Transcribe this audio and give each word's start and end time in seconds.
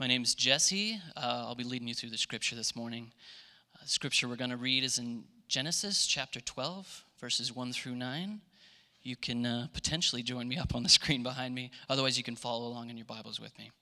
My 0.00 0.06
name 0.06 0.22
is 0.22 0.36
Jesse. 0.36 1.00
Uh, 1.16 1.46
I'll 1.48 1.56
be 1.56 1.64
leading 1.64 1.88
you 1.88 1.94
through 1.94 2.10
the 2.10 2.18
scripture 2.18 2.54
this 2.54 2.76
morning. 2.76 3.10
Uh, 3.74 3.82
the 3.82 3.90
scripture 3.90 4.28
we're 4.28 4.36
going 4.36 4.50
to 4.50 4.56
read 4.56 4.84
is 4.84 4.96
in 4.98 5.24
Genesis 5.48 6.06
chapter 6.06 6.40
12, 6.40 7.04
verses 7.20 7.52
1 7.52 7.72
through 7.72 7.96
9. 7.96 8.40
You 9.02 9.16
can 9.16 9.44
uh, 9.44 9.66
potentially 9.72 10.22
join 10.22 10.46
me 10.46 10.56
up 10.56 10.76
on 10.76 10.84
the 10.84 10.88
screen 10.88 11.24
behind 11.24 11.52
me. 11.52 11.72
Otherwise, 11.88 12.16
you 12.16 12.22
can 12.22 12.36
follow 12.36 12.68
along 12.68 12.90
in 12.90 12.96
your 12.96 13.06
Bibles 13.06 13.40
with 13.40 13.58
me. 13.58 13.72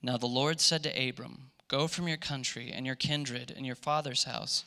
Now 0.00 0.16
the 0.16 0.26
Lord 0.26 0.60
said 0.60 0.84
to 0.84 1.08
Abram, 1.08 1.50
Go 1.66 1.88
from 1.88 2.06
your 2.06 2.18
country 2.18 2.70
and 2.72 2.86
your 2.86 2.94
kindred 2.94 3.52
and 3.56 3.66
your 3.66 3.74
father's 3.74 4.24
house 4.24 4.64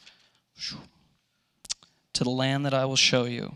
to 2.12 2.24
the 2.26 2.30
land 2.30 2.66
that 2.66 2.74
I 2.74 2.84
will 2.84 2.98
show 2.98 3.24
you 3.24 3.56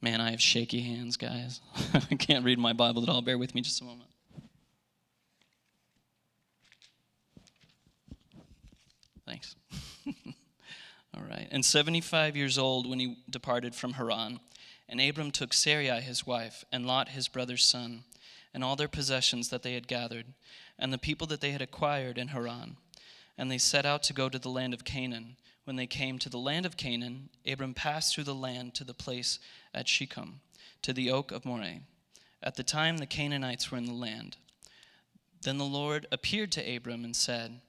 Man, 0.00 0.20
I 0.20 0.30
have 0.30 0.40
shaky 0.40 0.80
hands, 0.80 1.16
guys. 1.16 1.60
I 1.94 2.14
can't 2.14 2.44
read 2.44 2.58
my 2.58 2.72
Bible 2.72 3.02
at 3.02 3.08
all. 3.08 3.20
Bear 3.20 3.36
with 3.36 3.54
me 3.54 3.60
just 3.60 3.80
a 3.80 3.84
moment. 3.84 4.10
Thanks. 9.26 9.56
all 11.14 11.22
right. 11.28 11.48
And 11.50 11.64
75 11.64 12.36
years 12.36 12.58
old 12.58 12.88
when 12.88 13.00
he 13.00 13.18
departed 13.28 13.74
from 13.74 13.94
Haran. 13.94 14.40
And 14.88 15.00
Abram 15.00 15.30
took 15.30 15.52
Sarai 15.52 16.00
his 16.00 16.26
wife, 16.26 16.64
and 16.72 16.86
Lot 16.86 17.10
his 17.10 17.28
brother's 17.28 17.64
son, 17.64 18.04
and 18.54 18.64
all 18.64 18.74
their 18.74 18.88
possessions 18.88 19.50
that 19.50 19.62
they 19.62 19.74
had 19.74 19.86
gathered, 19.86 20.26
and 20.78 20.92
the 20.92 20.98
people 20.98 21.26
that 21.26 21.42
they 21.42 21.50
had 21.50 21.60
acquired 21.60 22.16
in 22.16 22.28
Haran. 22.28 22.76
And 23.36 23.50
they 23.50 23.58
set 23.58 23.84
out 23.84 24.02
to 24.04 24.14
go 24.14 24.30
to 24.30 24.38
the 24.38 24.48
land 24.48 24.72
of 24.72 24.84
Canaan. 24.84 25.36
When 25.68 25.76
they 25.76 25.86
came 25.86 26.18
to 26.20 26.30
the 26.30 26.38
land 26.38 26.64
of 26.64 26.78
Canaan, 26.78 27.28
Abram 27.46 27.74
passed 27.74 28.14
through 28.14 28.24
the 28.24 28.34
land 28.34 28.72
to 28.76 28.84
the 28.84 28.94
place 28.94 29.38
at 29.74 29.86
Shechem, 29.86 30.40
to 30.80 30.94
the 30.94 31.10
oak 31.10 31.30
of 31.30 31.44
Moreh. 31.44 31.80
At 32.42 32.54
the 32.54 32.62
time 32.62 32.96
the 32.96 33.06
Canaanites 33.06 33.70
were 33.70 33.76
in 33.76 33.84
the 33.84 33.92
land. 33.92 34.38
Then 35.42 35.58
the 35.58 35.66
Lord 35.66 36.06
appeared 36.10 36.52
to 36.52 36.76
Abram 36.76 37.04
and 37.04 37.14
said, 37.14 37.60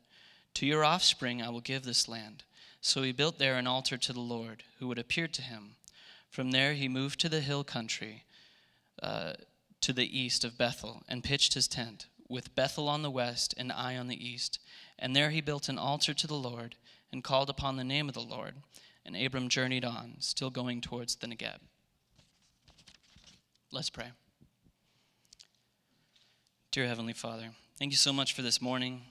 To 0.54 0.66
your 0.66 0.86
offspring 0.86 1.42
I 1.42 1.50
will 1.50 1.60
give 1.60 1.84
this 1.84 2.08
land. 2.08 2.46
So 2.80 3.04
he 3.04 3.12
built 3.12 3.38
there 3.38 3.58
an 3.58 3.68
altar 3.68 3.98
to 3.98 4.14
the 4.14 4.22
Lord, 4.22 4.64
who 4.80 4.88
would 4.88 4.98
appear 4.98 5.28
to 5.28 5.42
him. 5.42 5.72
From 6.30 6.52
there 6.52 6.76
he 6.76 6.88
moved 6.88 7.20
to 7.20 7.28
the 7.28 7.42
hill 7.42 7.66
country, 7.66 8.24
uh, 9.04 9.34
to 9.82 9.92
the 9.92 10.18
east 10.18 10.46
of 10.46 10.58
Bethel, 10.58 11.04
and 11.10 11.22
pitched 11.22 11.54
his 11.54 11.68
tent, 11.68 12.06
with 12.30 12.56
Bethel 12.56 12.88
on 12.88 13.02
the 13.02 13.12
west 13.12 13.54
and 13.58 13.74
Ai 13.74 13.98
on 13.98 14.08
the 14.08 14.26
east. 14.26 14.58
And 14.98 15.14
there 15.14 15.32
he 15.32 15.42
built 15.42 15.68
an 15.68 15.78
altar 15.78 16.14
to 16.14 16.28
the 16.28 16.36
Lord 16.36 16.78
and 17.12 17.24
called 17.24 17.50
upon 17.50 17.76
the 17.76 17.84
name 17.84 18.08
of 18.08 18.14
the 18.14 18.22
Lord. 18.22 18.56
And 19.06 19.16
Abram 19.16 19.50
journeyed 19.50 19.86
on, 19.86 20.16
still 20.20 20.50
going 20.50 20.82
towards 20.82 21.16
the 21.16 21.28
Negeb. 21.28 21.60
Let's 23.72 23.90
pray. 23.90 24.12
Dear 26.72 26.88
Heavenly 26.88 27.14
Father, 27.14 27.50
thank 27.80 27.92
you 27.92 27.98
so 27.98 28.14
much 28.14 28.34
for 28.34 28.42
this 28.42 28.62
morning. 28.62 29.02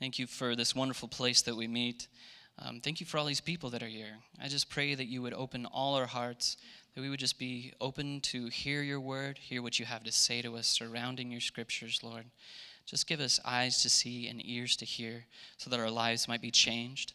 Thank 0.00 0.18
you 0.18 0.26
for 0.26 0.56
this 0.56 0.74
wonderful 0.74 1.08
place 1.08 1.42
that 1.42 1.56
we 1.56 1.68
meet. 1.68 2.08
Um, 2.58 2.80
thank 2.80 3.00
you 3.00 3.06
for 3.06 3.18
all 3.18 3.26
these 3.26 3.40
people 3.40 3.70
that 3.70 3.82
are 3.82 3.88
here. 3.88 4.16
I 4.42 4.48
just 4.48 4.70
pray 4.70 4.94
that 4.94 5.06
you 5.06 5.22
would 5.22 5.34
open 5.34 5.66
all 5.66 5.94
our 5.94 6.06
hearts, 6.06 6.56
that 6.94 7.00
we 7.00 7.10
would 7.10 7.20
just 7.20 7.38
be 7.38 7.72
open 7.80 8.20
to 8.22 8.48
hear 8.48 8.82
your 8.82 9.00
word, 9.00 9.38
hear 9.38 9.62
what 9.62 9.78
you 9.78 9.84
have 9.84 10.04
to 10.04 10.12
say 10.12 10.42
to 10.42 10.56
us 10.56 10.66
surrounding 10.66 11.30
your 11.30 11.40
scriptures, 11.40 12.00
Lord. 12.02 12.24
Just 12.86 13.06
give 13.06 13.20
us 13.20 13.40
eyes 13.44 13.82
to 13.82 13.90
see 13.90 14.28
and 14.28 14.40
ears 14.44 14.76
to 14.76 14.84
hear 14.84 15.26
so 15.56 15.68
that 15.70 15.80
our 15.80 15.90
lives 15.90 16.28
might 16.28 16.40
be 16.40 16.50
changed 16.50 17.14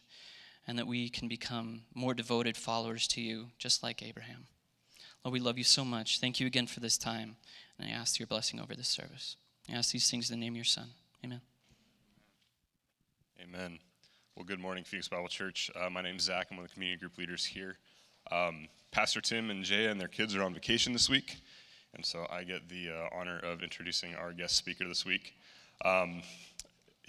and 0.66 0.78
that 0.78 0.86
we 0.86 1.08
can 1.08 1.28
become 1.28 1.82
more 1.94 2.14
devoted 2.14 2.56
followers 2.56 3.06
to 3.08 3.20
you, 3.20 3.48
just 3.58 3.82
like 3.82 4.02
Abraham. 4.02 4.46
Lord, 5.24 5.32
we 5.32 5.40
love 5.40 5.58
you 5.58 5.64
so 5.64 5.84
much. 5.84 6.20
Thank 6.20 6.40
you 6.40 6.46
again 6.46 6.66
for 6.66 6.80
this 6.80 6.98
time. 6.98 7.36
And 7.78 7.88
I 7.88 7.92
ask 7.92 8.18
your 8.18 8.26
blessing 8.26 8.60
over 8.60 8.74
this 8.74 8.88
service. 8.88 9.36
I 9.68 9.74
ask 9.74 9.92
these 9.92 10.10
things 10.10 10.30
in 10.30 10.38
the 10.38 10.44
name 10.44 10.54
of 10.54 10.56
your 10.56 10.64
Son. 10.64 10.88
Amen. 11.24 11.40
Amen. 13.40 13.78
Well, 14.36 14.44
good 14.44 14.60
morning, 14.60 14.82
Phoenix 14.84 15.08
Bible 15.08 15.28
Church. 15.28 15.70
Uh, 15.74 15.90
my 15.90 16.00
name 16.00 16.16
is 16.16 16.22
Zach. 16.22 16.48
I'm 16.50 16.56
one 16.56 16.64
of 16.64 16.70
the 16.70 16.74
community 16.74 16.98
group 16.98 17.18
leaders 17.18 17.44
here. 17.44 17.76
Um, 18.30 18.68
Pastor 18.90 19.20
Tim 19.20 19.50
and 19.50 19.64
Jaya 19.64 19.90
and 19.90 20.00
their 20.00 20.08
kids 20.08 20.34
are 20.34 20.42
on 20.42 20.54
vacation 20.54 20.92
this 20.92 21.08
week, 21.08 21.36
and 21.94 22.04
so 22.04 22.26
I 22.30 22.44
get 22.44 22.68
the 22.68 22.90
uh, 22.90 23.16
honor 23.18 23.38
of 23.40 23.62
introducing 23.62 24.14
our 24.14 24.32
guest 24.32 24.56
speaker 24.56 24.86
this 24.86 25.04
week. 25.04 25.34
Um, 25.84 26.22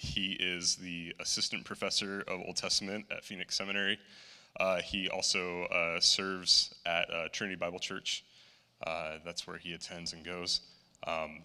he 0.03 0.33
is 0.33 0.75
the 0.75 1.15
assistant 1.21 1.63
professor 1.63 2.25
of 2.27 2.41
Old 2.45 2.57
Testament 2.57 3.05
at 3.09 3.23
Phoenix 3.23 3.55
Seminary. 3.55 3.97
Uh, 4.59 4.81
he 4.81 5.07
also 5.07 5.63
uh, 5.63 5.99
serves 6.01 6.75
at 6.85 7.09
uh, 7.09 7.29
Trinity 7.31 7.55
Bible 7.55 7.79
Church. 7.79 8.25
Uh, 8.85 9.13
that's 9.23 9.47
where 9.47 9.57
he 9.57 9.73
attends 9.73 10.11
and 10.11 10.25
goes. 10.25 10.59
Um, 11.07 11.39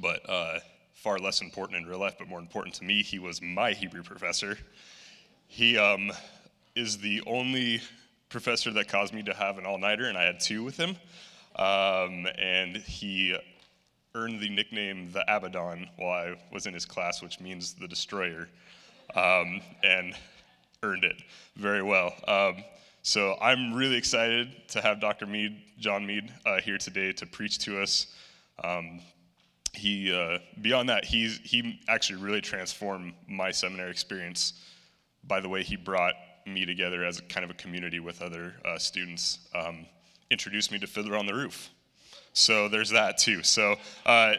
but 0.00 0.28
uh, 0.28 0.60
far 0.94 1.18
less 1.18 1.42
important 1.42 1.82
in 1.82 1.86
real 1.86 1.98
life, 1.98 2.16
but 2.18 2.28
more 2.28 2.38
important 2.38 2.74
to 2.76 2.84
me, 2.84 3.02
he 3.02 3.18
was 3.18 3.42
my 3.42 3.72
Hebrew 3.72 4.02
professor. 4.02 4.56
He 5.46 5.76
um, 5.76 6.10
is 6.74 6.96
the 6.96 7.22
only 7.26 7.82
professor 8.30 8.70
that 8.72 8.88
caused 8.88 9.12
me 9.12 9.22
to 9.24 9.34
have 9.34 9.58
an 9.58 9.66
all 9.66 9.78
nighter, 9.78 10.06
and 10.06 10.16
I 10.16 10.22
had 10.22 10.40
two 10.40 10.64
with 10.64 10.78
him. 10.78 10.96
Um, 11.56 12.26
and 12.38 12.78
he 12.78 13.36
earned 14.14 14.40
the 14.40 14.48
nickname 14.48 15.10
the 15.12 15.22
Abaddon 15.28 15.88
while 15.96 16.10
I 16.10 16.36
was 16.52 16.66
in 16.66 16.74
his 16.74 16.84
class, 16.84 17.22
which 17.22 17.40
means 17.40 17.74
the 17.74 17.86
destroyer, 17.86 18.48
um, 19.14 19.60
and 19.82 20.14
earned 20.82 21.04
it 21.04 21.22
very 21.56 21.82
well. 21.82 22.14
Um, 22.26 22.64
so 23.02 23.36
I'm 23.40 23.72
really 23.72 23.96
excited 23.96 24.68
to 24.68 24.80
have 24.80 25.00
Dr. 25.00 25.26
Meade, 25.26 25.56
John 25.78 26.06
Meade, 26.06 26.32
uh, 26.44 26.60
here 26.60 26.78
today 26.78 27.12
to 27.12 27.26
preach 27.26 27.58
to 27.60 27.80
us. 27.80 28.14
Um, 28.62 29.00
he, 29.72 30.12
uh, 30.12 30.38
beyond 30.60 30.88
that, 30.88 31.04
he's, 31.04 31.38
he 31.38 31.80
actually 31.88 32.20
really 32.20 32.40
transformed 32.40 33.14
my 33.28 33.50
seminary 33.50 33.90
experience 33.90 34.54
by 35.24 35.40
the 35.40 35.48
way 35.48 35.62
he 35.62 35.76
brought 35.76 36.14
me 36.46 36.66
together 36.66 37.04
as 37.04 37.20
kind 37.28 37.44
of 37.44 37.50
a 37.50 37.54
community 37.54 38.00
with 38.00 38.20
other 38.22 38.54
uh, 38.64 38.78
students. 38.78 39.38
Um, 39.54 39.86
introduced 40.30 40.72
me 40.72 40.78
to 40.80 40.86
Fiddler 40.86 41.16
on 41.16 41.26
the 41.26 41.34
Roof. 41.34 41.70
So 42.32 42.68
there's 42.68 42.90
that 42.90 43.18
too. 43.18 43.42
So, 43.42 43.76
uh, 44.06 44.34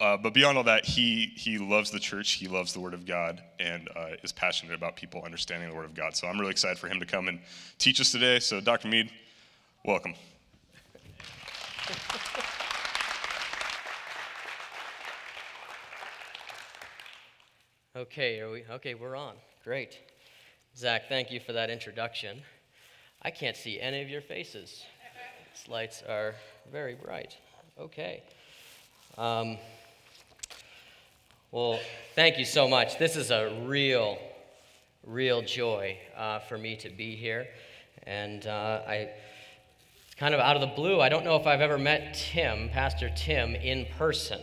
uh, 0.00 0.16
but 0.16 0.32
beyond 0.32 0.56
all 0.56 0.64
that, 0.64 0.84
he 0.84 1.32
he 1.36 1.58
loves 1.58 1.90
the 1.90 1.98
church. 1.98 2.32
He 2.32 2.46
loves 2.46 2.72
the 2.72 2.80
Word 2.80 2.94
of 2.94 3.04
God 3.04 3.42
and 3.58 3.88
uh, 3.96 4.10
is 4.22 4.32
passionate 4.32 4.74
about 4.74 4.96
people 4.96 5.22
understanding 5.24 5.68
the 5.68 5.74
Word 5.74 5.86
of 5.86 5.94
God. 5.94 6.14
So 6.14 6.28
I'm 6.28 6.38
really 6.38 6.52
excited 6.52 6.78
for 6.78 6.88
him 6.88 7.00
to 7.00 7.06
come 7.06 7.28
and 7.28 7.40
teach 7.78 8.00
us 8.00 8.12
today. 8.12 8.38
So 8.38 8.60
Dr. 8.60 8.88
Meade, 8.88 9.10
welcome. 9.84 10.14
Okay, 17.96 18.38
are 18.38 18.50
we? 18.50 18.64
Okay, 18.70 18.94
we're 18.94 19.16
on. 19.16 19.34
Great. 19.64 19.98
Zach, 20.76 21.08
thank 21.08 21.32
you 21.32 21.40
for 21.40 21.52
that 21.52 21.68
introduction. 21.68 22.42
I 23.22 23.32
can't 23.32 23.56
see 23.56 23.80
any 23.80 24.00
of 24.00 24.08
your 24.08 24.20
faces. 24.20 24.84
These 25.58 25.68
lights 25.68 26.02
are 26.08 26.34
very 26.70 26.94
bright. 26.94 27.36
Okay. 27.80 28.22
Um, 29.16 29.56
well, 31.50 31.80
thank 32.14 32.38
you 32.38 32.44
so 32.44 32.68
much. 32.68 32.98
This 32.98 33.16
is 33.16 33.30
a 33.30 33.62
real, 33.64 34.18
real 35.04 35.42
joy 35.42 35.98
uh, 36.16 36.40
for 36.40 36.58
me 36.58 36.76
to 36.76 36.90
be 36.90 37.16
here. 37.16 37.48
And 38.04 38.46
uh, 38.46 38.82
I, 38.86 39.10
kind 40.16 40.34
of 40.34 40.40
out 40.40 40.56
of 40.56 40.60
the 40.60 40.74
blue, 40.74 41.00
I 41.00 41.08
don't 41.08 41.24
know 41.24 41.36
if 41.36 41.46
I've 41.46 41.62
ever 41.62 41.78
met 41.78 42.14
Tim, 42.14 42.68
Pastor 42.68 43.10
Tim, 43.16 43.54
in 43.54 43.86
person, 43.96 44.40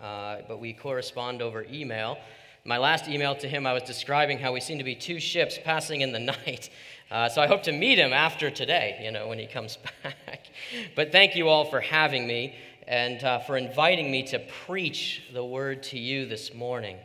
uh, 0.00 0.38
but 0.48 0.60
we 0.60 0.72
correspond 0.72 1.40
over 1.40 1.64
email. 1.70 2.18
My 2.64 2.76
last 2.76 3.08
email 3.08 3.34
to 3.36 3.48
him, 3.48 3.66
I 3.66 3.72
was 3.72 3.84
describing 3.84 4.38
how 4.38 4.52
we 4.52 4.60
seem 4.60 4.78
to 4.78 4.84
be 4.84 4.94
two 4.94 5.20
ships 5.20 5.58
passing 5.64 6.02
in 6.02 6.12
the 6.12 6.18
night. 6.46 6.68
Uh, 7.10 7.26
so 7.26 7.40
I 7.40 7.46
hope 7.46 7.62
to 7.62 7.72
meet 7.72 7.98
him 7.98 8.12
after 8.12 8.50
today, 8.50 9.00
you 9.02 9.10
know, 9.10 9.28
when 9.28 9.38
he 9.38 9.46
comes 9.46 9.78
back. 10.02 10.50
but 10.94 11.10
thank 11.10 11.36
you 11.36 11.48
all 11.48 11.64
for 11.64 11.80
having 11.80 12.26
me 12.26 12.54
and 12.86 13.24
uh, 13.24 13.38
for 13.38 13.56
inviting 13.56 14.10
me 14.10 14.24
to 14.24 14.38
preach 14.66 15.22
the 15.32 15.44
word 15.44 15.82
to 15.84 15.98
you 15.98 16.26
this 16.26 16.52
morning. 16.52 16.98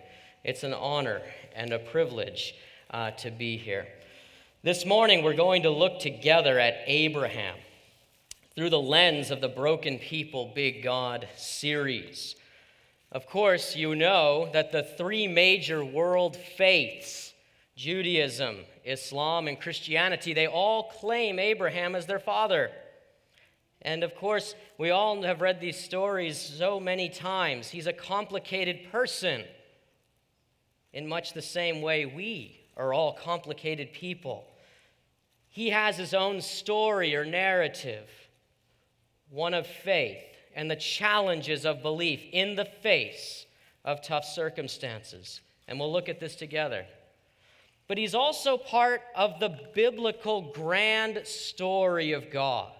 It's 0.44 0.64
an 0.64 0.74
honor 0.74 1.22
and 1.56 1.72
a 1.72 1.80
privilege 1.80 2.54
uh, 2.92 3.12
to 3.12 3.32
be 3.32 3.56
here. 3.56 3.88
This 4.62 4.86
morning, 4.86 5.24
we're 5.24 5.36
going 5.38 5.64
to 5.64 5.70
look 5.70 6.00
together 6.00 6.60
at 6.60 6.76
Abraham 6.86 7.56
through 8.56 8.72
the 8.72 8.82
lens 8.82 9.32
of 9.32 9.40
the 9.40 9.48
Broken 9.48 10.00
People 10.00 10.52
Big 10.54 10.84
God 10.84 11.30
series. 11.38 12.36
Of 13.10 13.26
course, 13.26 13.78
you 13.78 13.96
know 13.96 14.50
that 14.52 14.74
the 14.74 14.84
three 14.84 15.28
major 15.30 15.84
world 15.86 16.36
faiths 16.36 17.33
Judaism, 17.76 18.58
Islam, 18.86 19.48
and 19.48 19.60
Christianity 19.60 20.34
they 20.34 20.48
all 20.48 20.84
claim 20.84 21.40
Abraham 21.40 21.96
as 21.96 22.06
their 22.06 22.20
father. 22.20 22.72
And 23.82 24.04
of 24.04 24.16
course, 24.16 24.56
we 24.78 24.92
all 24.92 25.22
have 25.24 25.42
read 25.42 25.60
these 25.60 25.78
stories 25.78 26.38
so 26.38 26.80
many 26.80 27.10
times. 27.10 27.70
He's 27.70 27.88
a 27.88 27.94
complicated 27.94 28.92
person 28.92 29.44
in 30.94 31.08
much 31.08 31.34
the 31.34 31.42
same 31.42 31.82
way 31.82 32.06
we 32.06 32.60
are 32.78 32.94
all 32.94 33.14
complicated 33.14 33.92
people. 33.92 34.48
He 35.50 35.70
has 35.70 35.98
his 35.98 36.14
own 36.14 36.42
story 36.42 37.16
or 37.16 37.26
narrative, 37.26 38.10
one 39.30 39.54
of 39.54 39.68
faith 39.68 40.24
and 40.56 40.70
the 40.70 40.76
challenges 40.76 41.66
of 41.66 41.82
belief 41.82 42.22
in 42.32 42.56
the 42.56 42.66
face 42.66 43.46
of 43.84 44.02
tough 44.02 44.26
circumstances. 44.26 45.42
And 45.68 45.80
we'll 45.80 45.92
look 45.92 46.10
at 46.10 46.20
this 46.20 46.36
together. 46.36 46.86
But 47.94 48.00
he's 48.00 48.16
also 48.16 48.58
part 48.58 49.04
of 49.16 49.40
the 49.40 49.56
biblical 49.76 50.52
grand 50.52 51.28
story 51.28 52.14
of 52.14 52.32
God. 52.32 52.74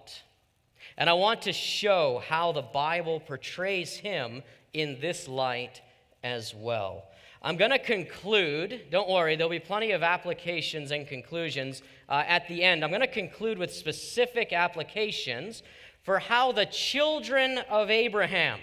And 0.98 1.08
I 1.08 1.12
want 1.12 1.42
to 1.42 1.52
show 1.52 2.20
how 2.26 2.50
the 2.50 2.62
Bible 2.62 3.20
portrays 3.20 3.96
him 3.96 4.42
in 4.72 4.98
this 5.00 5.28
light 5.28 5.82
as 6.24 6.52
well. 6.52 7.04
I'm 7.42 7.56
going 7.56 7.70
to 7.70 7.78
conclude. 7.78 8.86
Don't 8.90 9.08
worry, 9.08 9.36
there'll 9.36 9.50
be 9.50 9.60
plenty 9.60 9.92
of 9.92 10.02
applications 10.02 10.90
and 10.90 11.06
conclusions 11.06 11.84
uh, 12.08 12.24
at 12.26 12.48
the 12.48 12.64
end. 12.64 12.82
I'm 12.82 12.90
going 12.90 13.00
to 13.00 13.06
conclude 13.06 13.56
with 13.56 13.72
specific 13.72 14.52
applications 14.52 15.62
for 16.02 16.18
how 16.18 16.50
the 16.50 16.66
children 16.66 17.58
of 17.70 17.88
Abraham, 17.88 18.58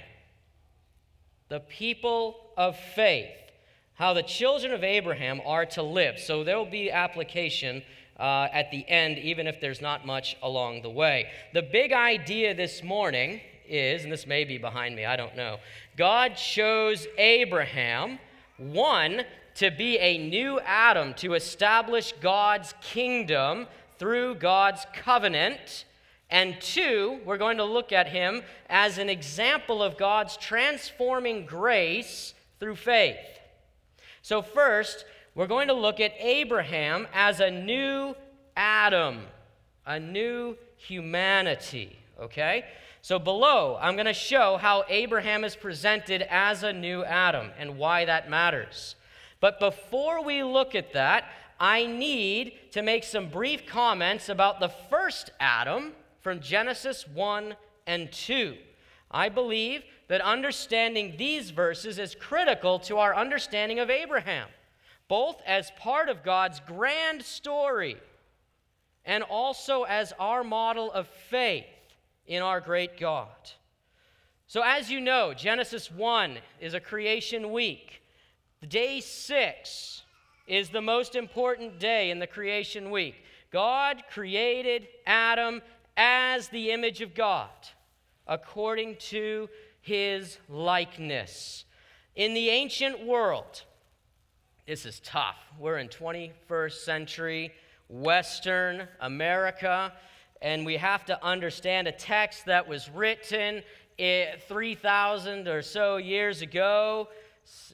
the 1.47 1.62
people 1.62 2.51
of 2.57 2.77
faith, 2.77 3.31
how 3.95 4.13
the 4.13 4.23
children 4.23 4.73
of 4.73 4.83
Abraham 4.83 5.41
are 5.45 5.65
to 5.67 5.83
live. 5.83 6.19
So 6.19 6.43
there 6.43 6.57
will 6.57 6.65
be 6.65 6.91
application 6.91 7.83
uh, 8.19 8.47
at 8.53 8.71
the 8.71 8.88
end, 8.88 9.17
even 9.17 9.47
if 9.47 9.59
there's 9.59 9.81
not 9.81 10.05
much 10.05 10.38
along 10.43 10.81
the 10.81 10.89
way. 10.89 11.27
The 11.53 11.61
big 11.61 11.91
idea 11.91 12.53
this 12.53 12.83
morning 12.83 13.41
is, 13.67 14.03
and 14.03 14.11
this 14.11 14.27
may 14.27 14.43
be 14.43 14.57
behind 14.57 14.95
me, 14.95 15.05
I 15.05 15.15
don't 15.15 15.35
know. 15.35 15.57
God 15.97 16.35
chose 16.35 17.07
Abraham, 17.17 18.19
one, 18.57 19.23
to 19.55 19.71
be 19.71 19.97
a 19.97 20.17
new 20.17 20.59
Adam, 20.61 21.13
to 21.15 21.33
establish 21.33 22.13
God's 22.21 22.73
kingdom 22.81 23.67
through 23.97 24.35
God's 24.35 24.85
covenant. 24.94 25.85
And 26.29 26.59
two, 26.61 27.19
we're 27.25 27.37
going 27.37 27.57
to 27.57 27.65
look 27.65 27.91
at 27.91 28.07
him 28.07 28.41
as 28.69 28.97
an 28.97 29.09
example 29.09 29.83
of 29.83 29.97
God's 29.97 30.37
transforming 30.37 31.45
grace 31.45 32.33
through 32.59 32.75
faith. 32.75 33.17
So, 34.21 34.41
first, 34.41 35.06
we're 35.33 35.47
going 35.47 35.68
to 35.69 35.73
look 35.73 36.00
at 36.00 36.13
Abraham 36.19 37.07
as 37.13 37.39
a 37.39 37.50
new 37.50 38.15
Adam, 38.56 39.21
a 39.85 40.00
new 40.00 40.57
humanity, 40.77 41.97
okay? 42.19 42.65
So, 43.01 43.18
below, 43.18 43.77
I'm 43.81 43.95
going 43.95 44.06
to 44.06 44.13
show 44.13 44.57
how 44.57 44.85
Abraham 44.89 45.44
is 45.44 45.56
presented 45.56 46.21
as 46.29 46.62
a 46.62 46.71
new 46.71 47.03
Adam 47.03 47.50
and 47.57 47.77
why 47.77 48.06
that 48.06 48.29
matters. 48.29 48.95
But 49.39 49.59
before 49.59 50.23
we 50.23 50.44
look 50.44 50.75
at 50.75 50.94
that, 50.94 51.25
I 51.59 51.88
need 51.88 52.53
to 52.71 52.83
make 52.83 53.03
some 53.03 53.29
brief 53.29 53.65
comments 53.65 54.29
about 54.29 54.59
the 54.59 54.69
first 54.69 55.31
Adam 55.39 55.94
from 56.19 56.41
Genesis 56.41 57.07
1 57.07 57.56
and 57.88 58.12
2. 58.12 58.56
I 59.09 59.29
believe 59.29 59.83
that 60.11 60.19
understanding 60.19 61.15
these 61.17 61.51
verses 61.51 61.97
is 61.97 62.15
critical 62.15 62.77
to 62.79 62.97
our 62.97 63.15
understanding 63.15 63.79
of 63.79 63.89
Abraham, 63.89 64.49
both 65.07 65.41
as 65.45 65.71
part 65.79 66.09
of 66.09 66.21
God's 66.21 66.59
grand 66.67 67.23
story 67.23 67.95
and 69.05 69.23
also 69.23 69.83
as 69.83 70.11
our 70.19 70.43
model 70.43 70.91
of 70.91 71.07
faith 71.07 71.63
in 72.27 72.41
our 72.41 72.59
great 72.59 72.99
God. 72.99 73.29
So, 74.47 74.61
as 74.65 74.91
you 74.91 74.99
know, 74.99 75.33
Genesis 75.33 75.89
1 75.89 76.39
is 76.59 76.73
a 76.73 76.81
creation 76.81 77.53
week. 77.53 78.01
Day 78.67 78.99
6 78.99 80.03
is 80.45 80.69
the 80.71 80.81
most 80.81 81.15
important 81.15 81.79
day 81.79 82.11
in 82.11 82.19
the 82.19 82.27
creation 82.27 82.91
week. 82.91 83.15
God 83.49 84.03
created 84.11 84.89
Adam 85.05 85.61
as 85.95 86.49
the 86.49 86.71
image 86.71 86.99
of 86.99 87.15
God, 87.15 87.47
according 88.27 88.97
to 88.97 89.47
his 89.81 90.38
likeness. 90.48 91.66
In 92.16 92.33
the 92.33 92.50
ancient 92.50 93.06
world, 93.06 93.63
this 94.68 94.86
is 94.86 95.00
tough. 95.01 95.38
We're 95.60 95.80
in 95.80 95.89
21st 95.89 96.74
century 96.74 97.51
Western 97.89 98.88
America, 99.01 99.92
and 100.42 100.66
we 100.66 100.78
have 100.78 101.04
to 101.06 101.25
understand 101.25 101.88
a 101.88 101.92
text 101.92 102.45
that 102.45 102.68
was 102.68 102.89
written 102.89 103.63
eh, 104.00 104.38
3,000 104.48 105.48
or 105.48 105.62
so 105.62 105.98
years 105.98 106.42
ago. 106.42 107.10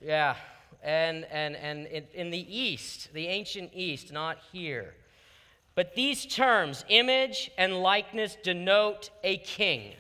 Yeah, 0.02 0.36
and, 0.82 1.26
and, 1.26 1.56
and 1.56 1.88
in, 1.88 2.06
in 2.14 2.30
the 2.32 2.58
East, 2.58 3.14
the 3.14 3.28
ancient 3.28 3.72
East, 3.74 4.12
not 4.12 4.38
here. 4.52 4.96
But 5.76 5.94
these 5.94 6.26
terms, 6.26 6.84
image 6.90 7.52
and 7.58 7.84
likeness, 7.84 8.38
denote 8.44 9.12
a 9.24 9.38
king 9.38 9.94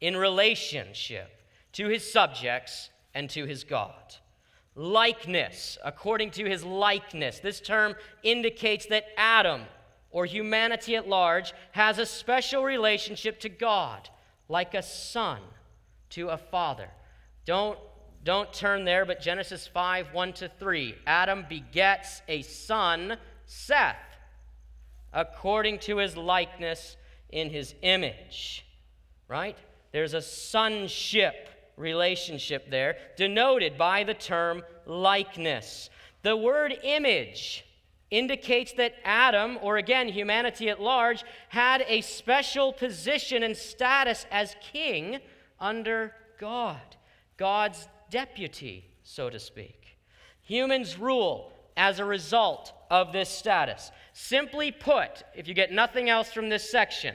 in 0.00 0.16
relationship 0.16 1.30
to 1.72 1.88
his 1.88 2.10
subjects 2.10 2.90
and 3.14 3.28
to 3.30 3.44
his 3.44 3.64
God. 3.64 4.14
Likeness, 4.74 5.76
according 5.84 6.30
to 6.32 6.44
his 6.44 6.64
likeness, 6.64 7.40
this 7.40 7.60
term 7.60 7.94
indicates 8.22 8.86
that 8.86 9.06
Adam, 9.16 9.62
or 10.10 10.24
humanity 10.24 10.94
at 10.96 11.08
large, 11.08 11.52
has 11.72 11.98
a 11.98 12.06
special 12.06 12.62
relationship 12.62 13.40
to 13.40 13.48
God, 13.48 14.08
like 14.48 14.74
a 14.74 14.82
son 14.82 15.40
to 16.10 16.28
a 16.28 16.38
father. 16.38 16.88
Don't, 17.44 17.78
don't 18.24 18.52
turn 18.52 18.84
there, 18.84 19.04
but 19.04 19.20
Genesis 19.20 19.66
5 19.66 20.14
1 20.14 20.32
to 20.34 20.48
3. 20.48 20.94
Adam 21.06 21.44
begets 21.48 22.22
a 22.28 22.42
son, 22.42 23.16
Seth 23.46 23.96
according 25.12 25.78
to 25.80 25.98
his 25.98 26.16
likeness 26.16 26.96
in 27.30 27.50
his 27.50 27.74
image. 27.82 28.64
Right? 29.26 29.58
There's 29.92 30.14
a 30.14 30.22
sonship 30.22 31.48
relationship 31.76 32.70
there, 32.70 32.96
denoted 33.16 33.78
by 33.78 34.04
the 34.04 34.14
term 34.14 34.62
likeness. 34.86 35.90
The 36.22 36.36
word 36.36 36.76
image 36.82 37.64
indicates 38.10 38.72
that 38.72 38.94
Adam, 39.04 39.58
or 39.62 39.76
again 39.76 40.08
humanity 40.08 40.68
at 40.70 40.80
large, 40.80 41.24
had 41.48 41.84
a 41.86 42.00
special 42.00 42.72
position 42.72 43.42
and 43.42 43.56
status 43.56 44.26
as 44.30 44.56
king 44.72 45.18
under 45.60 46.14
God, 46.38 46.96
God's 47.36 47.88
deputy, 48.10 48.84
so 49.02 49.30
to 49.30 49.38
speak. 49.38 49.98
Humans 50.42 50.98
rule 50.98 51.52
as 51.76 51.98
a 51.98 52.04
result 52.04 52.72
of 52.90 53.12
this 53.12 53.28
status. 53.28 53.92
Simply 54.12 54.72
put, 54.72 55.22
if 55.36 55.46
you 55.46 55.54
get 55.54 55.70
nothing 55.70 56.08
else 56.08 56.32
from 56.32 56.48
this 56.48 56.68
section, 56.68 57.14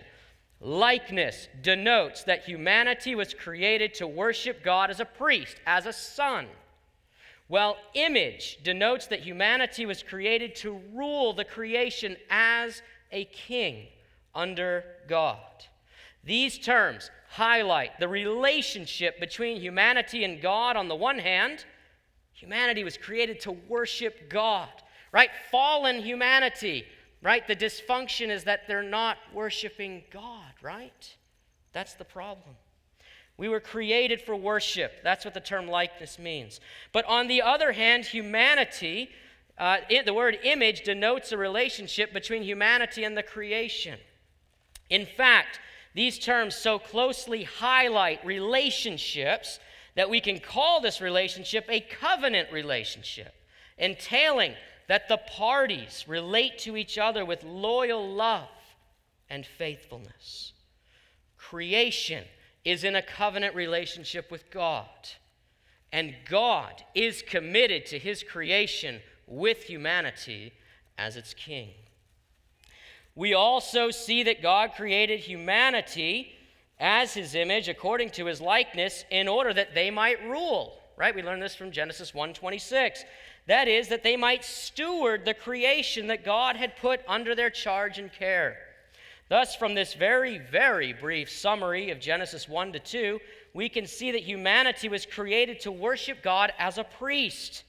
likeness 0.63 1.48
denotes 1.62 2.24
that 2.24 2.43
humanity 2.43 3.15
was 3.15 3.34
created 3.34 3.93
to 3.96 4.08
worship 4.08 4.63
God 4.63 4.89
as 4.89 5.00
a 5.00 5.05
priest, 5.05 5.58
as 5.65 5.86
a 5.86 5.93
son. 5.93 6.48
Well, 7.50 7.77
image 7.93 8.60
denotes 8.63 9.08
that 9.08 9.20
humanity 9.20 9.86
was 9.86 10.01
created 10.01 10.55
to 10.58 10.79
rule 10.93 11.34
the 11.34 11.43
creation 11.43 12.15
as 12.29 12.82
a 13.12 13.25
king 13.25 13.88
under 14.34 14.86
God. 15.08 15.38
These 16.24 16.58
terms 16.58 17.12
highlight 17.29 18.00
the 18.00 18.08
relationship 18.08 19.20
between 19.20 19.60
humanity 19.60 20.24
and 20.24 20.41
God 20.41 20.77
on 20.77 20.88
the 20.88 20.96
one 20.96 21.20
hand. 21.20 21.65
Humanity 22.34 22.84
was 22.84 22.98
created 22.98 23.41
to 23.41 23.51
worship 23.51 24.29
God 24.29 24.70
right? 25.13 25.29
Fallen 25.51 26.01
humanity, 26.01 26.86
right? 27.24 27.48
The 27.48 27.56
dysfunction 27.56 28.30
is 28.30 28.44
that 28.44 28.68
they're 28.68 28.84
not 28.84 29.18
worshiping 29.34 30.03
God, 30.12 30.53
right? 30.62 31.15
That's 31.72 31.94
the 31.94 32.03
problem. 32.03 32.56
We 33.38 33.50
were 33.50 33.62
created 33.62 34.22
for 34.22 34.36
worship. 34.36 34.92
That's 35.03 35.25
what 35.25 35.34
the 35.34 35.39
term 35.39 35.68
likeness 35.68 36.20
means. 36.20 36.60
But 36.92 37.06
on 37.06 37.27
the 37.27 37.42
other 37.42 37.72
hand, 37.72 38.06
humanity, 38.06 39.10
uh, 39.58 39.77
the 40.06 40.13
word 40.13 40.38
image 40.44 40.84
denotes 40.84 41.32
a 41.32 41.38
relationship 41.38 42.13
between 42.13 42.44
humanity 42.44 43.03
and 43.06 43.18
the 43.18 43.24
creation. 43.24 43.98
In 44.89 45.06
fact, 45.06 45.60
these 45.96 46.20
terms 46.20 46.56
so 46.56 46.77
closely 46.77 47.44
highlight 47.44 48.24
relationships 48.25 49.60
that 49.96 50.10
we 50.10 50.20
can 50.20 50.39
call 50.39 50.82
this 50.82 51.01
relationship 51.01 51.65
a 51.70 51.80
covenant 51.80 52.51
relationship, 52.51 53.34
entailing 53.77 54.53
that 54.88 55.08
the 55.08 55.18
parties 55.18 56.06
relate 56.08 56.58
to 56.60 56.75
each 56.78 56.98
other 56.98 57.24
with 57.25 57.44
loyal 57.44 58.08
love 58.08 58.50
and 59.30 59.46
faithfulness. 59.46 60.54
Creation 61.38 62.25
is 62.66 62.84
in 62.84 62.96
a 62.96 63.02
covenant 63.02 63.56
relationship 63.56 64.32
with 64.32 64.50
God. 64.50 64.88
and 65.92 66.16
God 66.28 66.84
is 66.96 67.22
committed 67.22 67.86
to 67.86 68.00
his 68.00 68.24
creation 68.24 69.00
with 69.28 69.63
humanity 69.63 70.52
as 70.98 71.16
its 71.16 71.36
king. 71.36 71.70
We 73.16 73.36
also 73.36 73.92
see 73.92 74.24
that 74.24 74.42
God 74.42 74.72
created 74.75 75.20
humanity 75.20 76.34
as 76.80 77.13
his 77.13 77.36
image 77.36 77.70
according 77.70 78.10
to 78.10 78.25
his 78.25 78.42
likeness 78.42 79.06
in 79.12 79.28
order 79.28 79.54
that 79.54 79.75
they 79.75 79.92
might 79.92 80.22
rule 80.25 80.80
right 80.98 81.13
we 81.16 81.22
learn 81.22 81.40
this 81.40 81.56
from 81.56 81.72
genesis 81.72 82.12
1.26 82.12 83.04
that 83.45 83.67
is 83.67 83.89
that 83.89 84.03
they 84.03 84.15
might 84.15 84.43
steward 84.43 85.25
the 85.25 85.33
creation 85.33 86.07
that 86.07 86.25
god 86.25 86.55
had 86.55 86.75
put 86.77 87.01
under 87.07 87.35
their 87.35 87.50
charge 87.50 87.97
and 88.00 88.12
care 88.12 88.57
thus 89.29 89.55
from 89.55 89.73
this 89.73 89.93
very 89.93 90.38
very 90.38 90.93
brief 90.93 91.29
summary 91.29 91.89
of 91.91 92.00
genesis 92.00 92.47
1 92.47 92.73
to 92.73 92.79
2 92.79 93.19
we 93.53 93.69
can 93.69 93.85
see 93.85 94.12
that 94.12 94.23
humanity 94.23 94.89
was 94.89 95.05
created 95.05 95.59
to 95.59 95.71
worship 95.71 96.21
god 96.23 96.51
as 96.57 96.77
a 96.77 96.83
priest 96.83 97.63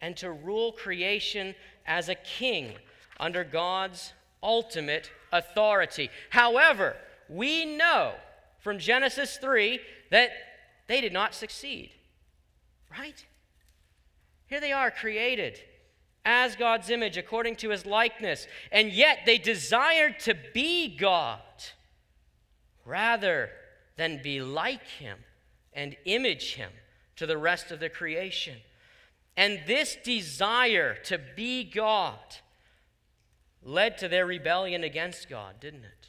and 0.00 0.16
to 0.16 0.30
rule 0.30 0.72
creation 0.72 1.54
as 1.86 2.08
a 2.08 2.14
king 2.14 2.72
under 3.18 3.44
god's 3.44 4.12
ultimate 4.42 5.10
authority 5.32 6.10
however 6.30 6.96
we 7.30 7.64
know 7.64 8.14
from 8.58 8.78
Genesis 8.78 9.36
3 9.38 9.80
that 10.10 10.30
they 10.86 11.00
did 11.00 11.12
not 11.12 11.34
succeed. 11.34 11.90
Right? 12.90 13.24
Here 14.50 14.60
they 14.60 14.72
are 14.72 14.90
created 14.90 15.60
as 16.24 16.56
God's 16.56 16.90
image 16.90 17.16
according 17.16 17.56
to 17.56 17.70
his 17.70 17.86
likeness, 17.86 18.48
and 18.72 18.92
yet 18.92 19.20
they 19.24 19.38
desired 19.38 20.18
to 20.20 20.34
be 20.52 20.94
God 20.94 21.40
rather 22.84 23.50
than 23.96 24.20
be 24.22 24.40
like 24.42 24.86
him 24.86 25.18
and 25.72 25.96
image 26.04 26.54
him 26.54 26.72
to 27.14 27.26
the 27.26 27.38
rest 27.38 27.70
of 27.70 27.78
the 27.78 27.88
creation. 27.88 28.56
And 29.36 29.60
this 29.68 29.96
desire 30.02 30.96
to 31.04 31.18
be 31.36 31.62
God 31.62 32.18
led 33.62 33.98
to 33.98 34.08
their 34.08 34.26
rebellion 34.26 34.82
against 34.82 35.28
God, 35.28 35.60
didn't 35.60 35.84
it? 35.84 36.08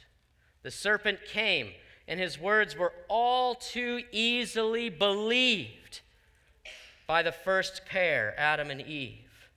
The 0.62 0.70
serpent 0.72 1.20
came 1.26 1.68
and 2.08 2.18
his 2.18 2.40
words 2.40 2.76
were 2.76 2.92
all 3.08 3.54
too 3.54 4.02
easily 4.10 4.88
believed 4.88 6.00
by 7.06 7.22
the 7.22 7.32
first 7.32 7.84
pair, 7.86 8.34
Adam 8.38 8.70
and 8.70 8.80
Eve. 8.80 9.48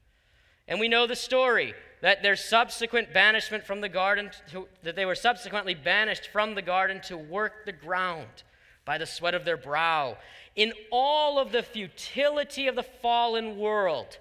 And 0.67 0.79
we 0.79 0.87
know 0.87 1.07
the 1.07 1.15
story 1.15 1.73
that 2.01 2.23
their 2.23 2.35
subsequent 2.35 3.13
banishment 3.13 3.63
from 3.63 3.81
the 3.81 3.89
garden, 3.89 4.31
to, 4.51 4.67
that 4.83 4.95
they 4.95 5.05
were 5.05 5.15
subsequently 5.15 5.73
banished 5.73 6.27
from 6.27 6.55
the 6.55 6.61
garden 6.61 7.01
to 7.01 7.17
work 7.17 7.65
the 7.65 7.71
ground 7.71 8.43
by 8.83 8.97
the 8.97 9.05
sweat 9.05 9.33
of 9.33 9.45
their 9.45 9.57
brow. 9.57 10.17
In 10.55 10.73
all 10.91 11.39
of 11.39 11.51
the 11.51 11.63
futility 11.63 12.67
of 12.67 12.75
the 12.75 12.83
fallen 12.83 13.57
world, 13.57 14.17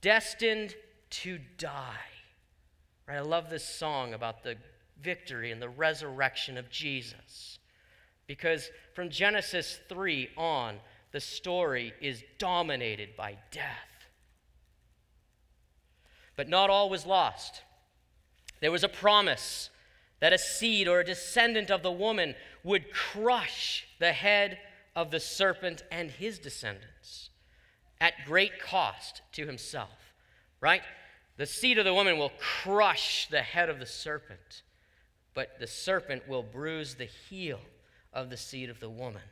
destined 0.00 0.74
to 1.10 1.38
die. 1.58 1.94
Right? 3.06 3.16
I 3.16 3.20
love 3.20 3.50
this 3.50 3.64
song 3.64 4.14
about 4.14 4.42
the 4.42 4.56
victory 5.02 5.50
and 5.50 5.60
the 5.60 5.68
resurrection 5.68 6.56
of 6.56 6.70
Jesus. 6.70 7.58
Because 8.26 8.70
from 8.94 9.10
Genesis 9.10 9.78
3 9.88 10.30
on, 10.36 10.76
the 11.14 11.20
story 11.20 11.94
is 12.02 12.22
dominated 12.36 13.16
by 13.16 13.38
death. 13.50 13.64
But 16.36 16.50
not 16.50 16.68
all 16.68 16.90
was 16.90 17.06
lost. 17.06 17.62
There 18.60 18.70
was 18.70 18.84
a 18.84 18.88
promise 18.88 19.70
that 20.20 20.34
a 20.34 20.38
seed 20.38 20.86
or 20.88 21.00
a 21.00 21.04
descendant 21.04 21.70
of 21.70 21.82
the 21.82 21.90
woman 21.90 22.34
would 22.62 22.92
crush 22.92 23.86
the 23.98 24.12
head 24.12 24.58
of 24.94 25.10
the 25.10 25.20
serpent 25.20 25.82
and 25.90 26.10
his 26.10 26.38
descendants 26.38 27.30
at 27.98 28.26
great 28.26 28.60
cost 28.60 29.22
to 29.32 29.46
himself, 29.46 30.12
right? 30.60 30.82
The 31.38 31.46
seed 31.46 31.78
of 31.78 31.86
the 31.86 31.94
woman 31.94 32.18
will 32.18 32.32
crush 32.38 33.26
the 33.30 33.40
head 33.40 33.70
of 33.70 33.78
the 33.78 33.86
serpent 33.86 34.62
but 35.34 35.58
the 35.58 35.66
serpent 35.66 36.28
will 36.28 36.42
bruise 36.42 36.94
the 36.94 37.04
heel 37.04 37.60
of 38.12 38.30
the 38.30 38.36
seed 38.36 38.70
of 38.70 38.80
the 38.80 38.88
woman. 38.88 39.22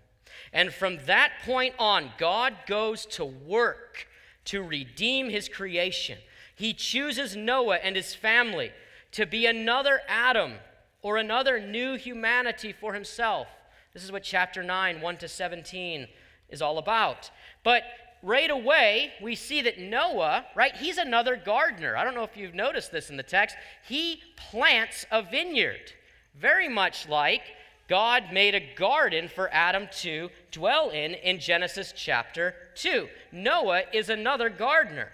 And 0.52 0.72
from 0.72 0.98
that 1.06 1.32
point 1.44 1.74
on, 1.78 2.12
God 2.18 2.54
goes 2.66 3.06
to 3.06 3.24
work 3.24 4.06
to 4.46 4.62
redeem 4.62 5.30
his 5.30 5.48
creation. 5.48 6.18
He 6.54 6.74
chooses 6.74 7.36
Noah 7.36 7.78
and 7.82 7.96
his 7.96 8.14
family 8.14 8.72
to 9.12 9.26
be 9.26 9.46
another 9.46 10.00
Adam 10.08 10.54
or 11.02 11.16
another 11.16 11.60
new 11.60 11.96
humanity 11.96 12.72
for 12.72 12.94
himself. 12.94 13.48
This 13.92 14.04
is 14.04 14.12
what 14.12 14.22
chapter 14.22 14.62
9, 14.62 15.00
1 15.00 15.16
to 15.18 15.28
17 15.28 16.08
is 16.48 16.62
all 16.62 16.78
about. 16.78 17.30
But 17.62 17.82
right 18.22 18.50
away, 18.50 19.12
we 19.20 19.34
see 19.34 19.62
that 19.62 19.78
Noah, 19.78 20.46
right, 20.54 20.74
he's 20.76 20.98
another 20.98 21.36
gardener. 21.36 21.96
I 21.96 22.04
don't 22.04 22.14
know 22.14 22.24
if 22.24 22.36
you've 22.36 22.54
noticed 22.54 22.92
this 22.92 23.10
in 23.10 23.16
the 23.16 23.22
text. 23.22 23.56
He 23.86 24.22
plants 24.36 25.04
a 25.10 25.22
vineyard, 25.22 25.92
very 26.34 26.68
much 26.68 27.08
like 27.08 27.42
God 27.88 28.32
made 28.32 28.54
a 28.54 28.74
garden 28.74 29.28
for 29.28 29.52
Adam 29.52 29.88
to 30.00 30.30
dwell 30.50 30.90
in 30.90 31.14
in 31.14 31.40
Genesis 31.40 31.92
chapter 31.94 32.54
2. 32.76 33.08
Noah 33.32 33.82
is 33.92 34.08
another 34.08 34.48
gardener, 34.48 35.10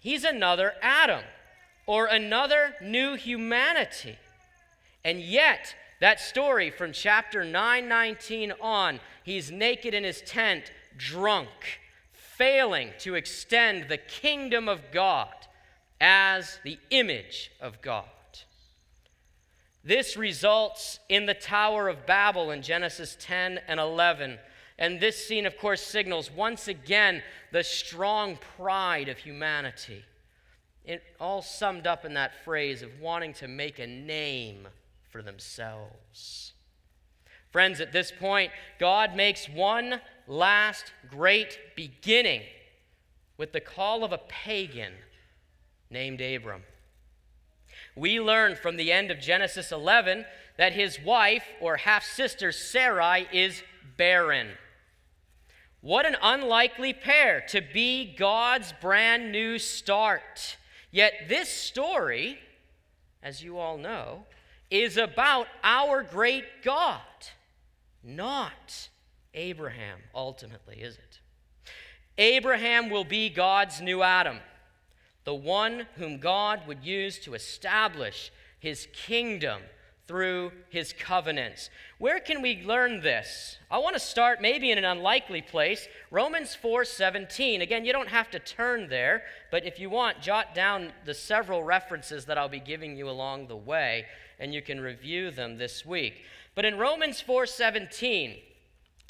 he's 0.00 0.24
another 0.24 0.74
Adam 0.82 1.24
or 1.86 2.06
another 2.06 2.74
new 2.80 3.14
humanity. 3.14 4.16
And 5.04 5.20
yet, 5.20 5.74
that 6.00 6.20
story 6.20 6.70
from 6.70 6.92
chapter 6.92 7.44
919 7.44 8.52
on, 8.60 9.00
he's 9.24 9.50
naked 9.50 9.94
in 9.94 10.04
his 10.04 10.22
tent, 10.22 10.72
drunk 10.96 11.48
failing 12.12 12.90
to 12.98 13.16
extend 13.16 13.88
the 13.88 13.98
kingdom 13.98 14.68
of 14.68 14.80
God 14.92 15.34
as 16.00 16.58
the 16.64 16.78
image 16.90 17.50
of 17.60 17.82
God. 17.82 18.06
This 19.82 20.16
results 20.16 21.00
in 21.08 21.26
the 21.26 21.34
Tower 21.34 21.88
of 21.88 22.06
Babel 22.06 22.50
in 22.50 22.62
Genesis 22.62 23.16
10 23.18 23.60
and 23.66 23.80
11. 23.80 24.38
And 24.78 25.00
this 25.00 25.26
scene, 25.26 25.46
of 25.46 25.56
course, 25.56 25.82
signals 25.82 26.30
once 26.30 26.68
again 26.68 27.22
the 27.52 27.64
strong 27.64 28.38
pride 28.56 29.08
of 29.08 29.18
humanity. 29.18 30.04
It 30.84 31.02
all 31.18 31.42
summed 31.42 31.86
up 31.86 32.04
in 32.04 32.14
that 32.14 32.44
phrase 32.44 32.82
of 32.82 33.00
wanting 33.00 33.32
to 33.34 33.48
make 33.48 33.78
a 33.78 33.86
name 33.86 34.68
for 35.10 35.22
themselves. 35.22 36.52
Friends, 37.50 37.80
at 37.80 37.92
this 37.92 38.12
point, 38.12 38.52
God 38.78 39.16
makes 39.16 39.48
one 39.48 40.00
last 40.26 40.92
great 41.10 41.58
beginning 41.74 42.42
with 43.36 43.52
the 43.52 43.60
call 43.60 44.04
of 44.04 44.12
a 44.12 44.18
pagan 44.18 44.92
named 45.90 46.20
Abram. 46.20 46.62
We 48.00 48.18
learn 48.18 48.56
from 48.56 48.78
the 48.78 48.90
end 48.90 49.10
of 49.10 49.20
Genesis 49.20 49.70
11 49.70 50.24
that 50.56 50.72
his 50.72 50.98
wife 50.98 51.44
or 51.60 51.76
half 51.76 52.02
sister 52.02 52.50
Sarai 52.50 53.28
is 53.30 53.62
barren. 53.98 54.52
What 55.82 56.06
an 56.06 56.16
unlikely 56.22 56.94
pair 56.94 57.44
to 57.48 57.60
be 57.60 58.16
God's 58.16 58.72
brand 58.80 59.32
new 59.32 59.58
start. 59.58 60.56
Yet 60.90 61.12
this 61.28 61.50
story, 61.50 62.38
as 63.22 63.44
you 63.44 63.58
all 63.58 63.76
know, 63.76 64.24
is 64.70 64.96
about 64.96 65.48
our 65.62 66.02
great 66.02 66.62
God, 66.62 67.02
not 68.02 68.88
Abraham, 69.34 69.98
ultimately, 70.14 70.76
is 70.76 70.94
it? 70.94 71.20
Abraham 72.16 72.88
will 72.88 73.04
be 73.04 73.28
God's 73.28 73.82
new 73.82 74.02
Adam, 74.02 74.38
the 75.30 75.34
one 75.36 75.86
whom 75.94 76.18
God 76.18 76.66
would 76.66 76.82
use 76.82 77.20
to 77.20 77.34
establish 77.34 78.32
his 78.58 78.88
kingdom 78.92 79.62
through 80.08 80.50
his 80.70 80.92
covenants. 80.92 81.70
Where 81.98 82.18
can 82.18 82.42
we 82.42 82.64
learn 82.64 83.00
this? 83.00 83.56
I 83.70 83.78
want 83.78 83.94
to 83.94 84.00
start 84.00 84.42
maybe 84.42 84.72
in 84.72 84.78
an 84.78 84.84
unlikely 84.84 85.42
place, 85.42 85.86
Romans 86.10 86.56
4:17. 86.60 87.60
Again, 87.60 87.84
you 87.84 87.92
don't 87.92 88.08
have 88.08 88.28
to 88.32 88.40
turn 88.40 88.88
there, 88.88 89.22
but 89.52 89.64
if 89.64 89.78
you 89.78 89.88
want, 89.88 90.20
jot 90.20 90.52
down 90.52 90.92
the 91.04 91.14
several 91.14 91.62
references 91.62 92.24
that 92.24 92.36
I'll 92.36 92.48
be 92.48 92.58
giving 92.58 92.96
you 92.96 93.08
along 93.08 93.46
the 93.46 93.56
way 93.56 94.06
and 94.40 94.52
you 94.52 94.60
can 94.60 94.80
review 94.80 95.30
them 95.30 95.58
this 95.58 95.86
week. 95.86 96.24
But 96.56 96.64
in 96.64 96.76
Romans 96.76 97.22
4:17, 97.22 98.36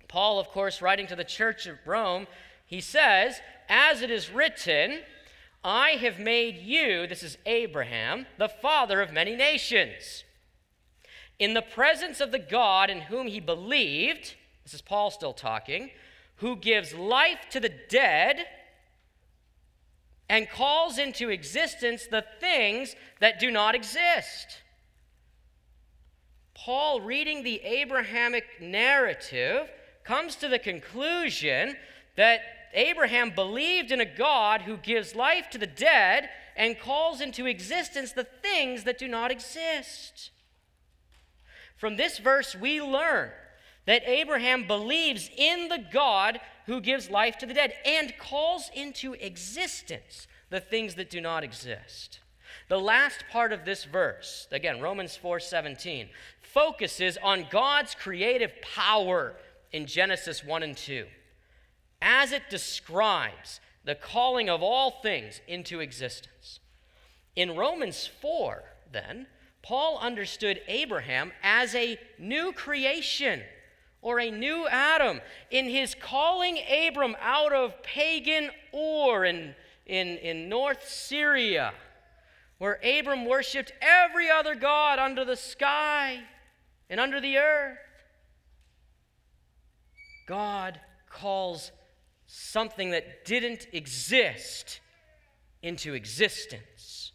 Paul, 0.06 0.38
of 0.38 0.48
course, 0.48 0.82
writing 0.82 1.06
to 1.06 1.16
the 1.16 1.24
church 1.24 1.66
of 1.66 1.78
Rome, 1.86 2.26
he 2.66 2.82
says, 2.82 3.40
As 3.70 4.02
it 4.02 4.10
is 4.10 4.30
written, 4.30 5.00
I 5.62 5.90
have 5.90 6.18
made 6.18 6.56
you, 6.56 7.06
this 7.06 7.22
is 7.22 7.36
Abraham, 7.44 8.26
the 8.38 8.48
father 8.48 9.02
of 9.02 9.12
many 9.12 9.36
nations. 9.36 10.24
In 11.38 11.54
the 11.54 11.62
presence 11.62 12.20
of 12.20 12.32
the 12.32 12.38
God 12.38 12.88
in 12.88 13.02
whom 13.02 13.26
he 13.26 13.40
believed, 13.40 14.34
this 14.64 14.74
is 14.74 14.82
Paul 14.82 15.10
still 15.10 15.32
talking, 15.32 15.90
who 16.36 16.56
gives 16.56 16.94
life 16.94 17.46
to 17.50 17.60
the 17.60 17.72
dead 17.88 18.46
and 20.28 20.48
calls 20.48 20.96
into 20.96 21.28
existence 21.28 22.06
the 22.06 22.24
things 22.40 22.94
that 23.18 23.38
do 23.38 23.50
not 23.50 23.74
exist. 23.74 24.62
Paul, 26.54 27.00
reading 27.00 27.42
the 27.42 27.60
Abrahamic 27.62 28.44
narrative, 28.60 29.68
comes 30.04 30.36
to 30.36 30.48
the 30.48 30.58
conclusion 30.58 31.76
that 32.16 32.40
Abraham 32.72 33.30
believed 33.30 33.90
in 33.90 34.00
a 34.00 34.04
God 34.04 34.62
who 34.62 34.76
gives 34.76 35.14
life 35.14 35.50
to 35.50 35.58
the 35.58 35.66
dead 35.66 36.28
and 36.56 36.78
calls 36.78 37.20
into 37.20 37.46
existence 37.46 38.12
the 38.12 38.24
things 38.24 38.84
that 38.84 38.98
do 38.98 39.08
not 39.08 39.30
exist. 39.30 40.30
From 41.76 41.96
this 41.96 42.18
verse, 42.18 42.54
we 42.54 42.80
learn 42.80 43.30
that 43.86 44.02
Abraham 44.06 44.66
believes 44.66 45.30
in 45.36 45.68
the 45.68 45.84
God 45.92 46.40
who 46.66 46.80
gives 46.80 47.10
life 47.10 47.38
to 47.38 47.46
the 47.46 47.54
dead 47.54 47.72
and 47.84 48.12
calls 48.18 48.70
into 48.74 49.14
existence 49.14 50.28
the 50.50 50.60
things 50.60 50.94
that 50.96 51.10
do 51.10 51.20
not 51.20 51.42
exist. 51.42 52.20
The 52.68 52.80
last 52.80 53.24
part 53.30 53.52
of 53.52 53.64
this 53.64 53.84
verse, 53.84 54.46
again, 54.52 54.80
Romans 54.80 55.16
4:17, 55.16 56.10
focuses 56.40 57.16
on 57.18 57.48
God's 57.50 57.94
creative 57.94 58.60
power 58.60 59.34
in 59.72 59.86
Genesis 59.86 60.44
1 60.44 60.62
and 60.62 60.76
2 60.76 61.06
as 62.00 62.32
it 62.32 62.50
describes 62.50 63.60
the 63.84 63.94
calling 63.94 64.48
of 64.48 64.62
all 64.62 64.90
things 65.02 65.40
into 65.46 65.80
existence. 65.80 66.60
In 67.36 67.56
Romans 67.56 68.08
4, 68.20 68.62
then, 68.92 69.26
Paul 69.62 69.98
understood 69.98 70.60
Abraham 70.68 71.32
as 71.42 71.74
a 71.74 71.98
new 72.18 72.52
creation 72.52 73.42
or 74.02 74.18
a 74.18 74.30
new 74.30 74.66
Adam 74.68 75.20
in 75.50 75.66
his 75.68 75.94
calling 75.94 76.58
Abram 76.58 77.16
out 77.20 77.52
of 77.52 77.82
pagan 77.82 78.50
Ur 78.74 79.24
in, 79.24 79.54
in, 79.86 80.16
in 80.18 80.48
North 80.48 80.88
Syria, 80.88 81.74
where 82.58 82.80
Abram 82.82 83.26
worshiped 83.26 83.72
every 83.80 84.30
other 84.30 84.54
god 84.54 84.98
under 84.98 85.24
the 85.24 85.36
sky 85.36 86.20
and 86.88 86.98
under 86.98 87.20
the 87.20 87.36
earth. 87.36 87.78
God 90.26 90.80
calls 91.08 91.72
something 92.32 92.92
that 92.92 93.24
didn't 93.24 93.66
exist 93.72 94.80
into 95.62 95.94
existence. 95.94 97.10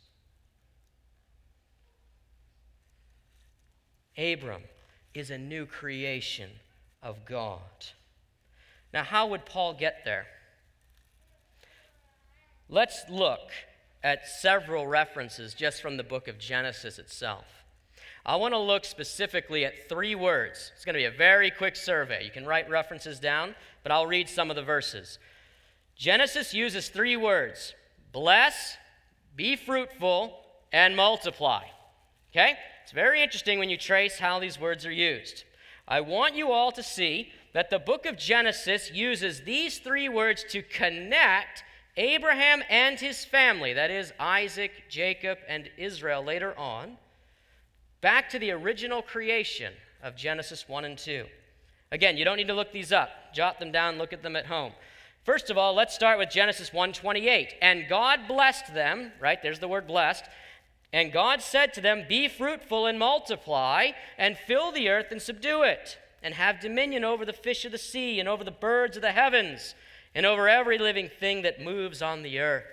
Abram 4.17 4.63
is 5.13 5.31
a 5.31 5.38
new 5.38 5.65
creation 5.65 6.50
of 7.01 7.24
God. 7.24 7.62
Now, 8.93 9.03
how 9.03 9.27
would 9.27 9.45
Paul 9.45 9.74
get 9.74 10.01
there? 10.03 10.27
Let's 12.67 13.05
look 13.10 13.51
at 14.03 14.27
several 14.27 14.86
references 14.86 15.53
just 15.53 15.81
from 15.81 15.95
the 15.95 16.03
book 16.03 16.27
of 16.27 16.38
Genesis 16.39 17.00
itself. 17.00 17.45
I 18.25 18.36
want 18.38 18.53
to 18.53 18.60
look 18.60 18.86
specifically 18.86 19.65
at 19.65 19.88
three 19.88 20.15
words. 20.15 20.72
It's 20.75 20.84
going 20.84 20.95
to 20.95 21.00
be 21.00 21.05
a 21.05 21.12
very 21.12 21.51
quick 21.51 21.75
survey. 21.75 22.25
You 22.25 22.31
can 22.31 22.45
write 22.45 22.69
references 22.69 23.19
down, 23.19 23.53
but 23.86 23.92
I'll 23.92 24.08
read 24.08 24.27
some 24.27 24.50
of 24.50 24.56
the 24.56 24.63
verses. 24.63 25.20
Genesis 25.96 26.56
uses 26.56 26.89
three 26.89 27.15
words 27.15 27.75
bless, 28.12 28.77
be 29.36 29.56
fruitful, 29.56 30.39
and 30.74 30.96
multiply. 30.96 31.65
Okay? 32.32 32.56
It's 32.82 32.92
very 32.92 33.22
interesting 33.22 33.60
when 33.60 33.70
you 33.70 33.77
trace 33.77 34.18
how 34.18 34.39
these 34.39 34.60
words 34.60 34.88
are 34.88 34.92
used. 34.92 35.44
I 35.88 36.01
want 36.01 36.34
you 36.34 36.51
all 36.51 36.72
to 36.72 36.82
see 36.82 37.32
that 37.54 37.70
the 37.70 37.77
book 37.77 38.08
of 38.08 38.18
Genesis 38.18 38.89
uses 38.92 39.42
these 39.42 39.77
three 39.77 40.10
words 40.10 40.44
to 40.50 40.63
connect 40.63 41.63
Abraham 41.96 42.63
and 42.68 43.00
his 43.00 43.24
family, 43.24 43.74
that 43.74 43.92
is, 43.92 44.13
Isaac, 44.20 44.72
Jacob, 44.89 45.38
and 45.48 45.70
Israel 45.77 46.24
later 46.24 46.58
on, 46.58 46.98
back 48.01 48.32
to 48.32 48.39
the 48.39 48.50
original 48.50 49.04
creation 49.04 49.74
of 50.01 50.15
Genesis 50.15 50.68
1 50.68 50.86
and 50.86 50.98
2. 50.98 51.25
Again, 51.92 52.18
you 52.18 52.25
don't 52.25 52.38
need 52.38 52.48
to 52.48 52.54
look 52.54 52.72
these 52.72 52.92
up. 52.92 53.34
Jot 53.34 53.60
them 53.60 53.72
down, 53.72 53.98
look 53.98 54.13
at 54.13 54.24
them 54.24 54.36
at 54.36 54.48
home. 54.48 54.74
First 55.24 55.50
of 55.50 55.58
all, 55.58 55.74
let's 55.74 55.96
start 55.96 56.20
with 56.20 56.30
Genesis 56.30 56.72
1:28. 56.72 57.56
And 57.62 57.88
God 57.88 58.27
blessed 58.27 58.74
them, 58.74 59.12
right? 59.20 59.42
There's 59.42 59.60
the 59.60 59.68
word 59.68 59.88
blessed. 59.88 60.25
And 60.94 61.12
God 61.12 61.42
said 61.42 61.74
to 61.74 61.82
them, 61.82 62.06
Be 62.08 62.27
fruitful 62.27 62.86
and 62.86 62.98
multiply, 62.98 63.91
and 64.17 64.38
fill 64.38 64.71
the 64.71 64.88
earth 64.88 65.12
and 65.12 65.21
subdue 65.21 65.63
it, 65.63 65.98
and 66.24 66.34
have 66.36 66.60
dominion 66.60 67.04
over 67.04 67.26
the 67.26 67.34
fish 67.34 67.65
of 67.65 67.71
the 67.71 67.78
sea, 67.78 68.19
and 68.19 68.30
over 68.30 68.43
the 68.43 68.52
birds 68.52 68.95
of 68.95 69.02
the 69.02 69.12
heavens, 69.12 69.76
and 70.13 70.26
over 70.26 70.48
every 70.48 70.78
living 70.78 71.10
thing 71.10 71.41
that 71.41 71.60
moves 71.60 72.02
on 72.02 72.21
the 72.21 72.39
earth. 72.39 72.63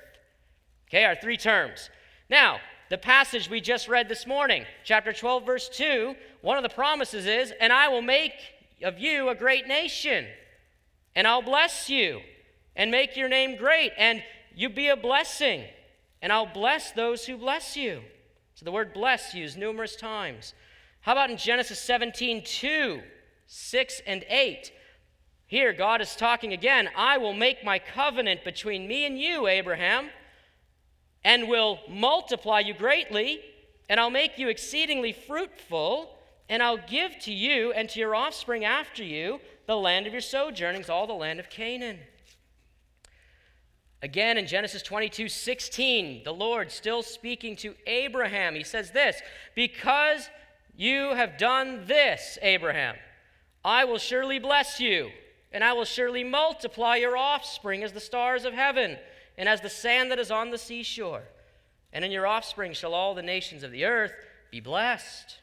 Okay, 0.89 1.05
our 1.05 1.17
three 1.17 1.37
terms. 1.37 1.91
Now, 2.29 2.61
the 2.91 2.99
passage 2.99 3.49
we 3.49 3.61
just 3.61 3.89
read 3.89 4.09
this 4.09 4.27
morning, 4.27 4.67
chapter 4.85 5.13
12, 5.13 5.47
verse 5.47 5.69
2, 5.71 6.15
one 6.43 6.59
of 6.59 6.63
the 6.63 6.69
promises 6.69 7.27
is, 7.27 7.53
And 7.59 7.73
I 7.73 7.89
will 7.89 8.03
make 8.03 8.35
of 8.83 8.99
you 8.99 9.29
a 9.29 9.35
great 9.35 9.67
nation, 9.67 10.27
and 11.15 11.27
I'll 11.27 11.43
bless 11.43 11.89
you, 11.89 12.21
and 12.75 12.91
make 12.91 13.17
your 13.17 13.29
name 13.29 13.57
great, 13.57 13.93
and 13.97 14.23
you 14.55 14.69
be 14.69 14.89
a 14.89 14.97
blessing, 14.97 15.65
and 16.21 16.33
I'll 16.33 16.47
bless 16.47 16.93
those 16.93 17.27
who 17.27 17.37
bless 17.37 17.77
you. 17.77 18.01
So 18.55 18.65
the 18.65 18.73
word 18.73 18.93
bless 18.93 19.35
used 19.35 19.59
numerous 19.59 19.97
times. 19.97 20.55
How 21.01 21.13
about 21.13 21.31
in 21.31 21.37
Genesis 21.37 21.81
17, 21.81 22.45
2, 22.45 23.01
6, 23.47 24.03
and 24.07 24.25
8? 24.29 24.73
Here, 25.47 25.73
God 25.73 26.01
is 26.01 26.17
talking 26.17 26.53
again. 26.53 26.89
I 26.97 27.19
will 27.19 27.35
make 27.35 27.65
my 27.65 27.79
covenant 27.79 28.45
between 28.45 28.89
me 28.89 29.05
and 29.05 29.19
you, 29.19 29.47
Abraham 29.47 30.11
and 31.25 31.49
will 31.49 31.79
multiply 31.89 32.61
you 32.61 32.75
greatly, 32.75 33.41
and 33.89 34.01
I'll 34.01 34.11
make 34.11 34.39
you 34.39 34.49
exceedingly 34.49 35.13
fruitful, 35.13 36.11
and 36.53 36.63
I'll 36.63 36.77
give 36.77 37.19
to 37.21 37.33
you 37.33 37.73
and 37.73 37.89
to 37.89 37.99
your 37.99 38.15
offspring 38.15 38.63
after 38.63 39.03
you 39.03 39.41
the 39.67 39.75
land 39.75 40.07
of 40.07 40.13
your 40.13 40.21
sojournings, 40.21 40.91
all 40.91 41.07
the 41.07 41.15
land 41.15 41.41
of 41.41 41.49
Canaan. 41.49 41.99
Again, 44.03 44.37
in 44.37 44.47
Genesis 44.47 44.83
22 44.83 45.31
16, 45.31 46.25
the 46.25 46.35
Lord 46.35 46.71
still 46.71 47.03
speaking 47.03 47.57
to 47.57 47.75
Abraham, 47.87 48.55
he 48.55 48.65
says 48.65 48.91
this 48.91 49.23
Because 49.55 50.29
you 50.77 51.15
have 51.15 51.39
done 51.39 51.87
this, 51.87 52.37
Abraham, 52.43 52.97
I 53.65 53.87
will 53.87 53.97
surely 53.97 54.39
bless 54.39 54.79
you, 54.79 55.09
and 55.53 55.65
I 55.65 55.73
will 55.73 55.87
surely 55.87 56.23
multiply 56.23 56.97
your 56.97 57.17
offspring 57.17 57.83
as 57.83 57.93
the 57.93 57.99
stars 58.01 58.45
of 58.45 58.53
heaven 58.53 58.99
and 59.39 59.49
as 59.49 59.63
the 59.63 59.71
sand 59.71 60.11
that 60.11 60.19
is 60.19 60.31
on 60.31 60.51
the 60.51 60.59
seashore. 60.59 61.23
And 61.95 62.05
in 62.05 62.11
your 62.11 62.27
offspring 62.27 62.75
shall 62.75 62.93
all 62.93 63.15
the 63.15 63.23
nations 63.23 63.63
of 63.63 63.73
the 63.73 63.87
earth 63.87 64.13
be 64.51 64.61
blessed. 64.61 65.39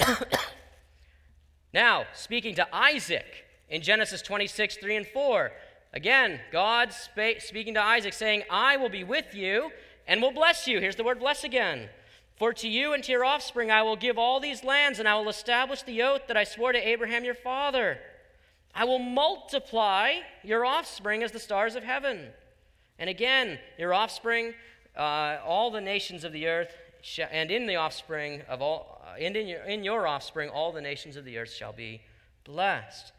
now, 1.74 2.04
speaking 2.14 2.54
to 2.56 2.74
Isaac 2.74 3.44
in 3.68 3.82
Genesis 3.82 4.22
26, 4.22 4.76
3 4.76 4.96
and 4.96 5.06
4, 5.06 5.52
again, 5.92 6.40
God 6.52 6.92
speaking 6.92 7.74
to 7.74 7.82
Isaac, 7.82 8.12
saying, 8.12 8.44
I 8.50 8.76
will 8.76 8.88
be 8.88 9.04
with 9.04 9.34
you 9.34 9.70
and 10.06 10.22
will 10.22 10.32
bless 10.32 10.66
you. 10.66 10.80
Here's 10.80 10.96
the 10.96 11.04
word 11.04 11.18
bless 11.18 11.44
again. 11.44 11.88
For 12.36 12.52
to 12.52 12.68
you 12.68 12.92
and 12.92 13.02
to 13.04 13.12
your 13.12 13.24
offspring 13.24 13.70
I 13.70 13.82
will 13.82 13.96
give 13.96 14.18
all 14.18 14.40
these 14.40 14.62
lands, 14.62 14.98
and 14.98 15.08
I 15.08 15.14
will 15.16 15.28
establish 15.28 15.82
the 15.82 16.02
oath 16.02 16.22
that 16.28 16.36
I 16.36 16.44
swore 16.44 16.72
to 16.72 16.88
Abraham 16.88 17.24
your 17.24 17.34
father. 17.34 17.98
I 18.74 18.84
will 18.84 18.98
multiply 18.98 20.16
your 20.42 20.66
offspring 20.66 21.22
as 21.22 21.32
the 21.32 21.38
stars 21.38 21.76
of 21.76 21.82
heaven 21.82 22.28
and 22.98 23.10
again, 23.10 23.58
your 23.78 23.92
offspring, 23.92 24.54
uh, 24.96 25.38
all 25.44 25.70
the 25.70 25.80
nations 25.80 26.24
of 26.24 26.32
the 26.32 26.46
earth, 26.46 26.74
and 27.30 27.50
in 27.50 27.66
the 27.66 27.76
offspring 27.76 28.42
of 28.48 28.62
all, 28.62 28.95
Uh, 29.06 29.14
and 29.20 29.36
in 29.36 29.46
your, 29.46 29.62
in 29.62 29.84
your 29.84 30.06
offspring, 30.06 30.48
all 30.48 30.72
the 30.72 30.80
nations 30.80 31.16
of 31.16 31.24
the 31.24 31.38
earth 31.38 31.52
shall 31.52 31.72
be 31.72 32.02
blessed. 32.44 33.12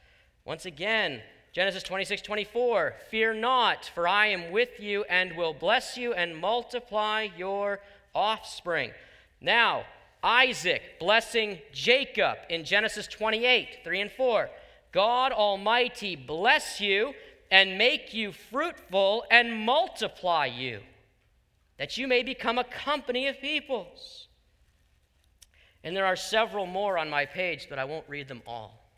Once 0.43 0.65
again, 0.65 1.21
Genesis 1.53 1.83
26, 1.83 2.21
24, 2.21 2.95
fear 3.09 3.33
not, 3.33 3.89
for 3.95 4.07
I 4.07 4.27
am 4.27 4.51
with 4.51 4.79
you 4.79 5.05
and 5.09 5.35
will 5.35 5.53
bless 5.53 5.97
you 5.97 6.13
and 6.13 6.37
multiply 6.37 7.27
your 7.37 7.79
offspring. 8.13 8.91
Now, 9.39 9.85
Isaac 10.21 10.81
blessing 10.99 11.59
Jacob 11.71 12.37
in 12.49 12.65
Genesis 12.65 13.07
28, 13.07 13.79
3 13.83 14.01
and 14.01 14.11
4. 14.11 14.49
God 14.91 15.31
Almighty 15.31 16.15
bless 16.15 16.81
you 16.81 17.13
and 17.49 17.77
make 17.77 18.13
you 18.13 18.33
fruitful 18.33 19.23
and 19.31 19.55
multiply 19.55 20.47
you, 20.47 20.81
that 21.77 21.97
you 21.97 22.07
may 22.07 22.23
become 22.23 22.57
a 22.57 22.63
company 22.63 23.27
of 23.27 23.39
peoples. 23.39 24.26
And 25.87 25.95
there 25.95 26.05
are 26.05 26.17
several 26.17 26.65
more 26.65 26.97
on 26.97 27.09
my 27.09 27.25
page, 27.25 27.67
but 27.69 27.79
I 27.79 27.85
won't 27.85 28.09
read 28.09 28.27
them 28.27 28.41
all. 28.45 28.91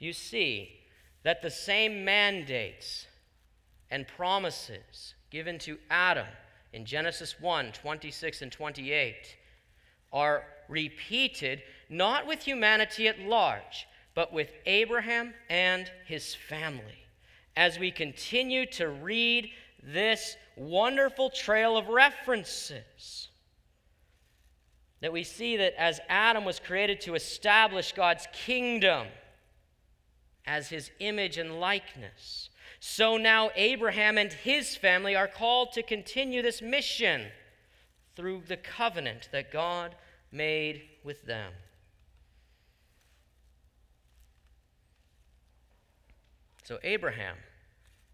You 0.00 0.12
see 0.12 0.80
that 1.22 1.42
the 1.42 1.50
same 1.50 2.04
mandates 2.04 3.06
and 3.88 4.08
promises 4.08 5.14
given 5.30 5.60
to 5.60 5.78
Adam 5.88 6.26
in 6.72 6.86
Genesis 6.86 7.40
1 7.40 7.70
26 7.70 8.42
and 8.42 8.50
28 8.50 9.36
are 10.12 10.42
repeated 10.68 11.62
not 11.88 12.26
with 12.26 12.42
humanity 12.42 13.06
at 13.06 13.20
large, 13.20 13.86
but 14.16 14.32
with 14.32 14.50
Abraham 14.66 15.34
and 15.48 15.88
his 16.04 16.34
family 16.34 17.06
as 17.56 17.78
we 17.78 17.92
continue 17.92 18.66
to 18.72 18.88
read 18.88 19.50
this 19.84 20.36
wonderful 20.56 21.30
trail 21.30 21.76
of 21.76 21.86
references. 21.86 23.28
That 25.00 25.12
we 25.12 25.24
see 25.24 25.56
that 25.58 25.74
as 25.78 26.00
Adam 26.08 26.44
was 26.44 26.58
created 26.58 27.00
to 27.02 27.14
establish 27.14 27.92
God's 27.92 28.26
kingdom 28.32 29.08
as 30.46 30.68
his 30.68 30.90
image 31.00 31.38
and 31.38 31.60
likeness, 31.60 32.50
So 32.80 33.16
now 33.16 33.50
Abraham 33.56 34.18
and 34.18 34.32
his 34.32 34.76
family 34.76 35.16
are 35.16 35.28
called 35.28 35.72
to 35.72 35.82
continue 35.82 36.42
this 36.42 36.60
mission 36.60 37.26
through 38.14 38.42
the 38.46 38.56
covenant 38.56 39.28
that 39.32 39.52
God 39.52 39.94
made 40.30 40.82
with 41.02 41.24
them. 41.24 41.52
So 46.64 46.78
Abraham 46.82 47.36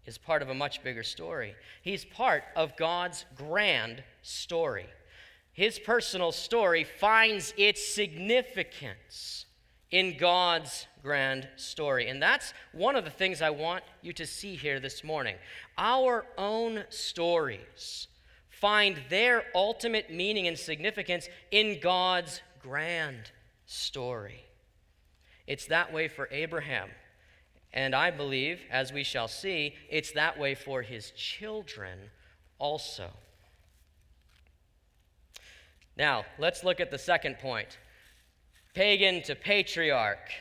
is 0.05 0.17
part 0.17 0.41
of 0.41 0.49
a 0.49 0.53
much 0.53 0.83
bigger 0.83 1.03
story. 1.03 1.55
He's 1.81 2.05
part 2.05 2.43
of 2.55 2.77
God's 2.77 3.25
grand 3.35 4.03
story. 4.21 4.87
His 5.53 5.79
personal 5.79 6.31
story 6.31 6.83
finds 6.83 7.53
its 7.57 7.85
significance 7.85 9.45
in 9.91 10.17
God's 10.17 10.87
grand 11.03 11.47
story. 11.55 12.07
And 12.07 12.21
that's 12.21 12.53
one 12.71 12.95
of 12.95 13.05
the 13.05 13.11
things 13.11 13.41
I 13.41 13.51
want 13.51 13.83
you 14.01 14.13
to 14.13 14.25
see 14.25 14.55
here 14.55 14.79
this 14.79 15.03
morning. 15.03 15.35
Our 15.77 16.25
own 16.37 16.83
stories 16.89 18.07
find 18.49 18.97
their 19.09 19.43
ultimate 19.53 20.09
meaning 20.09 20.47
and 20.47 20.57
significance 20.57 21.29
in 21.51 21.79
God's 21.79 22.41
grand 22.59 23.31
story. 23.67 24.45
It's 25.45 25.67
that 25.67 25.93
way 25.93 26.07
for 26.07 26.27
Abraham. 26.31 26.89
And 27.73 27.93
I 27.93 28.09
believe, 28.09 28.61
as 28.71 28.91
we 28.91 29.03
shall 29.03 29.27
see, 29.27 29.75
it's 29.89 30.11
that 30.13 30.39
way 30.39 30.55
for 30.55 30.81
his 30.81 31.11
children 31.11 31.99
also. 32.57 33.11
Now, 35.95 36.25
let's 36.39 36.63
look 36.63 36.79
at 36.79 36.91
the 36.91 36.97
second 36.97 37.39
point 37.39 37.77
pagan 38.73 39.21
to 39.21 39.35
patriarch, 39.35 40.31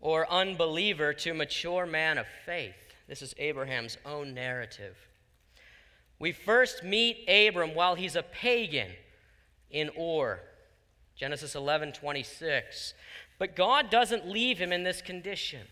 or 0.00 0.30
unbeliever 0.30 1.14
to 1.14 1.32
mature 1.32 1.86
man 1.86 2.18
of 2.18 2.26
faith. 2.44 2.74
This 3.08 3.22
is 3.22 3.34
Abraham's 3.38 3.96
own 4.04 4.34
narrative. 4.34 4.96
We 6.18 6.32
first 6.32 6.84
meet 6.84 7.26
Abram 7.28 7.74
while 7.74 7.94
he's 7.94 8.16
a 8.16 8.22
pagan 8.22 8.90
in 9.70 9.90
Ur. 9.98 10.40
Genesis 11.16 11.54
11 11.54 11.92
26. 11.92 12.94
But 13.38 13.56
God 13.56 13.90
doesn't 13.90 14.28
leave 14.28 14.58
him 14.58 14.72
in 14.72 14.84
this 14.84 15.00
condition. 15.00 15.66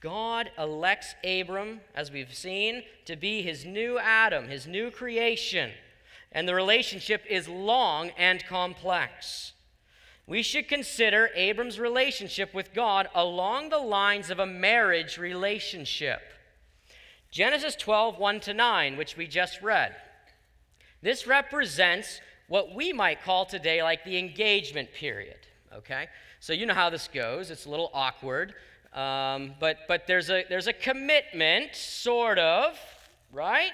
God 0.00 0.50
elects 0.58 1.14
Abram, 1.24 1.80
as 1.94 2.10
we've 2.10 2.34
seen, 2.34 2.82
to 3.04 3.16
be 3.16 3.42
his 3.42 3.64
new 3.64 3.98
Adam, 3.98 4.48
his 4.48 4.66
new 4.66 4.90
creation. 4.90 5.70
And 6.34 6.48
the 6.48 6.54
relationship 6.54 7.22
is 7.30 7.48
long 7.48 8.10
and 8.18 8.44
complex. 8.44 9.52
We 10.26 10.42
should 10.42 10.68
consider 10.68 11.30
Abram's 11.34 11.78
relationship 11.78 12.52
with 12.52 12.74
God 12.74 13.08
along 13.14 13.68
the 13.68 13.78
lines 13.78 14.30
of 14.30 14.38
a 14.38 14.46
marriage 14.46 15.16
relationship. 15.16 16.20
Genesis 17.30 17.76
12, 17.76 18.18
1 18.18 18.40
to 18.40 18.54
9, 18.54 18.96
which 18.96 19.16
we 19.16 19.26
just 19.26 19.62
read. 19.62 19.94
This 21.02 21.26
represents 21.26 22.20
what 22.48 22.74
we 22.74 22.92
might 22.92 23.22
call 23.22 23.44
today 23.44 23.82
like 23.82 24.04
the 24.04 24.18
engagement 24.18 24.92
period, 24.92 25.38
okay? 25.74 26.08
So 26.40 26.52
you 26.52 26.66
know 26.66 26.74
how 26.74 26.90
this 26.90 27.08
goes. 27.08 27.50
It's 27.50 27.66
a 27.66 27.70
little 27.70 27.90
awkward. 27.92 28.54
Um, 28.92 29.54
but 29.58 29.78
but 29.88 30.06
there's, 30.06 30.30
a, 30.30 30.44
there's 30.48 30.68
a 30.68 30.72
commitment, 30.72 31.74
sort 31.74 32.38
of, 32.38 32.78
right? 33.32 33.72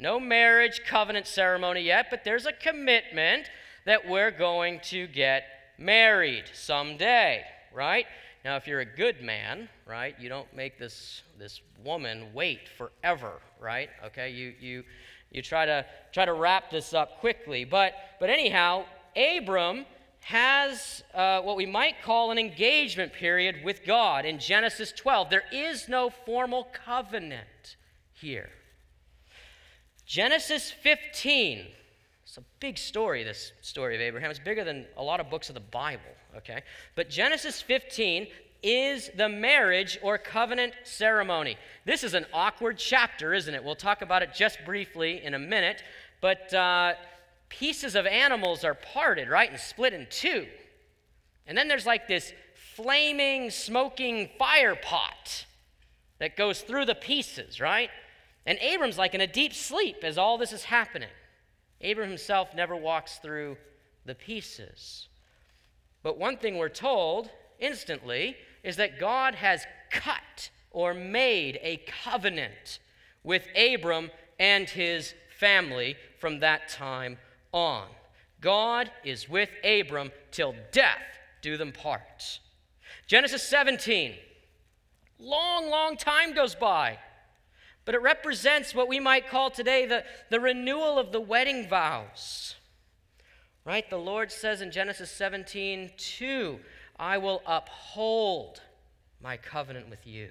No 0.00 0.18
marriage 0.18 0.80
covenant 0.86 1.26
ceremony 1.26 1.82
yet, 1.82 2.06
but 2.08 2.24
there's 2.24 2.46
a 2.46 2.52
commitment 2.52 3.50
that 3.84 4.08
we're 4.08 4.30
going 4.30 4.80
to 4.84 5.06
get 5.06 5.44
married 5.76 6.44
someday, 6.54 7.44
right? 7.74 8.06
Now, 8.42 8.56
if 8.56 8.66
you're 8.66 8.80
a 8.80 8.86
good 8.86 9.20
man, 9.20 9.68
right, 9.86 10.14
you 10.18 10.30
don't 10.30 10.50
make 10.56 10.78
this, 10.78 11.22
this 11.38 11.60
woman 11.84 12.32
wait 12.32 12.66
forever, 12.66 13.42
right? 13.60 13.90
Okay, 14.06 14.30
you, 14.30 14.54
you, 14.58 14.84
you 15.30 15.42
try, 15.42 15.66
to, 15.66 15.84
try 16.12 16.24
to 16.24 16.32
wrap 16.32 16.70
this 16.70 16.94
up 16.94 17.20
quickly. 17.20 17.64
But, 17.64 17.92
but 18.18 18.30
anyhow, 18.30 18.84
Abram 19.14 19.84
has 20.20 21.02
uh, 21.12 21.42
what 21.42 21.58
we 21.58 21.66
might 21.66 22.00
call 22.02 22.30
an 22.30 22.38
engagement 22.38 23.12
period 23.12 23.56
with 23.62 23.84
God 23.84 24.24
in 24.24 24.38
Genesis 24.38 24.92
12. 24.92 25.28
There 25.28 25.44
is 25.52 25.90
no 25.90 26.08
formal 26.08 26.68
covenant 26.72 27.76
here. 28.14 28.48
Genesis 30.10 30.72
15. 30.72 31.68
It's 32.24 32.36
a 32.36 32.42
big 32.58 32.78
story, 32.78 33.22
this 33.22 33.52
story 33.60 33.94
of 33.94 34.00
Abraham. 34.00 34.28
It's 34.28 34.40
bigger 34.40 34.64
than 34.64 34.86
a 34.96 35.04
lot 35.04 35.20
of 35.20 35.30
books 35.30 35.50
of 35.50 35.54
the 35.54 35.60
Bible, 35.60 36.02
okay? 36.36 36.62
But 36.96 37.10
Genesis 37.10 37.62
15 37.62 38.26
is 38.60 39.08
the 39.16 39.28
marriage 39.28 40.00
or 40.02 40.18
covenant 40.18 40.72
ceremony. 40.82 41.56
This 41.84 42.02
is 42.02 42.14
an 42.14 42.26
awkward 42.32 42.76
chapter, 42.76 43.32
isn't 43.32 43.54
it? 43.54 43.62
We'll 43.62 43.76
talk 43.76 44.02
about 44.02 44.24
it 44.24 44.34
just 44.34 44.58
briefly 44.66 45.22
in 45.22 45.34
a 45.34 45.38
minute. 45.38 45.84
But 46.20 46.52
uh, 46.52 46.94
pieces 47.48 47.94
of 47.94 48.04
animals 48.04 48.64
are 48.64 48.74
parted, 48.74 49.28
right, 49.28 49.48
and 49.48 49.60
split 49.60 49.92
in 49.92 50.08
two. 50.10 50.48
And 51.46 51.56
then 51.56 51.68
there's 51.68 51.86
like 51.86 52.08
this 52.08 52.32
flaming, 52.74 53.48
smoking 53.50 54.28
fire 54.40 54.74
pot 54.74 55.46
that 56.18 56.36
goes 56.36 56.62
through 56.62 56.86
the 56.86 56.96
pieces, 56.96 57.60
right? 57.60 57.90
And 58.46 58.58
Abram's 58.58 58.98
like 58.98 59.14
in 59.14 59.20
a 59.20 59.26
deep 59.26 59.54
sleep 59.54 59.98
as 60.02 60.18
all 60.18 60.38
this 60.38 60.52
is 60.52 60.64
happening. 60.64 61.08
Abram 61.82 62.08
himself 62.08 62.54
never 62.54 62.76
walks 62.76 63.18
through 63.18 63.56
the 64.04 64.14
pieces. 64.14 65.08
But 66.02 66.18
one 66.18 66.36
thing 66.36 66.56
we're 66.56 66.68
told 66.68 67.30
instantly 67.58 68.36
is 68.62 68.76
that 68.76 68.98
God 68.98 69.34
has 69.34 69.64
cut 69.90 70.50
or 70.70 70.94
made 70.94 71.58
a 71.62 71.82
covenant 72.04 72.78
with 73.22 73.46
Abram 73.56 74.10
and 74.38 74.68
his 74.68 75.14
family 75.38 75.96
from 76.18 76.40
that 76.40 76.68
time 76.68 77.18
on. 77.52 77.86
God 78.40 78.90
is 79.04 79.28
with 79.28 79.50
Abram 79.64 80.12
till 80.30 80.54
death 80.72 81.02
do 81.42 81.56
them 81.56 81.72
part. 81.72 82.40
Genesis 83.06 83.42
17. 83.42 84.14
Long, 85.18 85.68
long 85.68 85.96
time 85.96 86.32
goes 86.34 86.54
by, 86.54 86.98
but 87.84 87.94
it 87.94 88.02
represents 88.02 88.74
what 88.74 88.88
we 88.88 89.00
might 89.00 89.28
call 89.28 89.50
today 89.50 89.86
the, 89.86 90.04
the 90.30 90.40
renewal 90.40 90.98
of 90.98 91.12
the 91.12 91.20
wedding 91.20 91.68
vows. 91.68 92.54
Right? 93.64 93.88
The 93.88 93.98
Lord 93.98 94.32
says 94.32 94.62
in 94.62 94.70
Genesis 94.70 95.10
17, 95.10 95.90
2, 95.96 96.60
I 96.98 97.18
will 97.18 97.42
uphold 97.46 98.60
my 99.22 99.36
covenant 99.36 99.88
with 99.88 100.06
you. 100.06 100.30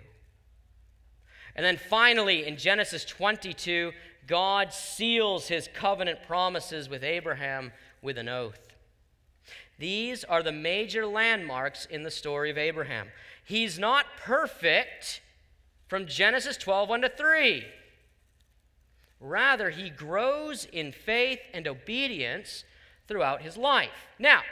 And 1.55 1.65
then 1.65 1.77
finally, 1.77 2.45
in 2.45 2.57
Genesis 2.57 3.05
22, 3.05 3.91
God 4.27 4.71
seals 4.73 5.47
his 5.47 5.67
covenant 5.73 6.19
promises 6.27 6.88
with 6.88 7.03
Abraham 7.03 7.71
with 8.01 8.17
an 8.17 8.29
oath. 8.29 8.69
These 9.77 10.23
are 10.23 10.43
the 10.43 10.51
major 10.51 11.05
landmarks 11.05 11.85
in 11.85 12.03
the 12.03 12.12
story 12.12 12.51
of 12.51 12.57
Abraham. 12.57 13.07
He's 13.43 13.79
not 13.79 14.05
perfect 14.17 15.21
from 15.89 16.06
Genesis 16.06 16.56
12 16.56 16.88
1 16.88 17.02
to 17.02 17.10
3. 17.10 17.65
Rather, 19.19 19.71
he 19.71 19.89
grows 19.89 20.65
in 20.71 20.93
faith 20.93 21.39
and 21.54 21.67
obedience 21.67 22.63
throughout 23.08 23.41
his 23.41 23.58
life. 23.58 24.08
Now, 24.17 24.43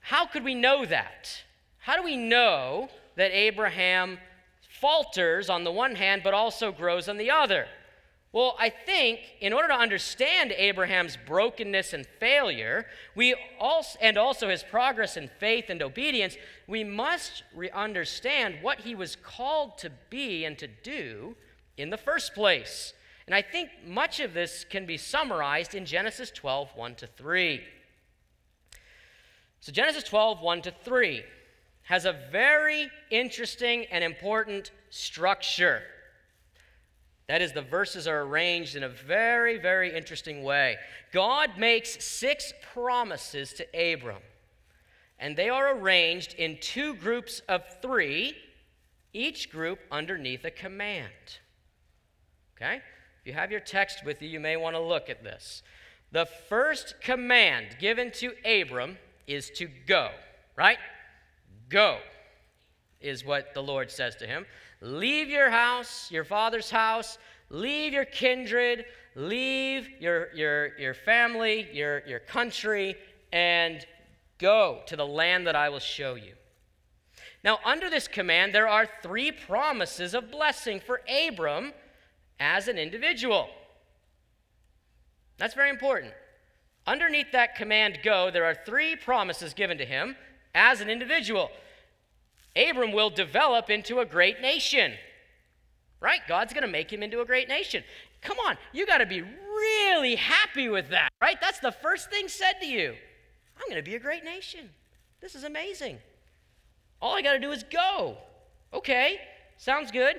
how 0.00 0.26
could 0.26 0.44
we 0.44 0.54
know 0.54 0.84
that? 0.84 1.42
How 1.78 1.96
do 1.96 2.04
we 2.04 2.16
know 2.16 2.90
that 3.16 3.32
Abraham 3.32 4.18
falters 4.68 5.50
on 5.50 5.64
the 5.64 5.72
one 5.72 5.96
hand, 5.96 6.22
but 6.22 6.34
also 6.34 6.70
grows 6.70 7.08
on 7.08 7.16
the 7.16 7.30
other? 7.30 7.66
Well, 8.32 8.56
I 8.58 8.68
think 8.68 9.20
in 9.40 9.54
order 9.54 9.68
to 9.68 9.74
understand 9.74 10.52
Abraham's 10.52 11.16
brokenness 11.16 11.94
and 11.94 12.06
failure, 12.20 12.86
we 13.14 13.34
also, 13.58 13.98
and 14.02 14.18
also 14.18 14.50
his 14.50 14.62
progress 14.62 15.16
in 15.16 15.30
faith 15.40 15.70
and 15.70 15.80
obedience, 15.82 16.36
we 16.66 16.84
must 16.84 17.42
re- 17.54 17.70
understand 17.70 18.56
what 18.60 18.80
he 18.80 18.94
was 18.94 19.16
called 19.16 19.78
to 19.78 19.90
be 20.10 20.44
and 20.44 20.58
to 20.58 20.66
do 20.66 21.36
in 21.78 21.88
the 21.88 21.96
first 21.96 22.34
place. 22.34 22.92
And 23.26 23.34
I 23.34 23.40
think 23.40 23.70
much 23.86 24.20
of 24.20 24.34
this 24.34 24.64
can 24.64 24.84
be 24.84 24.98
summarized 24.98 25.74
in 25.74 25.86
Genesis 25.86 26.30
12, 26.30 26.70
1 26.74 26.94
to 26.96 27.06
3. 27.06 27.62
So, 29.60 29.72
Genesis 29.72 30.04
12, 30.04 30.40
1 30.40 30.62
to 30.62 30.70
3 30.84 31.22
has 31.84 32.04
a 32.04 32.12
very 32.30 32.90
interesting 33.10 33.86
and 33.86 34.04
important 34.04 34.70
structure. 34.90 35.82
That 37.28 37.42
is, 37.42 37.52
the 37.52 37.62
verses 37.62 38.08
are 38.08 38.22
arranged 38.22 38.74
in 38.74 38.82
a 38.82 38.88
very, 38.88 39.58
very 39.58 39.94
interesting 39.94 40.42
way. 40.42 40.76
God 41.12 41.58
makes 41.58 42.02
six 42.02 42.54
promises 42.72 43.52
to 43.54 43.92
Abram, 43.92 44.22
and 45.18 45.36
they 45.36 45.50
are 45.50 45.76
arranged 45.76 46.34
in 46.34 46.58
two 46.60 46.94
groups 46.94 47.42
of 47.48 47.62
three, 47.82 48.34
each 49.12 49.50
group 49.50 49.78
underneath 49.92 50.44
a 50.44 50.50
command. 50.50 51.38
Okay? 52.56 52.76
If 53.20 53.26
you 53.26 53.34
have 53.34 53.50
your 53.50 53.60
text 53.60 54.06
with 54.06 54.22
you, 54.22 54.28
you 54.28 54.40
may 54.40 54.56
want 54.56 54.74
to 54.74 54.80
look 54.80 55.10
at 55.10 55.22
this. 55.22 55.62
The 56.12 56.24
first 56.24 56.94
command 57.02 57.76
given 57.78 58.10
to 58.12 58.32
Abram 58.46 58.96
is 59.26 59.50
to 59.56 59.68
go, 59.86 60.08
right? 60.56 60.78
Go 61.68 61.98
is 63.00 63.24
what 63.24 63.52
the 63.54 63.62
Lord 63.62 63.90
says 63.90 64.16
to 64.16 64.26
him. 64.26 64.46
Leave 64.80 65.28
your 65.28 65.50
house, 65.50 66.10
your 66.10 66.24
father's 66.24 66.70
house, 66.70 67.18
leave 67.50 67.92
your 67.92 68.04
kindred, 68.04 68.84
leave 69.16 69.88
your, 69.98 70.32
your, 70.34 70.78
your 70.78 70.94
family, 70.94 71.68
your, 71.72 72.06
your 72.06 72.20
country, 72.20 72.94
and 73.32 73.84
go 74.38 74.80
to 74.86 74.96
the 74.96 75.06
land 75.06 75.46
that 75.46 75.56
I 75.56 75.68
will 75.68 75.80
show 75.80 76.14
you. 76.14 76.34
Now, 77.42 77.58
under 77.64 77.90
this 77.90 78.08
command, 78.08 78.54
there 78.54 78.68
are 78.68 78.88
three 79.02 79.32
promises 79.32 80.14
of 80.14 80.30
blessing 80.30 80.80
for 80.80 81.00
Abram 81.08 81.72
as 82.38 82.68
an 82.68 82.78
individual. 82.78 83.48
That's 85.38 85.54
very 85.54 85.70
important. 85.70 86.12
Underneath 86.86 87.32
that 87.32 87.54
command, 87.54 87.98
go, 88.02 88.30
there 88.30 88.44
are 88.44 88.56
three 88.66 88.96
promises 88.96 89.54
given 89.54 89.78
to 89.78 89.84
him 89.84 90.16
as 90.54 90.80
an 90.80 90.88
individual. 90.88 91.50
Abram 92.56 92.92
will 92.92 93.10
develop 93.10 93.70
into 93.70 94.00
a 94.00 94.06
great 94.06 94.40
nation. 94.40 94.92
Right? 96.00 96.20
God's 96.28 96.52
going 96.52 96.62
to 96.62 96.70
make 96.70 96.92
him 96.92 97.02
into 97.02 97.20
a 97.20 97.24
great 97.24 97.48
nation. 97.48 97.82
Come 98.20 98.38
on, 98.38 98.56
you 98.72 98.86
got 98.86 98.98
to 98.98 99.06
be 99.06 99.22
really 99.22 100.16
happy 100.16 100.68
with 100.68 100.90
that, 100.90 101.10
right? 101.20 101.40
That's 101.40 101.60
the 101.60 101.72
first 101.72 102.10
thing 102.10 102.28
said 102.28 102.54
to 102.60 102.66
you. 102.66 102.94
I'm 103.56 103.68
going 103.68 103.82
to 103.82 103.88
be 103.88 103.96
a 103.96 104.00
great 104.00 104.24
nation. 104.24 104.70
This 105.20 105.34
is 105.34 105.44
amazing. 105.44 105.98
All 107.00 107.14
I 107.14 107.22
got 107.22 107.32
to 107.32 107.38
do 107.38 107.50
is 107.52 107.64
go. 107.64 108.18
Okay, 108.72 109.20
sounds 109.56 109.90
good. 109.90 110.16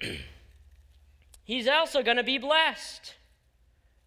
he's 1.44 1.68
also 1.68 2.02
going 2.02 2.16
to 2.16 2.24
be 2.24 2.38
blessed. 2.38 3.14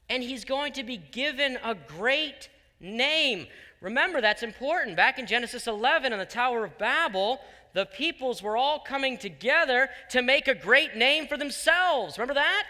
And 0.10 0.22
he's 0.22 0.46
going 0.46 0.74
to 0.74 0.84
be 0.84 0.98
given 0.98 1.58
a 1.64 1.76
great 1.76 2.50
name. 2.80 3.48
Remember, 3.82 4.22
that's 4.22 4.44
important. 4.44 4.96
Back 4.96 5.20
in 5.20 5.28
Genesis 5.28 5.68
11 5.68 6.14
in 6.14 6.20
the 6.20 6.26
Tower 6.26 6.66
of 6.66 6.78
Babel, 6.78 7.40
the 7.74 7.86
peoples 7.86 8.42
were 8.42 8.56
all 8.56 8.80
coming 8.80 9.18
together 9.18 9.90
to 10.12 10.22
make 10.22 10.48
a 10.48 10.56
great 10.56 10.96
name 10.96 11.28
for 11.28 11.38
themselves. 11.38 12.18
Remember 12.18 12.36
that? 12.36 12.70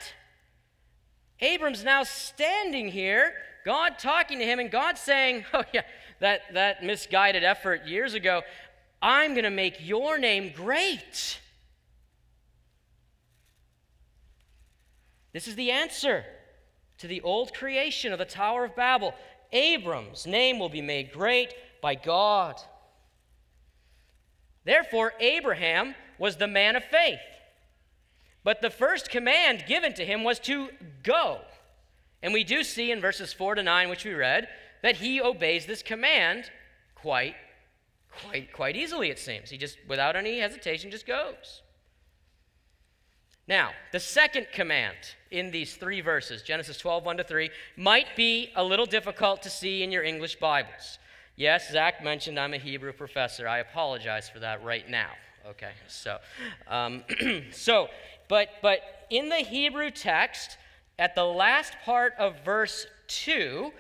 Abram's 1.40 1.84
now 1.84 2.04
standing 2.04 2.88
here, 2.88 3.34
God 3.66 4.00
talking 4.00 4.40
to 4.40 4.46
him, 4.46 4.60
and 4.60 4.72
God 4.72 4.98
saying, 4.98 5.46
Oh, 5.54 5.64
yeah, 5.74 5.84
that, 6.20 6.42
that 6.54 6.84
misguided 6.84 7.44
effort 7.44 7.86
years 7.86 8.14
ago, 8.14 8.42
I'm 9.02 9.34
going 9.34 9.44
to 9.44 9.52
make 9.52 9.78
your 9.80 10.18
name 10.18 10.52
great. 10.56 11.40
This 15.34 15.48
is 15.48 15.56
the 15.56 15.72
answer 15.72 16.24
to 16.98 17.08
the 17.08 17.22
old 17.22 17.54
creation 17.54 18.14
of 18.14 18.20
the 18.20 18.26
Tower 18.26 18.64
of 18.66 18.76
Babel. 18.76 19.14
Abram's 19.56 20.28
name 20.28 20.60
will 20.60 20.70
be 20.70 20.82
made 20.82 21.12
great 21.12 21.54
by 21.82 21.96
God. 21.96 22.62
Therefore, 24.66 25.14
Abraham 25.20 25.96
was 26.20 26.36
the 26.36 26.48
man 26.48 26.76
of 26.76 26.84
faith. 26.84 27.20
But 28.44 28.62
the 28.62 28.70
first 28.70 29.10
command 29.10 29.66
given 29.68 29.94
to 29.94 30.06
him 30.06 30.24
was 30.24 30.40
to 30.42 30.70
go. 31.04 31.40
And 32.22 32.34
we 32.34 32.44
do 32.44 32.64
see 32.64 32.92
in 32.92 33.02
verses 33.02 33.34
4 33.34 33.56
to 33.56 33.64
9, 33.64 33.90
which 33.90 34.06
we 34.06 34.14
read, 34.14 34.48
that 34.84 34.98
he 34.98 35.22
obeys 35.22 35.66
this 35.66 35.82
command 35.82 36.52
quite, 36.96 37.36
quite, 38.12 38.52
quite 38.52 38.76
easily, 38.76 39.10
it 39.10 39.20
seems. 39.20 39.50
He 39.50 39.58
just, 39.58 39.78
without 39.88 40.16
any 40.16 40.40
hesitation, 40.40 40.92
just 40.92 41.08
goes. 41.08 41.62
Now, 43.48 43.72
the 43.92 44.00
second 44.00 44.48
command 44.52 44.96
in 45.30 45.52
these 45.52 45.76
three 45.76 46.02
verses, 46.02 46.42
Genesis 46.42 46.78
12, 46.78 47.06
1 47.06 47.18
to 47.18 47.24
3, 47.24 47.50
might 47.78 48.16
be 48.16 48.50
a 48.56 48.64
little 48.64 48.88
difficult 48.88 49.44
to 49.44 49.50
see 49.52 49.84
in 49.84 49.92
your 49.92 50.04
English 50.04 50.38
Bibles. 50.38 50.98
Yes, 51.36 51.72
Zach 51.72 52.04
mentioned 52.04 52.40
I'm 52.40 52.54
a 52.54 52.58
Hebrew 52.58 52.94
professor. 52.94 53.48
I 53.48 53.60
apologize 53.60 54.30
for 54.30 54.40
that 54.40 54.64
right 54.64 54.90
now. 54.90 55.10
Okay, 55.48 55.72
so, 55.88 56.18
um, 56.68 57.04
so, 57.52 57.90
but, 58.28 58.50
but 58.64 58.80
in 59.12 59.30
the 59.30 59.36
Hebrew 59.36 59.92
text, 59.92 60.58
at 60.98 61.14
the 61.14 61.26
last 61.26 61.74
part 61.84 62.14
of 62.18 62.44
verse 62.44 62.88
2, 63.08 63.72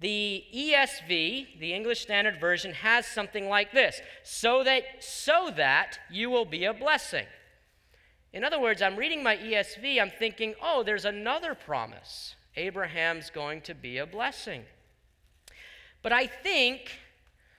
the 0.00 0.44
ESV, 0.52 1.60
the 1.60 1.72
English 1.72 2.00
Standard 2.00 2.40
Version, 2.40 2.72
has 2.72 3.06
something 3.06 3.48
like 3.48 3.70
this 3.70 4.00
so 4.24 4.64
that, 4.64 4.82
so 4.98 5.52
that 5.56 6.00
you 6.10 6.28
will 6.28 6.44
be 6.44 6.64
a 6.64 6.74
blessing. 6.74 7.26
In 8.32 8.44
other 8.44 8.58
words, 8.58 8.80
I'm 8.80 8.96
reading 8.96 9.22
my 9.22 9.36
ESV, 9.36 10.00
I'm 10.00 10.10
thinking, 10.10 10.54
oh, 10.62 10.82
there's 10.82 11.04
another 11.04 11.54
promise. 11.54 12.34
Abraham's 12.56 13.30
going 13.30 13.60
to 13.62 13.74
be 13.74 13.98
a 13.98 14.06
blessing. 14.06 14.64
But 16.02 16.12
I 16.12 16.26
think 16.26 16.98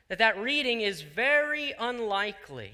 that 0.08 0.18
that 0.18 0.38
reading 0.38 0.82
is 0.82 1.02
very 1.02 1.74
unlikely. 1.80 2.74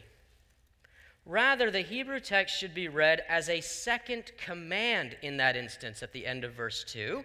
Rather, 1.25 1.69
the 1.69 1.81
Hebrew 1.81 2.19
text 2.19 2.57
should 2.57 2.73
be 2.73 2.88
read 2.88 3.21
as 3.29 3.49
a 3.49 3.62
second 3.62 4.31
command 4.38 5.17
in 5.21 5.38
that 5.38 5.55
instance 5.55 6.01
at 6.01 6.12
the 6.12 6.25
end 6.25 6.43
of 6.43 6.53
verse 6.53 6.83
2. 6.88 7.23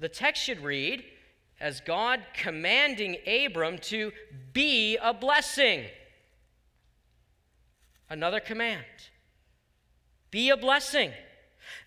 The 0.00 0.08
text 0.08 0.42
should 0.42 0.62
read 0.62 1.04
as 1.60 1.80
God 1.80 2.20
commanding 2.34 3.16
Abram 3.26 3.78
to 3.78 4.12
be 4.52 4.96
a 4.98 5.14
blessing. 5.14 5.84
Another 8.10 8.40
command. 8.40 8.84
Be 10.30 10.50
a 10.50 10.56
blessing. 10.56 11.12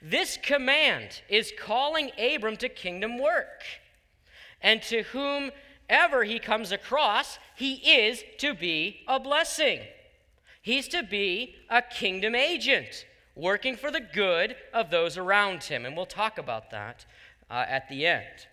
This 0.02 0.38
command 0.42 1.22
is 1.30 1.54
calling 1.58 2.12
Abram 2.18 2.58
to 2.58 2.70
kingdom 2.70 3.20
work. 3.20 3.64
And 4.62 4.82
to 4.84 5.04
whomever 5.04 6.24
he 6.24 6.40
comes 6.40 6.72
across, 6.72 7.40
he 7.56 7.76
is 7.76 8.24
to 8.40 8.54
be 8.54 9.02
a 9.08 9.20
blessing. 9.20 9.82
He's 10.62 10.88
to 10.90 11.04
be 11.04 11.56
a 11.70 11.82
kingdom 11.82 12.36
agent, 12.36 13.06
working 13.36 13.76
for 13.76 13.90
the 13.90 14.02
good 14.02 14.56
of 14.74 14.92
those 14.92 15.18
around 15.18 15.64
him. 15.64 15.86
And 15.86 15.96
we'll 15.96 16.06
talk 16.06 16.38
about 16.38 16.70
that 16.72 17.06
uh, 17.50 17.66
at 17.68 17.90
the 17.90 18.06
end. 18.06 18.48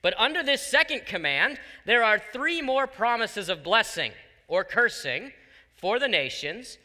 But 0.00 0.18
under 0.18 0.42
this 0.42 0.66
second 0.66 1.06
command, 1.06 1.58
there 1.86 2.02
are 2.02 2.20
three 2.32 2.60
more 2.60 2.86
promises 2.86 3.48
of 3.48 3.62
blessing 3.62 4.12
or 4.48 4.64
cursing 4.64 5.32
for 5.76 5.98
the 5.98 6.08
nations, 6.08 6.78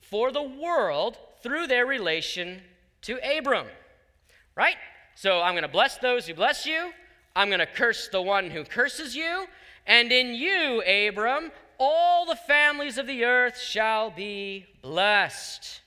for 0.00 0.32
the 0.32 0.42
world, 0.42 1.16
through 1.42 1.66
their 1.66 1.86
relation 1.86 2.62
to 3.02 3.18
Abram. 3.38 3.66
Right? 4.56 4.76
So 5.14 5.40
I'm 5.40 5.52
going 5.54 5.62
to 5.62 5.68
bless 5.68 5.98
those 5.98 6.26
who 6.26 6.34
bless 6.34 6.66
you. 6.66 6.90
I'm 7.34 7.48
going 7.48 7.60
to 7.60 7.66
curse 7.66 8.08
the 8.08 8.22
one 8.22 8.50
who 8.50 8.64
curses 8.64 9.14
you. 9.14 9.46
And 9.86 10.10
in 10.10 10.34
you, 10.34 10.82
Abram, 10.82 11.52
all 11.78 12.26
the 12.26 12.36
families 12.36 12.98
of 12.98 13.06
the 13.06 13.24
earth 13.24 13.58
shall 13.58 14.10
be 14.10 14.66
blessed. 14.82 15.82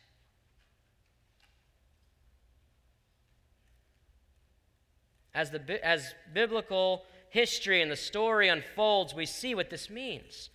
As, 5.33 5.51
the, 5.51 5.85
as 5.85 6.13
biblical 6.33 7.03
history 7.29 7.81
and 7.81 7.91
the 7.91 7.95
story 7.95 8.49
unfolds, 8.49 9.13
we 9.13 9.25
see 9.25 9.55
what 9.55 9.69
this 9.69 9.89
means. 9.89 10.49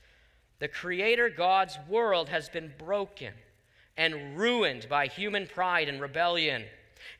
The 0.58 0.68
Creator 0.68 1.30
God's 1.30 1.78
world 1.88 2.28
has 2.28 2.48
been 2.48 2.72
broken 2.78 3.34
and 3.96 4.36
ruined 4.36 4.88
by 4.88 5.06
human 5.06 5.46
pride 5.46 5.88
and 5.88 6.00
rebellion. 6.00 6.64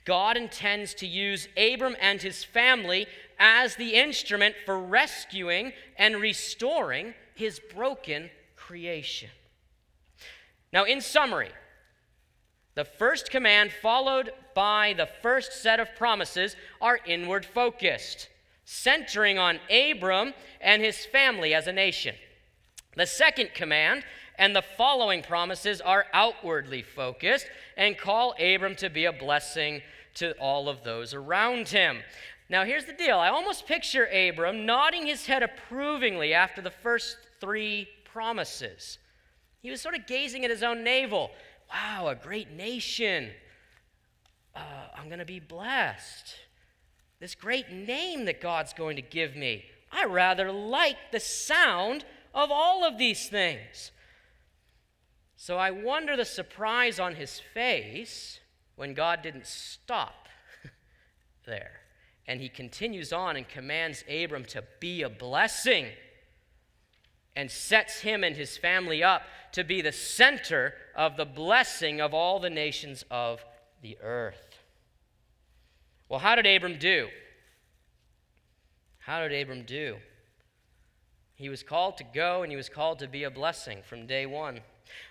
God 0.04 0.36
intends 0.36 0.94
to 0.94 1.06
use 1.06 1.48
Abram 1.56 1.96
and 2.00 2.20
his 2.20 2.44
family 2.44 3.06
as 3.38 3.76
the 3.76 3.94
instrument 3.94 4.54
for 4.64 4.78
rescuing 4.78 5.72
and 5.96 6.16
restoring 6.16 7.14
his 7.34 7.60
broken 7.74 8.30
creation. 8.56 9.30
Now, 10.72 10.84
in 10.84 11.00
summary, 11.00 11.50
the 12.74 12.84
first 12.84 13.30
command, 13.30 13.72
followed 13.72 14.32
by 14.54 14.94
the 14.96 15.08
first 15.22 15.52
set 15.62 15.80
of 15.80 15.94
promises, 15.96 16.56
are 16.80 16.98
inward 17.06 17.46
focused, 17.46 18.28
centering 18.64 19.38
on 19.38 19.60
Abram 19.70 20.34
and 20.60 20.82
his 20.82 21.06
family 21.06 21.54
as 21.54 21.66
a 21.66 21.72
nation. 21.72 22.16
The 22.96 23.06
second 23.06 23.54
command 23.54 24.04
and 24.38 24.54
the 24.54 24.62
following 24.62 25.22
promises 25.22 25.80
are 25.80 26.06
outwardly 26.12 26.82
focused 26.82 27.46
and 27.76 27.96
call 27.96 28.34
Abram 28.40 28.74
to 28.76 28.90
be 28.90 29.04
a 29.04 29.12
blessing 29.12 29.82
to 30.14 30.32
all 30.38 30.68
of 30.68 30.84
those 30.84 31.14
around 31.14 31.68
him. 31.68 31.98
Now, 32.48 32.64
here's 32.64 32.84
the 32.84 32.92
deal 32.92 33.18
I 33.18 33.28
almost 33.28 33.66
picture 33.66 34.06
Abram 34.06 34.66
nodding 34.66 35.06
his 35.06 35.26
head 35.26 35.42
approvingly 35.42 36.34
after 36.34 36.60
the 36.60 36.70
first 36.70 37.16
three 37.40 37.88
promises. 38.04 38.98
He 39.62 39.70
was 39.70 39.80
sort 39.80 39.94
of 39.94 40.06
gazing 40.06 40.44
at 40.44 40.50
his 40.50 40.62
own 40.62 40.84
navel. 40.84 41.30
Wow, 41.72 42.08
a 42.08 42.14
great 42.14 42.50
nation. 42.50 43.30
Uh, 44.54 44.60
I'm 44.96 45.06
going 45.06 45.18
to 45.20 45.24
be 45.24 45.40
blessed. 45.40 46.34
This 47.18 47.34
great 47.34 47.70
name 47.70 48.26
that 48.26 48.40
God's 48.40 48.72
going 48.72 48.96
to 48.96 49.02
give 49.02 49.34
me. 49.34 49.64
I 49.90 50.04
rather 50.04 50.52
like 50.52 50.96
the 51.12 51.20
sound 51.20 52.04
of 52.34 52.50
all 52.52 52.84
of 52.84 52.98
these 52.98 53.28
things. 53.28 53.92
So 55.44 55.58
I 55.58 55.72
wonder 55.72 56.16
the 56.16 56.24
surprise 56.24 56.98
on 56.98 57.16
his 57.16 57.38
face 57.38 58.40
when 58.76 58.94
God 58.94 59.20
didn't 59.20 59.46
stop 59.46 60.26
there. 61.44 61.82
And 62.26 62.40
he 62.40 62.48
continues 62.48 63.12
on 63.12 63.36
and 63.36 63.46
commands 63.46 64.04
Abram 64.08 64.46
to 64.46 64.64
be 64.80 65.02
a 65.02 65.10
blessing. 65.10 65.88
and 67.36 67.50
sets 67.50 68.00
him 68.00 68.24
and 68.24 68.34
his 68.34 68.56
family 68.56 69.02
up 69.02 69.24
to 69.52 69.64
be 69.64 69.82
the 69.82 69.92
center 69.92 70.72
of 70.96 71.18
the 71.18 71.26
blessing 71.26 72.00
of 72.00 72.14
all 72.14 72.40
the 72.40 72.48
nations 72.48 73.04
of 73.10 73.44
the 73.82 73.98
earth. 74.00 74.56
Well, 76.08 76.20
how 76.20 76.36
did 76.36 76.46
Abram 76.46 76.78
do? 76.78 77.08
How 79.00 79.20
did 79.28 79.38
Abram 79.42 79.64
do? 79.64 79.98
He 81.34 81.50
was 81.50 81.62
called 81.62 81.98
to 81.98 82.04
go 82.04 82.42
and 82.42 82.50
he 82.50 82.56
was 82.56 82.70
called 82.70 82.98
to 83.00 83.08
be 83.08 83.24
a 83.24 83.30
blessing 83.30 83.82
from 83.86 84.06
day 84.06 84.24
one. 84.24 84.62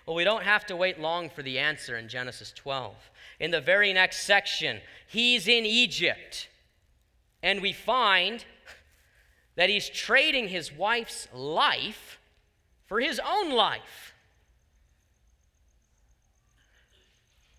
Well, 0.06 0.16
we 0.16 0.24
don't 0.24 0.42
have 0.42 0.66
to 0.66 0.76
wait 0.76 1.00
long 1.00 1.30
for 1.30 1.42
the 1.42 1.58
answer 1.58 1.96
in 1.96 2.08
Genesis 2.08 2.52
12. 2.54 2.94
In 3.40 3.50
the 3.50 3.60
very 3.60 3.92
next 3.92 4.26
section, 4.26 4.80
he's 5.06 5.48
in 5.48 5.64
Egypt. 5.64 6.48
And 7.42 7.60
we 7.60 7.72
find 7.72 8.44
that 9.56 9.68
he's 9.68 9.88
trading 9.88 10.48
his 10.48 10.72
wife's 10.72 11.28
life 11.32 12.18
for 12.86 13.00
his 13.00 13.20
own 13.20 13.50
life. 13.52 14.14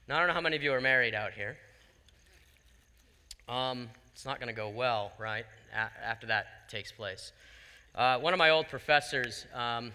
Now, 0.08 0.18
I 0.18 0.20
don't 0.20 0.28
know 0.28 0.34
how 0.36 0.42
many 0.42 0.56
of 0.56 0.64
you 0.64 0.72
are 0.74 0.82
married 0.82 1.16
out 1.16 1.34
here. 1.34 1.58
Um, 3.50 3.90
it's 4.14 4.26
not 4.26 4.40
going 4.40 4.50
to 4.50 4.56
go 4.56 4.70
well, 4.70 5.12
right, 5.18 5.46
a- 5.74 6.06
after 6.06 6.28
that 6.28 6.70
takes 6.70 6.92
place. 6.92 7.32
Uh, 7.96 8.20
one 8.20 8.34
of 8.34 8.38
my 8.38 8.50
old 8.50 8.68
professors 8.68 9.46
um, 9.54 9.92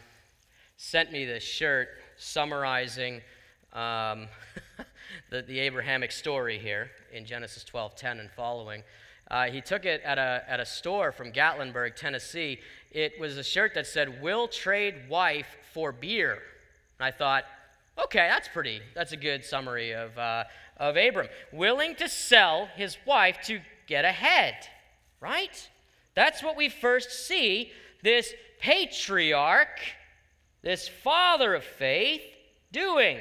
sent 0.77 1.13
me 1.13 1.25
this 1.25 1.43
shirt 1.45 1.89
summarizing 2.21 3.23
um, 3.73 4.29
the, 5.31 5.43
the 5.43 5.59
Abrahamic 5.61 6.13
story 6.13 6.59
here 6.59 6.91
in 7.13 7.25
Genesis 7.25 7.65
12:10 7.65 8.21
and 8.21 8.31
following. 8.31 8.83
Uh, 9.31 9.45
he 9.45 9.61
took 9.61 9.85
it 9.85 10.03
at 10.03 10.19
a, 10.19 10.43
at 10.49 10.59
a 10.59 10.67
store 10.67 11.13
from 11.13 11.33
Gatlinburg, 11.33 11.95
Tennessee. 11.95 12.59
It 12.91 13.13
was 13.21 13.39
a 13.39 13.45
shirt 13.45 13.75
that 13.75 13.87
said, 13.87 14.21
Will 14.21 14.49
trade 14.49 15.09
wife 15.09 15.57
for 15.73 15.93
beer. 15.93 16.39
And 16.99 17.07
I 17.07 17.13
thought, 17.13 17.45
okay, 17.97 18.27
that's 18.29 18.49
pretty, 18.49 18.81
that's 18.95 19.13
a 19.13 19.17
good 19.17 19.45
summary 19.45 19.93
of, 19.93 20.19
uh, 20.19 20.45
of 20.77 20.97
Abram. 20.97 21.29
Willing 21.53 21.95
to 21.97 22.09
sell 22.09 22.69
his 22.75 22.97
wife 23.07 23.39
to 23.45 23.61
get 23.87 24.05
ahead, 24.05 24.55
right? 25.21 25.69
That's 26.17 26.43
what 26.43 26.57
we 26.57 26.69
first 26.69 27.13
see 27.27 27.71
this 28.03 28.35
patriarch, 28.61 29.79
this 30.63 30.89
father 30.89 31.55
of 31.55 31.65
faith, 31.65 32.23
doing. 32.73 33.21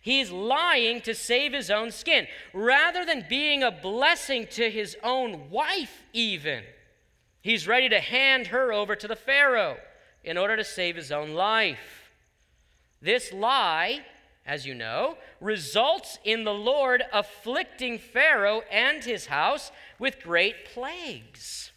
He's 0.00 0.30
lying 0.30 1.00
to 1.02 1.14
save 1.14 1.52
his 1.52 1.70
own 1.70 1.90
skin 1.90 2.26
rather 2.52 3.06
than 3.06 3.24
being 3.28 3.62
a 3.62 3.70
blessing 3.70 4.46
to 4.52 4.70
his 4.70 4.96
own 5.02 5.48
wife, 5.50 6.02
even. 6.12 6.62
He's 7.40 7.68
ready 7.68 7.88
to 7.88 8.00
hand 8.00 8.48
her 8.48 8.72
over 8.72 8.96
to 8.96 9.08
the 9.08 9.16
Pharaoh 9.16 9.78
in 10.22 10.36
order 10.36 10.56
to 10.56 10.64
save 10.64 10.96
his 10.96 11.12
own 11.12 11.32
life. 11.32 12.10
This 13.00 13.32
lie, 13.32 14.00
as 14.46 14.66
you 14.66 14.74
know, 14.74 15.16
results 15.40 16.18
in 16.24 16.44
the 16.44 16.54
Lord 16.54 17.02
afflicting 17.12 17.98
Pharaoh 17.98 18.62
and 18.70 19.04
his 19.04 19.26
house 19.26 19.70
with 19.98 20.22
great 20.22 20.66
plagues. 20.72 21.70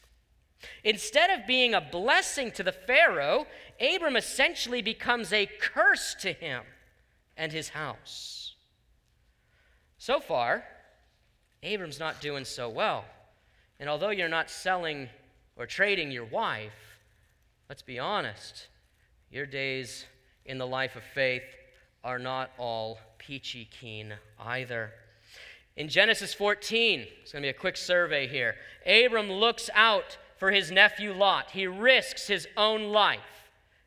Instead 0.88 1.30
of 1.30 1.46
being 1.46 1.74
a 1.74 1.82
blessing 1.82 2.50
to 2.50 2.64
the 2.64 2.72
Pharaoh, 2.72 3.46
Abram 3.78 4.16
essentially 4.16 4.82
becomes 4.82 5.34
a 5.34 5.46
curse 5.46 6.16
to 6.22 6.32
him 6.32 6.64
and 7.36 7.52
his 7.52 7.68
house. 7.68 8.56
So 9.98 10.22
far, 10.22 10.64
Abram's 11.62 12.00
not 12.00 12.22
doing 12.22 12.46
so 12.46 12.70
well. 12.70 13.04
And 13.82 13.90
although 13.90 14.12
you're 14.12 14.30
not 14.30 14.50
selling 14.50 15.10
or 15.58 15.66
trading 15.66 16.10
your 16.10 16.24
wife, 16.24 17.02
let's 17.68 17.82
be 17.82 18.00
honest, 18.00 18.70
your 19.30 19.46
days 19.46 20.06
in 20.46 20.58
the 20.58 20.66
life 20.66 20.96
of 20.96 21.04
faith 21.04 21.44
are 22.02 22.18
not 22.18 22.50
all 22.58 22.98
peachy 23.18 23.68
keen 23.78 24.14
either. 24.40 24.94
In 25.76 25.90
Genesis 25.90 26.34
14, 26.34 27.06
it's 27.24 27.34
going 27.34 27.42
to 27.42 27.46
be 27.46 27.50
a 27.50 27.54
quick 27.54 27.76
survey 27.76 28.26
here. 28.26 28.56
Abram 28.86 29.30
looks 29.30 29.70
out 29.74 30.18
for 30.38 30.52
his 30.52 30.72
nephew 30.72 31.14
Lot. 31.14 31.52
He 31.52 31.68
risks 31.68 32.28
his 32.28 32.48
own 32.56 32.92
life 32.92 33.20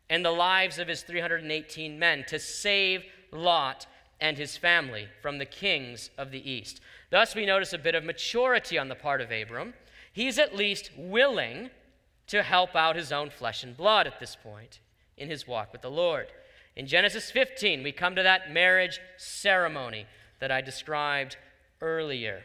and 0.08 0.24
the 0.24 0.30
lives 0.30 0.78
of 0.78 0.88
his 0.88 1.02
318 1.02 1.98
men 1.98 2.24
to 2.28 2.38
save 2.38 3.04
Lot 3.32 3.86
and 4.20 4.36
his 4.36 4.56
family 4.56 5.08
from 5.22 5.38
the 5.38 5.46
kings 5.46 6.10
of 6.18 6.30
the 6.30 6.50
east. 6.50 6.80
Thus, 7.10 7.34
we 7.34 7.46
notice 7.46 7.72
a 7.72 7.78
bit 7.78 7.94
of 7.94 8.04
maturity 8.04 8.76
on 8.76 8.88
the 8.88 8.94
part 8.94 9.20
of 9.20 9.30
Abram. 9.30 9.74
He's 10.12 10.38
at 10.38 10.56
least 10.56 10.90
willing 10.96 11.70
to 12.26 12.42
help 12.42 12.76
out 12.76 12.96
his 12.96 13.12
own 13.12 13.30
flesh 13.30 13.64
and 13.64 13.76
blood 13.76 14.06
at 14.06 14.20
this 14.20 14.36
point 14.36 14.80
in 15.16 15.28
his 15.28 15.46
walk 15.46 15.72
with 15.72 15.82
the 15.82 15.90
Lord. 15.90 16.28
In 16.76 16.86
Genesis 16.86 17.30
15, 17.30 17.82
we 17.82 17.92
come 17.92 18.14
to 18.14 18.22
that 18.22 18.52
marriage 18.52 19.00
ceremony 19.16 20.06
that 20.38 20.50
I 20.50 20.60
described 20.60 21.36
earlier. 21.80 22.42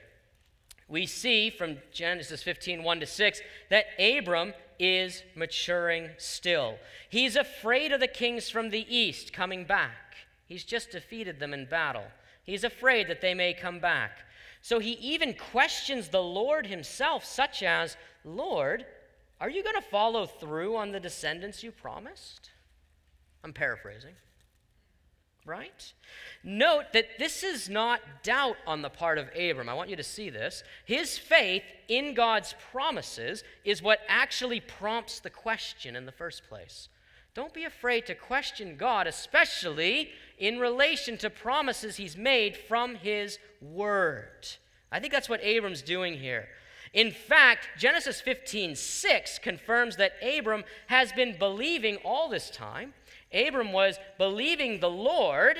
We 0.88 1.06
see 1.06 1.50
from 1.50 1.78
Genesis 1.91 2.43
15, 2.43 2.84
1 2.84 3.00
to 3.00 3.06
6, 3.06 3.41
that 3.69 3.86
Abram 4.00 4.54
is 4.78 5.24
maturing 5.36 6.10
still. 6.17 6.78
He's 7.10 7.36
afraid 7.36 7.91
of 7.91 8.00
the 8.00 8.08
kings 8.08 8.50
from 8.50 8.69
the 8.69 8.86
east 8.95 9.34
coming 9.34 9.65
back. 9.65 10.15
He's 10.45 10.63
just 10.63 10.91
defeated 10.91 11.39
them 11.39 11.54
in 11.54 11.65
battle. 11.65 12.06
He's 12.43 12.63
afraid 12.63 13.08
that 13.08 13.21
they 13.21 13.34
may 13.34 13.54
come 13.54 13.80
back. 13.80 14.19
So 14.62 14.80
he 14.80 14.91
even 14.93 15.34
questions 15.34 16.10
the 16.10 16.21
Lord 16.21 16.67
himself, 16.67 17.26
such 17.26 17.63
as, 17.63 17.98
Lord, 18.24 18.86
are 19.41 19.50
you 19.50 19.63
going 19.63 19.76
to 19.76 19.82
follow 19.82 20.26
through 20.26 20.76
on 20.76 20.91
the 20.91 21.00
descendants 21.00 21.63
you 21.63 21.71
promised? 21.71 22.52
I'm 23.43 23.54
paraphrasing. 23.54 24.13
Right? 25.45 25.93
Note 26.43 26.86
that 26.93 27.19
this 27.19 27.43
is 27.43 27.69
not 27.69 28.01
doubt 28.23 28.58
on 28.65 28.81
the 28.81 28.89
part 28.89 29.19
of 29.19 29.29
Abram. 29.39 29.69
I 29.69 29.75
want 29.75 29.91
you 29.91 29.95
to 29.95 30.03
see 30.03 30.31
this. 30.31 30.63
His 30.86 31.19
faith 31.19 31.63
in 31.88 32.15
God's 32.15 32.55
promises 32.71 33.43
is 33.63 33.84
what 33.84 33.99
actually 34.08 34.60
prompts 34.60 35.19
the 35.19 35.29
question 35.29 35.95
in 35.95 36.08
the 36.08 36.12
first 36.12 36.47
place. 36.49 36.89
Don't 37.36 37.53
be 37.53 37.65
afraid 37.65 38.05
to 38.08 38.15
question 38.15 38.75
God, 38.77 39.08
especially 39.08 40.10
in 40.39 40.58
relation 40.58 41.17
to 41.17 41.29
promises 41.29 41.97
he's 41.97 42.17
made 42.17 42.55
from 42.55 42.95
his 42.95 43.38
word. 43.62 44.47
I 44.91 44.99
think 44.99 45.12
that's 45.12 45.29
what 45.29 45.43
Abram's 45.43 45.81
doing 45.81 46.15
here. 46.15 46.47
In 46.93 47.12
fact, 47.12 47.67
Genesis 47.77 48.21
15 48.21 48.75
6 48.75 49.39
confirms 49.39 49.97
that 49.97 50.13
Abram 50.23 50.63
has 50.88 51.12
been 51.12 51.38
believing 51.38 51.97
all 51.97 52.29
this 52.29 52.49
time. 52.49 52.93
Abram 53.36 53.71
was 53.71 54.00
believing 54.17 54.80
the 54.80 54.89
Lord, 54.89 55.58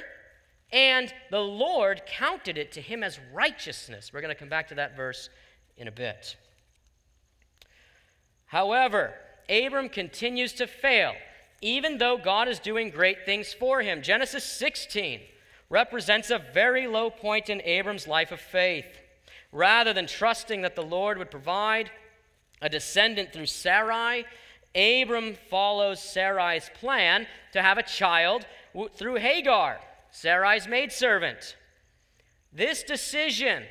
and 0.72 1.14
the 1.30 1.42
Lord 1.42 2.04
counted 2.08 2.58
it 2.58 2.72
to 2.74 2.82
him 2.82 3.04
as 3.04 3.20
righteousness. 3.34 4.12
We're 4.14 4.22
going 4.22 4.34
to 4.34 4.40
come 4.40 4.50
back 4.50 4.70
to 4.70 4.76
that 4.76 4.96
verse 4.96 5.30
in 5.78 5.88
a 5.88 5.92
bit. 5.92 6.38
However, 8.46 9.14
Abram 9.50 9.90
continues 9.90 10.54
to 10.54 10.68
fail 10.68 11.14
even 11.66 11.98
though 11.98 12.18
God 12.18 12.48
is 12.48 12.60
doing 12.60 12.92
great 12.92 13.26
things 13.26 13.52
for 13.52 13.82
him. 13.82 14.04
Genesis 14.04 14.44
16 14.44 15.20
represents 15.70 16.30
a 16.30 16.38
very 16.54 16.86
low 16.86 17.10
point 17.10 17.50
in 17.50 17.60
Abram's 17.62 18.08
life 18.08 18.32
of 18.32 18.40
faith. 18.40 18.86
Rather 19.52 19.92
than 19.92 20.06
trusting 20.06 20.62
that 20.62 20.76
the 20.76 20.84
Lord 20.84 21.18
would 21.18 21.32
provide 21.32 21.90
a 22.62 22.70
descendant 22.70 23.34
through 23.34 23.48
Sarai, 23.48 24.26
Abram 24.76 25.36
follows 25.50 26.02
Sarai's 26.02 26.70
plan 26.76 27.28
to 27.54 27.62
have 27.62 27.78
a 27.78 27.84
child 27.84 28.46
through 28.96 29.16
Hagar, 29.16 29.80
Sarai's 30.12 30.68
maidservant. 30.68 31.56
This 32.52 32.84
decision 32.84 33.64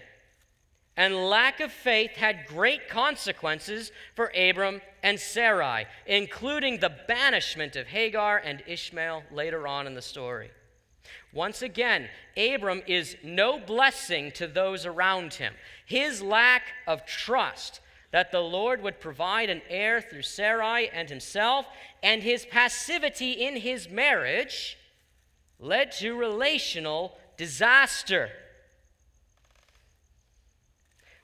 and 0.97 1.29
lack 1.29 1.61
of 1.61 1.73
faith 1.73 2.13
had 2.13 2.47
great 2.47 2.89
consequences 2.89 3.91
for 4.15 4.33
Abram 4.37 4.81
and 5.03 5.19
Sarai, 5.19 5.87
including 6.07 6.79
the 6.79 6.95
banishment 7.09 7.77
of 7.77 7.89
Hagar 7.89 8.39
and 8.39 8.63
Ishmael 8.67 9.25
later 9.31 9.67
on 9.67 9.87
in 9.87 9.95
the 9.95 10.03
story. 10.03 10.51
Once 11.33 11.63
again, 11.63 12.09
Abram 12.37 12.83
is 12.87 13.17
no 13.23 13.59
blessing 13.59 14.31
to 14.33 14.47
those 14.47 14.87
around 14.87 15.35
him. 15.35 15.53
His 15.85 16.23
lack 16.23 16.63
of 16.87 17.05
trust 17.05 17.81
that 18.15 18.31
the 18.31 18.41
Lord 18.41 18.81
would 18.81 19.01
provide 19.01 19.51
an 19.51 19.61
heir 19.69 20.01
through 20.01 20.23
Sarai 20.23 20.89
and 20.89 21.09
himself, 21.09 21.67
and 22.01 22.23
his 22.23 22.47
passivity 22.47 23.33
in 23.33 23.57
his 23.57 23.89
marriage 23.89 24.79
led 25.59 25.91
to 25.91 26.15
relational 26.15 27.19
disaster. 27.37 28.31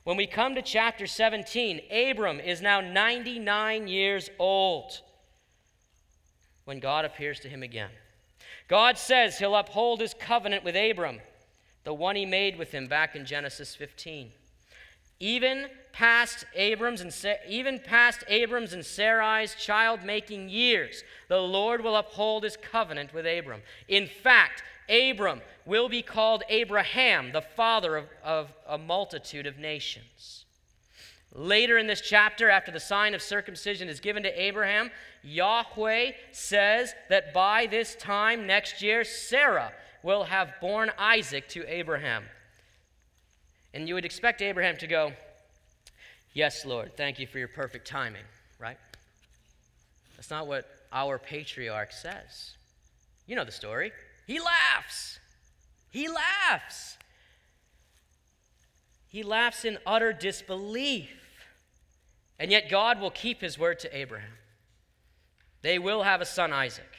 When 0.03 0.17
we 0.17 0.27
come 0.27 0.53
to 0.55 0.61
chapter 0.61 1.07
17, 1.07 1.79
Abram 1.89 2.41
is 2.41 2.61
now 2.61 2.81
99 2.81 3.87
years 3.87 4.29
old 4.37 4.99
when 6.65 6.81
God 6.81 7.05
appears 7.05 7.39
to 7.39 7.47
him 7.47 7.63
again. 7.63 7.91
God 8.67 8.97
says 8.97 9.39
he'll 9.39 9.55
uphold 9.55 10.01
his 10.01 10.13
covenant 10.13 10.65
with 10.65 10.75
Abram, 10.75 11.21
the 11.85 11.93
one 11.93 12.17
he 12.17 12.25
made 12.25 12.57
with 12.57 12.73
him 12.73 12.89
back 12.89 13.15
in 13.15 13.25
Genesis 13.25 13.75
15. 13.75 14.33
Even 15.21 15.67
past 15.93 16.45
Abram's 16.55 16.99
and 16.99 17.13
even 17.47 17.77
past 17.77 18.23
Abram's 18.27 18.73
and 18.73 18.83
Sarai's 18.83 19.53
child-making 19.53 20.49
years, 20.49 21.03
the 21.27 21.37
Lord 21.37 21.83
will 21.83 21.95
uphold 21.95 22.43
his 22.43 22.57
covenant 22.57 23.13
with 23.13 23.27
Abram. 23.27 23.61
In 23.87 24.07
fact, 24.07 24.63
Abram 24.89 25.41
will 25.63 25.89
be 25.89 26.01
called 26.01 26.41
Abraham, 26.49 27.33
the 27.33 27.41
father 27.41 27.97
of, 27.97 28.05
of 28.23 28.53
a 28.67 28.79
multitude 28.79 29.45
of 29.45 29.59
nations. 29.59 30.45
Later 31.33 31.77
in 31.77 31.85
this 31.85 32.01
chapter, 32.01 32.49
after 32.49 32.71
the 32.71 32.79
sign 32.79 33.13
of 33.13 33.21
circumcision 33.21 33.89
is 33.89 33.99
given 33.99 34.23
to 34.23 34.41
Abraham, 34.41 34.89
Yahweh 35.21 36.13
says 36.31 36.95
that 37.09 37.31
by 37.31 37.67
this 37.67 37.95
time 37.95 38.47
next 38.47 38.81
year, 38.81 39.03
Sarah 39.03 39.71
will 40.01 40.23
have 40.23 40.55
borne 40.59 40.91
Isaac 40.97 41.47
to 41.49 41.63
Abraham. 41.71 42.23
And 43.73 43.87
you 43.87 43.95
would 43.95 44.05
expect 44.05 44.41
Abraham 44.41 44.77
to 44.77 44.87
go, 44.87 45.13
Yes, 46.33 46.65
Lord, 46.65 46.95
thank 46.95 47.19
you 47.19 47.27
for 47.27 47.39
your 47.39 47.49
perfect 47.49 47.87
timing, 47.87 48.23
right? 48.57 48.77
That's 50.15 50.29
not 50.29 50.47
what 50.47 50.65
our 50.93 51.17
patriarch 51.17 51.91
says. 51.91 52.53
You 53.27 53.35
know 53.35 53.43
the 53.43 53.51
story. 53.51 53.91
He 54.27 54.39
laughs. 54.39 55.19
He 55.89 56.07
laughs. 56.07 56.97
He 59.09 59.23
laughs 59.23 59.65
in 59.65 59.77
utter 59.85 60.13
disbelief. 60.13 61.09
And 62.39 62.49
yet 62.49 62.69
God 62.69 63.01
will 63.01 63.11
keep 63.11 63.41
his 63.41 63.59
word 63.59 63.79
to 63.79 63.95
Abraham. 63.95 64.33
They 65.61 65.77
will 65.77 66.03
have 66.03 66.21
a 66.21 66.25
son, 66.25 66.53
Isaac. 66.53 66.89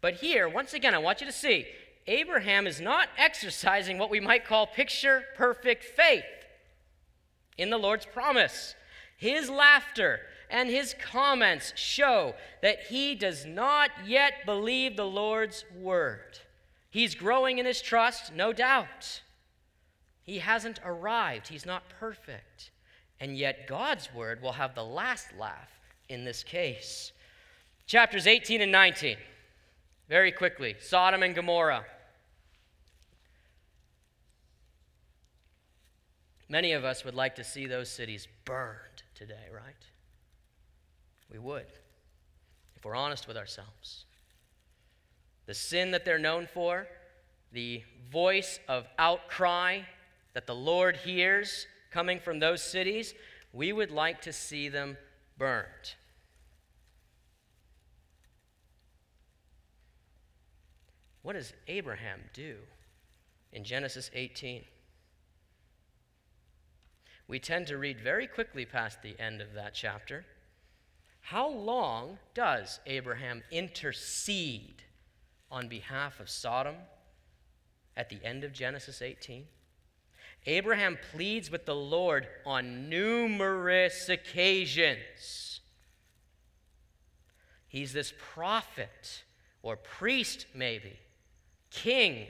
But 0.00 0.14
here, 0.14 0.48
once 0.48 0.72
again, 0.72 0.94
I 0.94 0.98
want 0.98 1.20
you 1.20 1.26
to 1.26 1.32
see 1.32 1.66
Abraham 2.06 2.66
is 2.66 2.80
not 2.80 3.08
exercising 3.18 3.98
what 3.98 4.10
we 4.10 4.20
might 4.20 4.44
call 4.44 4.66
picture 4.66 5.24
perfect 5.36 5.84
faith 5.84 6.24
in 7.58 7.70
the 7.70 7.78
Lord's 7.78 8.06
promise. 8.06 8.74
His 9.16 9.50
laughter 9.50 10.20
and 10.48 10.68
his 10.68 10.94
comments 11.00 11.72
show 11.76 12.34
that 12.62 12.80
he 12.88 13.14
does 13.14 13.44
not 13.44 13.90
yet 14.06 14.44
believe 14.44 14.96
the 14.96 15.06
Lord's 15.06 15.64
word. 15.76 16.38
He's 16.90 17.14
growing 17.14 17.58
in 17.58 17.66
his 17.66 17.82
trust, 17.82 18.32
no 18.32 18.52
doubt. 18.52 19.22
He 20.22 20.38
hasn't 20.38 20.80
arrived, 20.84 21.48
he's 21.48 21.66
not 21.66 21.88
perfect. 21.88 22.70
And 23.18 23.36
yet, 23.36 23.66
God's 23.66 24.12
word 24.14 24.42
will 24.42 24.52
have 24.52 24.74
the 24.74 24.84
last 24.84 25.28
laugh 25.38 25.70
in 26.08 26.24
this 26.24 26.44
case. 26.44 27.12
Chapters 27.86 28.26
18 28.26 28.60
and 28.60 28.70
19. 28.70 29.16
Very 30.08 30.30
quickly 30.30 30.76
Sodom 30.78 31.22
and 31.22 31.34
Gomorrah. 31.34 31.84
Many 36.48 36.72
of 36.72 36.84
us 36.84 37.04
would 37.04 37.14
like 37.14 37.34
to 37.36 37.44
see 37.44 37.66
those 37.66 37.90
cities 37.90 38.28
burned 38.44 39.02
today, 39.14 39.46
right? 39.52 39.74
We 41.30 41.38
would, 41.38 41.66
if 42.76 42.84
we're 42.84 42.94
honest 42.94 43.26
with 43.26 43.36
ourselves. 43.36 44.04
The 45.46 45.54
sin 45.54 45.90
that 45.90 46.04
they're 46.04 46.18
known 46.18 46.46
for, 46.52 46.86
the 47.52 47.82
voice 48.10 48.60
of 48.68 48.86
outcry 48.98 49.80
that 50.34 50.46
the 50.46 50.54
Lord 50.54 50.96
hears 50.96 51.66
coming 51.90 52.20
from 52.20 52.38
those 52.38 52.62
cities, 52.62 53.14
we 53.52 53.72
would 53.72 53.90
like 53.90 54.20
to 54.22 54.32
see 54.32 54.68
them 54.68 54.96
burned. 55.38 55.94
What 61.22 61.32
does 61.32 61.52
Abraham 61.66 62.20
do 62.32 62.56
in 63.52 63.64
Genesis 63.64 64.10
18? 64.14 64.62
We 67.28 67.38
tend 67.38 67.66
to 67.68 67.78
read 67.78 68.00
very 68.00 68.26
quickly 68.26 68.64
past 68.64 69.02
the 69.02 69.18
end 69.18 69.40
of 69.40 69.54
that 69.54 69.74
chapter. 69.74 70.24
How 71.20 71.48
long 71.48 72.18
does 72.34 72.78
Abraham 72.86 73.42
intercede 73.50 74.84
on 75.50 75.68
behalf 75.68 76.20
of 76.20 76.30
Sodom 76.30 76.76
at 77.96 78.08
the 78.10 78.24
end 78.24 78.44
of 78.44 78.52
Genesis 78.52 79.02
18? 79.02 79.46
Abraham 80.46 80.96
pleads 81.10 81.50
with 81.50 81.66
the 81.66 81.74
Lord 81.74 82.28
on 82.44 82.88
numerous 82.88 84.08
occasions. 84.08 85.60
He's 87.66 87.92
this 87.92 88.12
prophet 88.16 89.24
or 89.62 89.76
priest, 89.76 90.46
maybe, 90.54 91.00
king, 91.70 92.28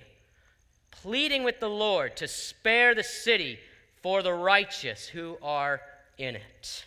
pleading 0.91 1.45
with 1.45 1.61
the 1.61 1.69
Lord 1.69 2.17
to 2.17 2.27
spare 2.27 2.95
the 2.95 3.05
city 3.05 3.59
for 4.07 4.23
the 4.23 4.33
righteous 4.33 5.09
who 5.09 5.37
are 5.43 5.81
in 6.17 6.37
it. 6.37 6.87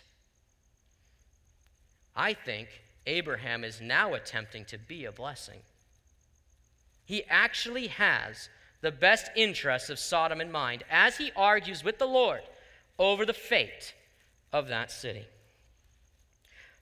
I 2.16 2.32
think 2.32 2.70
Abraham 3.06 3.62
is 3.62 3.78
now 3.78 4.14
attempting 4.14 4.64
to 4.64 4.78
be 4.78 5.04
a 5.04 5.12
blessing. 5.12 5.58
He 7.04 7.22
actually 7.28 7.88
has 7.88 8.48
the 8.80 8.90
best 8.90 9.30
interests 9.36 9.90
of 9.90 9.98
Sodom 9.98 10.40
in 10.40 10.50
mind 10.50 10.82
as 10.90 11.18
he 11.18 11.30
argues 11.36 11.84
with 11.84 11.98
the 11.98 12.06
Lord 12.06 12.40
over 12.98 13.26
the 13.26 13.34
fate 13.34 13.92
of 14.50 14.68
that 14.68 14.90
city. 14.90 15.26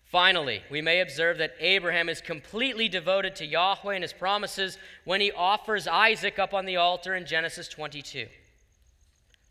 Finally, 0.04 0.62
we 0.70 0.80
may 0.80 1.00
observe 1.00 1.38
that 1.38 1.56
Abraham 1.58 2.08
is 2.08 2.20
completely 2.20 2.88
devoted 2.88 3.34
to 3.34 3.44
Yahweh 3.44 3.92
and 3.92 4.04
his 4.04 4.12
promises 4.12 4.78
when 5.04 5.20
he 5.20 5.32
offers 5.32 5.88
Isaac 5.88 6.38
up 6.38 6.54
on 6.54 6.64
the 6.64 6.76
altar 6.76 7.16
in 7.16 7.26
Genesis 7.26 7.66
22. 7.66 8.28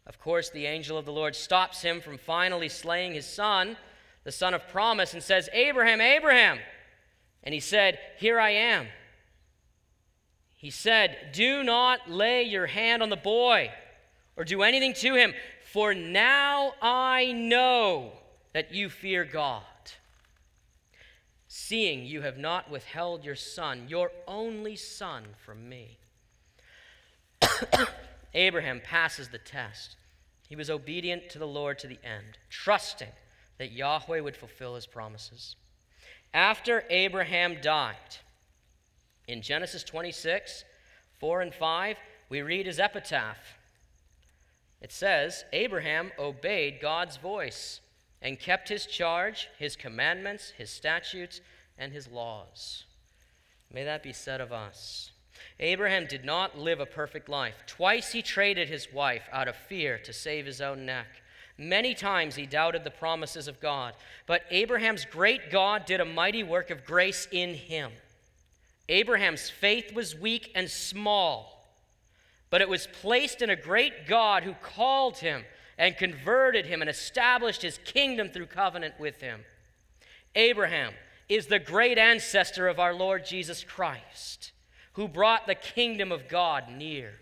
Of 0.07 0.19
course, 0.19 0.49
the 0.49 0.65
angel 0.65 0.97
of 0.97 1.05
the 1.05 1.11
Lord 1.11 1.35
stops 1.35 1.81
him 1.81 2.01
from 2.01 2.17
finally 2.17 2.69
slaying 2.69 3.13
his 3.13 3.25
son, 3.25 3.77
the 4.23 4.31
son 4.31 4.53
of 4.53 4.67
promise, 4.69 5.13
and 5.13 5.21
says, 5.21 5.49
Abraham, 5.53 6.01
Abraham. 6.01 6.59
And 7.43 7.53
he 7.53 7.59
said, 7.59 7.99
Here 8.17 8.39
I 8.39 8.51
am. 8.51 8.87
He 10.55 10.71
said, 10.71 11.31
Do 11.33 11.61
not 11.61 12.09
lay 12.09 12.43
your 12.43 12.67
hand 12.67 13.03
on 13.03 13.09
the 13.09 13.15
boy 13.17 13.71
or 14.35 14.45
do 14.45 14.63
anything 14.63 14.93
to 14.93 15.13
him, 15.13 15.33
for 15.63 15.93
now 15.93 16.73
I 16.81 17.33
know 17.33 18.13
that 18.53 18.73
you 18.73 18.89
fear 18.89 19.25
God 19.25 19.63
seeing 21.47 22.05
you 22.05 22.21
have 22.21 22.37
not 22.37 22.69
withheld 22.69 23.23
your 23.23 23.35
son, 23.35 23.85
your 23.87 24.11
only 24.27 24.75
son, 24.75 25.23
from 25.43 25.67
me. 25.67 25.97
Abraham 28.37 28.79
passes 28.81 29.29
the 29.29 29.39
test. 29.39 29.97
He 30.47 30.55
was 30.55 30.69
obedient 30.69 31.29
to 31.31 31.39
the 31.39 31.47
Lord 31.47 31.79
to 31.79 31.87
the 31.87 31.99
end, 32.03 32.37
trusting 32.49 33.11
that 33.57 33.71
Yahweh 33.71 34.19
would 34.19 34.37
fulfill 34.37 34.75
his 34.75 34.85
promises. 34.85 35.55
After 36.33 36.83
Abraham 36.89 37.57
died, 37.61 37.95
in 39.27 39.41
Genesis 39.41 39.83
26, 39.83 40.63
4 41.19 41.41
and 41.41 41.53
5, 41.53 41.97
we 42.29 42.41
read 42.41 42.67
his 42.67 42.79
epitaph. 42.79 43.57
It 44.81 44.91
says, 44.91 45.43
Abraham 45.51 46.11
obeyed 46.19 46.79
God's 46.79 47.17
voice 47.17 47.81
and 48.21 48.39
kept 48.39 48.69
his 48.69 48.85
charge, 48.85 49.49
his 49.57 49.75
commandments, 49.75 50.51
his 50.51 50.69
statutes, 50.69 51.41
and 51.77 51.91
his 51.91 52.07
laws. 52.07 52.83
May 53.73 53.83
that 53.83 54.03
be 54.03 54.13
said 54.13 54.41
of 54.41 54.53
us. 54.53 55.11
Abraham 55.59 56.05
did 56.05 56.23
not 56.23 56.57
live 56.57 56.79
a 56.79 56.85
perfect 56.85 57.29
life. 57.29 57.55
Twice 57.65 58.11
he 58.11 58.21
traded 58.21 58.67
his 58.67 58.91
wife 58.93 59.23
out 59.31 59.47
of 59.47 59.55
fear 59.55 59.97
to 59.99 60.13
save 60.13 60.45
his 60.45 60.61
own 60.61 60.85
neck. 60.85 61.07
Many 61.57 61.95
times 61.95 62.35
he 62.35 62.45
doubted 62.45 62.83
the 62.83 62.91
promises 62.91 63.47
of 63.47 63.59
God. 63.59 63.93
But 64.27 64.43
Abraham's 64.51 65.05
great 65.05 65.49
God 65.49 65.85
did 65.85 65.99
a 65.99 66.05
mighty 66.05 66.43
work 66.43 66.69
of 66.69 66.85
grace 66.85 67.27
in 67.31 67.55
him. 67.55 67.91
Abraham's 68.89 69.49
faith 69.49 69.93
was 69.93 70.15
weak 70.15 70.51
and 70.55 70.69
small, 70.69 71.65
but 72.49 72.61
it 72.61 72.69
was 72.69 72.87
placed 73.01 73.41
in 73.41 73.49
a 73.49 73.55
great 73.55 74.07
God 74.07 74.43
who 74.43 74.53
called 74.53 75.17
him 75.17 75.43
and 75.77 75.97
converted 75.97 76.65
him 76.65 76.81
and 76.81 76.89
established 76.89 77.61
his 77.61 77.79
kingdom 77.79 78.29
through 78.29 78.45
covenant 78.45 78.93
with 78.99 79.19
him. 79.19 79.41
Abraham 80.35 80.93
is 81.27 81.47
the 81.47 81.59
great 81.59 81.97
ancestor 81.97 82.67
of 82.67 82.79
our 82.79 82.93
Lord 82.93 83.25
Jesus 83.25 83.63
Christ, 83.63 84.51
who 84.97 85.07
brought 85.07 85.45
the 85.45 85.55
kingdom 85.55 86.11
of 86.11 86.27
God 86.27 86.69
near. 86.69 87.13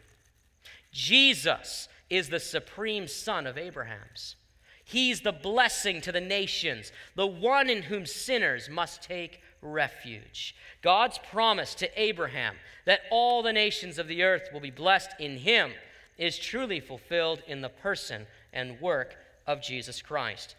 Jesus 0.93 1.89
is 2.09 2.30
the 2.30 2.39
supreme 2.39 3.05
son 3.05 3.45
of 3.45 3.57
Abraham's. 3.57 4.38
He's 4.86 5.19
the 5.19 5.34
blessing 5.34 5.99
to 6.01 6.13
the 6.13 6.21
nations, 6.21 6.93
the 7.15 7.28
one 7.28 7.69
in 7.69 7.84
whom 7.84 8.05
sinners 8.05 8.69
must 8.69 9.03
take 9.03 9.41
refuge. 9.61 10.55
God's 10.82 11.19
promise 11.30 11.76
to 11.76 12.01
Abraham 12.01 12.55
that 12.86 13.01
all 13.11 13.43
the 13.43 13.51
nations 13.51 13.99
of 13.99 14.07
the 14.07 14.23
earth 14.23 14.47
will 14.53 14.61
be 14.61 14.71
blessed 14.71 15.11
in 15.19 15.36
him 15.36 15.73
is 16.17 16.39
truly 16.39 16.80
fulfilled 16.80 17.43
in 17.45 17.59
the 17.59 17.67
person 17.67 18.26
and 18.53 18.80
work 18.80 19.17
of 19.45 19.61
Jesus 19.61 20.01
Christ. 20.01 20.55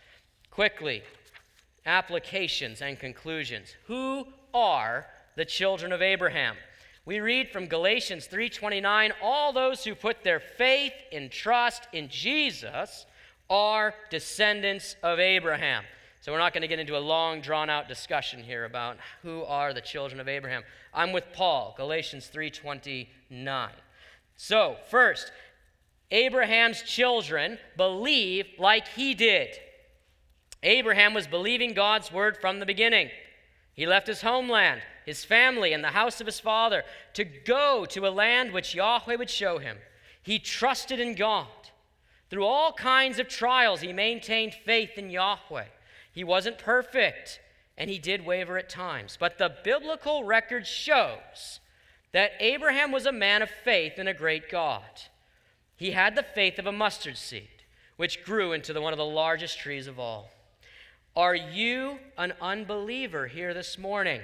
Quickly, 0.51 1.03
applications 1.87 2.83
and 2.83 2.99
conclusions. 2.99 3.75
Who 3.87 4.27
are 4.53 5.07
the 5.35 5.47
children 5.47 5.93
of 5.93 6.03
Abraham? 6.03 6.57
We 7.07 7.21
read 7.21 7.51
from 7.51 7.67
Galatians 7.67 8.27
3:29, 8.27 9.13
all 9.23 9.53
those 9.53 9.85
who 9.85 9.95
put 9.95 10.25
their 10.25 10.41
faith 10.41 10.93
and 11.13 11.31
trust 11.31 11.87
in 11.93 12.09
Jesus 12.09 13.07
are 13.49 13.95
descendants 14.11 14.97
of 15.05 15.21
Abraham. 15.21 15.85
So 16.21 16.33
we're 16.33 16.39
not 16.39 16.53
going 16.53 16.63
to 16.63 16.69
get 16.69 16.81
into 16.81 16.97
a 16.97 16.99
long 16.99 17.41
drawn 17.41 17.71
out 17.71 17.87
discussion 17.87 18.43
here 18.43 18.65
about 18.65 18.99
who 19.23 19.45
are 19.45 19.73
the 19.73 19.81
children 19.81 20.19
of 20.19 20.27
Abraham. 20.27 20.65
I'm 20.93 21.13
with 21.13 21.33
Paul, 21.33 21.75
Galatians 21.77 22.29
3:29. 22.29 23.71
So, 24.35 24.77
first, 24.91 25.31
Abraham's 26.11 26.83
children 26.83 27.61
believe 27.77 28.49
like 28.59 28.89
he 28.89 29.15
did. 29.15 29.57
Abraham 30.65 31.15
was 31.15 31.29
believing 31.29 31.73
God's 31.73 32.11
word 32.11 32.37
from 32.37 32.59
the 32.59 32.67
beginning. 32.67 33.11
He 33.75 33.87
left 33.87 34.09
his 34.09 34.23
homeland, 34.23 34.83
his 35.07 35.25
family, 35.25 35.73
and 35.73 35.83
the 35.83 35.89
house 35.89 36.21
of 36.21 36.27
his 36.27 36.41
father 36.41 36.83
to 37.15 37.25
go 37.25 37.87
to 37.87 38.07
a 38.07 38.11
land 38.11 38.53
which 38.53 38.75
Yahweh 38.75 39.15
would 39.15 39.31
show 39.31 39.59
him. 39.59 39.79
He 40.21 40.41
trusted 40.41 40.99
in 40.99 41.15
God. 41.15 41.47
Through 42.29 42.45
all 42.45 42.73
kinds 42.73 43.21
of 43.21 43.29
trials, 43.29 43.81
he 43.81 43.93
maintained 43.93 44.53
faith 44.53 44.99
in 44.99 45.09
Yahweh. 45.11 45.67
He 46.13 46.25
wasn't 46.25 46.59
perfect, 46.59 47.39
and 47.79 47.89
he 47.89 47.99
did 47.99 48.27
waver 48.27 48.59
at 48.59 48.69
times. 48.69 49.17
But 49.19 49.39
the 49.39 49.55
biblical 49.63 50.25
record 50.25 50.67
shows 50.67 51.61
that 52.11 52.33
Abraham 52.41 52.91
was 52.91 53.07
a 53.07 53.13
man 53.13 53.43
of 53.43 53.51
faith 53.51 54.01
in 54.01 54.09
a 54.09 54.15
great 54.15 54.51
God. 54.51 54.83
He 55.77 55.93
had 55.93 56.17
the 56.17 56.25
faith 56.25 56.59
of 56.59 56.67
a 56.67 56.73
mustard 56.73 57.17
seed, 57.17 57.63
which 57.97 58.25
grew 58.25 58.53
into 58.53 58.73
the, 58.73 58.81
one 58.81 58.93
of 58.93 58.99
the 58.99 59.05
largest 59.05 59.61
trees 59.61 59.87
of 59.87 60.01
all. 60.01 60.31
Are 61.15 61.35
you 61.35 62.01
an 62.19 62.33
unbeliever 62.41 63.29
here 63.29 63.55
this 63.55 63.79
morning? 63.79 64.23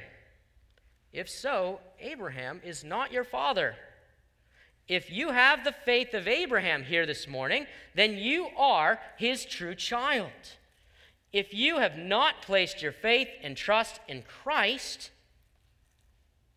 If 1.12 1.28
so, 1.28 1.80
Abraham 2.00 2.60
is 2.64 2.82
not 2.82 3.12
your 3.12 3.24
father. 3.24 3.76
If 4.88 5.10
you 5.10 5.30
have 5.30 5.64
the 5.64 5.72
faith 5.72 6.14
of 6.14 6.26
Abraham 6.26 6.84
here 6.84 7.06
this 7.06 7.28
morning, 7.28 7.66
then 7.94 8.16
you 8.16 8.48
are 8.56 8.98
his 9.16 9.44
true 9.44 9.74
child. 9.74 10.30
If 11.32 11.54
you 11.54 11.78
have 11.78 11.96
not 11.96 12.42
placed 12.42 12.82
your 12.82 12.92
faith 12.92 13.28
and 13.42 13.56
trust 13.56 14.00
in 14.08 14.22
Christ, 14.22 15.10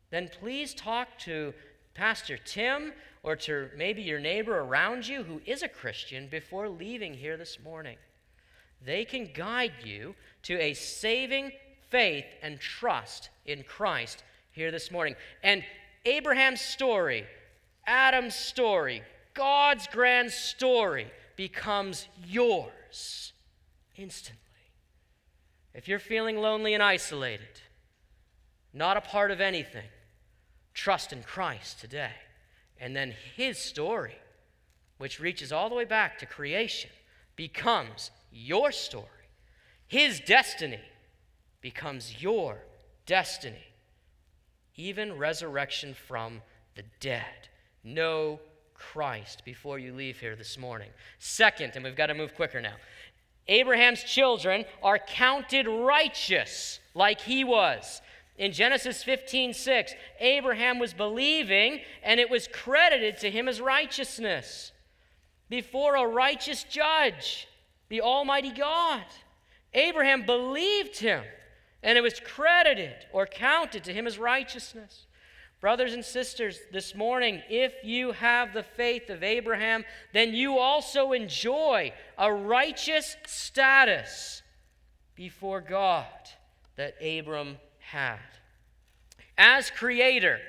then 0.10 0.30
please 0.40 0.74
talk 0.74 1.20
to 1.20 1.54
Pastor 1.94 2.38
Tim 2.38 2.94
or 3.24 3.36
to 3.38 3.70
maybe 3.76 4.02
your 4.02 4.20
neighbor 4.20 4.60
around 4.60 5.08
you 5.08 5.24
who 5.24 5.42
is 5.46 5.64
a 5.64 5.70
Christian 5.70 6.28
before 6.28 6.70
leaving 6.70 7.14
here 7.14 7.38
this 7.38 7.58
morning. 7.64 7.98
They 8.86 9.06
can 9.06 9.30
guide 9.34 9.74
you 9.84 10.16
to 10.44 10.60
a 10.60 10.74
saving 10.74 11.52
faith 11.90 12.26
and 12.42 12.60
trust 12.60 13.30
in 13.46 13.64
Christ 13.64 14.24
here 14.56 14.72
this 14.72 14.90
morning. 14.90 15.16
And 15.44 15.64
Abraham's 16.06 16.62
story, 16.62 17.26
Adam's 17.86 18.36
story, 18.36 19.04
God's 19.34 19.86
grand 19.88 20.32
story 20.32 21.12
becomes 21.36 22.08
yours 22.26 23.34
instantly. 23.98 24.42
If 25.74 25.90
you're 25.90 26.00
feeling 26.00 26.38
lonely 26.38 26.74
and 26.74 26.82
isolated, 26.82 27.60
not 28.74 28.96
a 28.96 29.02
part 29.02 29.30
of 29.30 29.42
anything, 29.42 29.90
trust 30.74 31.12
in 31.12 31.22
Christ 31.22 31.82
today. 31.82 32.14
And 32.80 32.96
then 32.96 33.14
his 33.36 33.58
story, 33.58 34.16
which 34.98 35.20
reaches 35.20 35.52
all 35.52 35.68
the 35.68 35.76
way 35.76 35.86
back 35.86 36.18
to 36.20 36.26
creation, 36.26 36.92
becomes 37.36 38.10
your 38.32 38.72
story. 38.72 39.06
His 39.86 40.22
destiny 40.22 40.80
becomes 41.60 42.22
your 42.22 42.60
destiny. 43.06 43.64
Even 44.76 45.18
resurrection 45.18 45.94
from 45.94 46.42
the 46.76 46.84
dead. 47.00 47.50
Know 47.84 48.40
Christ 48.74 49.44
before 49.46 49.80
you 49.80 49.94
leave 49.94 50.20
here 50.20 50.36
this 50.36 50.58
morning. 50.58 50.90
Second, 51.20 51.74
and 51.76 51.84
we've 51.84 51.96
got 51.96 52.08
to 52.08 52.14
move 52.14 52.36
quicker 52.36 52.62
now. 52.62 52.76
Abraham's 53.48 54.04
children 54.04 54.66
are 54.82 55.00
counted 55.00 55.68
righteous 55.68 56.80
like 56.94 57.22
he 57.22 57.44
was. 57.44 58.02
In 58.38 58.52
Genesis 58.52 59.04
15 59.04 59.54
6, 59.54 59.94
Abraham 60.20 60.80
was 60.80 60.94
believing 60.94 61.80
and 62.04 62.20
it 62.20 62.30
was 62.30 62.48
credited 62.48 63.18
to 63.20 63.32
him 63.32 63.48
as 63.48 63.62
righteousness 63.62 64.74
before 65.50 65.96
a 65.96 66.08
righteous 66.08 66.64
judge, 66.64 67.48
the 67.88 68.02
Almighty 68.02 68.52
God. 68.52 69.04
Abraham 69.74 70.26
believed 70.26 70.98
him 70.98 71.24
and 71.86 72.00
it 72.00 72.02
was 72.02 72.20
credited 72.20 72.96
or 73.14 73.28
counted 73.28 73.84
to 73.84 73.94
him 73.94 74.08
as 74.08 74.18
righteousness. 74.18 75.06
Brothers 75.62 75.94
and 75.94 76.04
sisters, 76.04 76.60
this 76.72 76.96
morning, 76.96 77.42
if 77.48 77.74
you 77.84 78.12
have 78.12 78.54
the 78.54 78.64
faith 78.64 79.10
of 79.12 79.24
Abraham, 79.24 79.86
then 80.12 80.34
you 80.34 80.58
also 80.58 81.12
enjoy 81.12 81.94
a 82.18 82.34
righteous 82.34 83.16
status 83.28 84.42
before 85.14 85.62
God 85.62 86.08
that 86.76 86.96
Abram 87.02 87.58
had. 87.78 88.18
As 89.38 89.70
creator, 89.70 90.40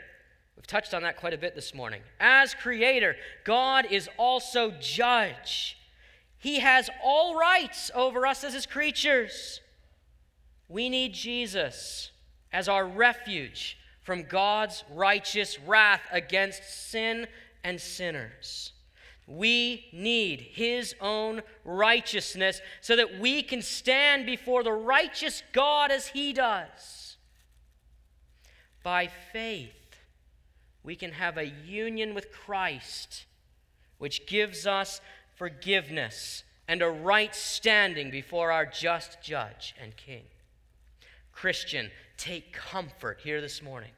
we've 0.57 0.67
touched 0.67 0.95
on 0.95 1.03
that 1.03 1.19
quite 1.19 1.35
a 1.35 1.39
bit 1.39 1.55
this 1.55 1.75
morning. 1.75 2.01
As 2.19 2.55
creator, 2.55 3.15
God 3.45 3.87
is 3.91 4.09
also 4.17 4.73
judge. 4.81 5.77
He 6.39 6.61
has 6.61 6.89
all 7.05 7.39
rights 7.39 7.91
over 7.95 8.27
us 8.27 8.43
as 8.43 8.55
his 8.55 8.65
creatures. 8.65 9.61
We 10.69 10.89
need 10.89 11.15
Jesus 11.15 12.11
as 12.53 12.69
our 12.69 12.87
refuge 12.87 13.79
from 14.03 14.25
God's 14.25 14.85
righteous 14.93 15.59
wrath 15.61 16.03
against 16.13 16.91
sin 16.91 17.27
and 17.65 17.81
sinners. 17.81 18.73
We 19.27 19.87
need 19.93 20.41
His 20.41 20.95
own 21.01 21.43
righteousness 21.65 22.61
so 22.81 22.95
that 22.97 23.19
we 23.19 23.43
can 23.43 23.63
stand 23.63 24.25
before 24.25 24.63
the 24.63 24.73
righteous 24.73 25.43
God 25.53 25.91
as 25.91 26.09
He 26.09 26.33
does. 26.33 27.17
By 28.85 29.09
faith, 29.33 29.73
we 30.85 30.95
can 30.95 31.11
have 31.11 31.37
a 31.37 31.53
union 31.67 32.15
with 32.15 32.31
Christ, 32.31 33.27
which 33.99 34.27
gives 34.29 34.65
us 34.65 35.01
forgiveness 35.35 36.45
and 36.69 36.81
a 36.81 36.89
right 36.89 37.35
standing 37.35 38.13
before 38.13 38.53
our 38.53 38.65
just 38.65 39.21
judge 39.21 39.75
and 39.83 39.97
king. 39.97 40.23
Christian, 41.37 41.91
take 42.17 42.55
comfort 42.55 43.21
here 43.23 43.43
this 43.43 43.63
morning. 43.63 43.91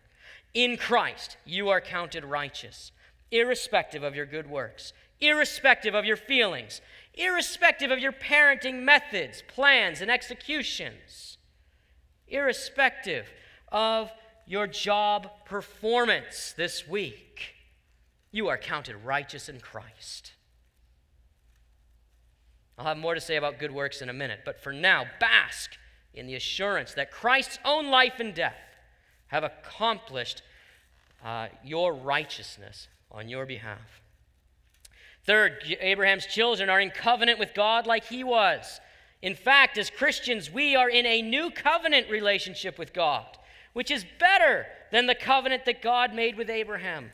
In 0.55 0.77
Christ, 0.77 1.37
you 1.47 1.69
are 1.69 1.81
counted 1.81 2.25
righteous, 2.25 2.91
irrespective 3.31 4.03
of 4.03 4.17
your 4.17 4.27
good 4.27 4.51
works, 4.51 4.93
irrespective 5.21 5.95
of 5.95 6.05
your 6.05 6.17
feelings, 6.17 6.81
irrespective 7.15 7.93
of 7.93 8.01
your 8.01 8.11
parenting 8.11 8.83
methods, 8.83 9.45
plans, 9.47 10.01
and 10.01 10.11
executions, 10.11 11.39
irrespective 12.27 13.27
of 13.71 14.11
your 14.45 14.67
job 14.67 15.29
performance 15.45 16.53
this 16.57 16.89
week. 16.89 17.55
You 18.33 18.49
are 18.49 18.59
counted 18.59 18.97
righteous 19.05 19.49
in 19.49 19.61
Christ. 19.61 20.33
I'll 22.77 22.87
have 22.87 22.99
more 22.99 23.15
to 23.15 23.21
say 23.21 23.37
about 23.37 23.61
good 23.61 23.73
works 23.73 24.03
in 24.03 24.09
a 24.09 24.13
minute, 24.13 24.41
but 24.45 24.61
for 24.61 24.73
now, 24.73 25.05
bask 25.21 25.77
in 26.19 26.27
the 26.27 26.35
assurance 26.35 26.95
that 26.95 27.11
Christ's 27.11 27.59
own 27.65 27.89
life 27.91 28.21
and 28.21 28.35
death 28.35 28.57
have 29.29 29.45
accomplished 29.45 30.43
uh, 31.25 31.49
your 31.65 31.95
righteousness 31.95 32.89
on 33.11 33.29
your 33.29 33.47
behalf. 33.47 34.03
Third, 35.25 35.77
Abraham's 35.81 36.27
children 36.27 36.71
are 36.71 36.81
in 36.81 36.91
covenant 36.91 37.39
with 37.39 37.55
God 37.55 37.87
like 37.87 38.05
he 38.05 38.25
was. 38.25 38.81
In 39.21 39.35
fact, 39.35 39.77
as 39.77 39.91
Christians, 39.91 40.51
we 40.51 40.77
are 40.77 40.89
in 40.89 41.05
a 41.05 41.23
new 41.23 41.51
covenant 41.51 42.09
relationship 42.09 42.79
with 42.79 42.93
God, 42.93 43.27
which 43.73 43.91
is 43.91 44.05
better 44.19 44.67
than 44.91 45.07
the 45.07 45.15
covenant 45.15 45.65
that 45.67 45.83
God 45.83 46.15
made 46.15 46.37
with 46.37 46.49
Abraham. 46.49 47.11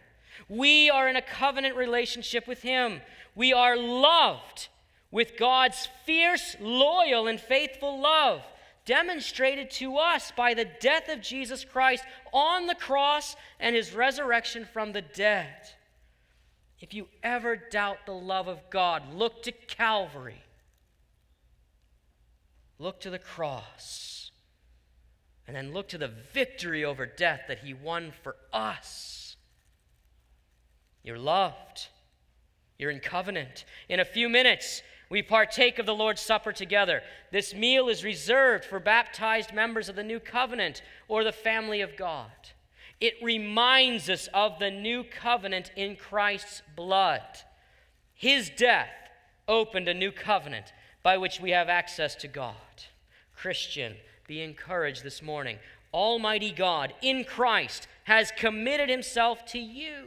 We 0.48 0.90
are 0.90 1.08
in 1.08 1.16
a 1.16 1.22
covenant 1.22 1.76
relationship 1.76 2.46
with 2.46 2.62
him. 2.62 3.00
We 3.34 3.52
are 3.52 3.76
loved 3.76 4.68
with 5.10 5.36
God's 5.36 5.88
fierce, 6.04 6.56
loyal, 6.60 7.26
and 7.26 7.40
faithful 7.40 8.00
love 8.00 8.42
demonstrated 8.84 9.70
to 9.70 9.96
us 9.96 10.32
by 10.36 10.54
the 10.54 10.68
death 10.80 11.08
of 11.08 11.20
Jesus 11.20 11.64
Christ 11.64 12.04
on 12.32 12.66
the 12.66 12.74
cross 12.74 13.36
and 13.58 13.74
his 13.74 13.94
resurrection 13.94 14.66
from 14.72 14.92
the 14.92 15.02
dead. 15.02 15.54
If 16.80 16.92
you 16.92 17.08
ever 17.22 17.56
doubt 17.56 17.98
the 18.04 18.12
love 18.12 18.46
of 18.48 18.68
God, 18.70 19.14
look 19.14 19.42
to 19.44 19.52
Calvary. 19.52 20.42
Look 22.78 23.00
to 23.00 23.10
the 23.10 23.18
cross. 23.18 24.30
And 25.46 25.56
then 25.56 25.72
look 25.72 25.88
to 25.88 25.98
the 25.98 26.12
victory 26.32 26.84
over 26.84 27.06
death 27.06 27.42
that 27.48 27.60
he 27.60 27.72
won 27.72 28.12
for 28.22 28.36
us. 28.52 29.36
You're 31.02 31.18
loved. 31.18 31.88
You're 32.78 32.90
in 32.90 33.00
covenant. 33.00 33.64
In 33.88 34.00
a 34.00 34.04
few 34.04 34.28
minutes, 34.28 34.82
we 35.10 35.22
partake 35.22 35.78
of 35.78 35.86
the 35.86 35.94
Lord's 35.94 36.22
Supper 36.22 36.52
together. 36.52 37.02
This 37.30 37.54
meal 37.54 37.88
is 37.88 38.04
reserved 38.04 38.64
for 38.64 38.80
baptized 38.80 39.52
members 39.52 39.88
of 39.88 39.96
the 39.96 40.02
new 40.02 40.20
covenant 40.20 40.82
or 41.08 41.22
the 41.24 41.32
family 41.32 41.80
of 41.80 41.96
God. 41.96 42.30
It 43.00 43.14
reminds 43.22 44.08
us 44.08 44.28
of 44.32 44.58
the 44.58 44.70
new 44.70 45.04
covenant 45.04 45.70
in 45.76 45.96
Christ's 45.96 46.62
blood. 46.74 47.22
His 48.14 48.50
death 48.50 48.88
opened 49.46 49.88
a 49.88 49.94
new 49.94 50.10
covenant. 50.10 50.72
by 51.04 51.18
which 51.18 51.38
we 51.38 51.50
have 51.50 51.68
access 51.68 52.16
to 52.16 52.26
God. 52.26 52.54
Christian, 53.36 53.94
be 54.26 54.40
encouraged 54.40 55.04
this 55.04 55.22
morning. 55.22 55.58
Almighty 55.92 56.50
God 56.50 56.94
in 57.02 57.22
Christ 57.24 57.86
has 58.04 58.32
committed 58.32 58.88
himself 58.88 59.44
to 59.46 59.58
you 59.58 60.06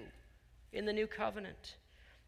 in 0.74 0.86
the 0.86 0.91
new 0.91 1.08
covenant. 1.08 1.76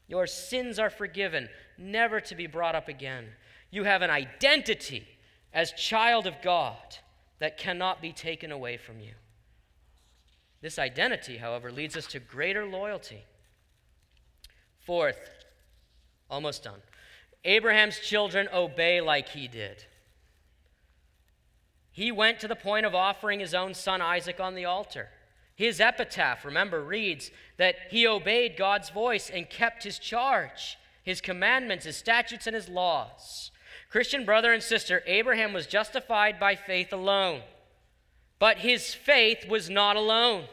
Your 0.07 0.27
sins 0.27 0.79
are 0.79 0.89
forgiven, 0.89 1.49
never 1.79 2.19
to 2.21 2.35
be 2.35 2.47
brought 2.47 2.75
up 2.75 2.87
again. 2.87 3.25
You 3.71 3.83
have 3.85 4.01
an 4.01 4.09
identity 4.09 5.07
as 5.53 5.71
child 5.71 6.27
of 6.27 6.41
God 6.41 6.97
that 7.39 7.57
cannot 7.57 8.01
be 8.01 8.11
taken 8.11 8.51
away 8.51 8.77
from 8.77 8.99
you. 8.99 9.13
This 10.61 10.77
identity, 10.77 11.37
however, 11.37 11.71
leads 11.71 11.95
us 11.95 12.07
to 12.07 12.19
greater 12.19 12.65
loyalty. 12.65 13.23
Fourth, 14.79 15.19
almost 16.29 16.63
done. 16.63 16.81
Abraham's 17.45 17.99
children 17.99 18.49
obey 18.53 18.99
like 18.99 19.29
he 19.29 19.47
did. 19.47 19.85
He 21.91 22.11
went 22.11 22.39
to 22.39 22.47
the 22.47 22.55
point 22.55 22.85
of 22.85 22.93
offering 22.93 23.39
his 23.39 23.53
own 23.53 23.73
son 23.73 24.01
Isaac 24.01 24.39
on 24.39 24.55
the 24.55 24.65
altar. 24.65 25.09
His 25.55 25.81
epitaph, 25.81 26.45
remember, 26.45 26.81
reads 26.81 27.31
that 27.57 27.75
he 27.89 28.07
obeyed 28.07 28.55
God's 28.57 28.89
voice 28.89 29.29
and 29.29 29.49
kept 29.49 29.83
his 29.83 29.99
charge, 29.99 30.77
his 31.09 31.21
commandments, 31.21 31.85
his 31.85 31.97
statutes, 31.97 32.45
and 32.45 32.55
his 32.55 32.69
laws. 32.69 33.49
Christian 33.89 34.25
brother 34.25 34.53
and 34.53 34.61
sister, 34.61 35.01
Abraham 35.07 35.53
was 35.53 35.65
justified 35.65 36.39
by 36.39 36.55
faith 36.55 36.93
alone, 36.93 37.41
but 38.37 38.59
his 38.59 38.93
faith 38.93 39.49
was 39.49 39.71
not 39.71 39.95
alone. 39.95 40.45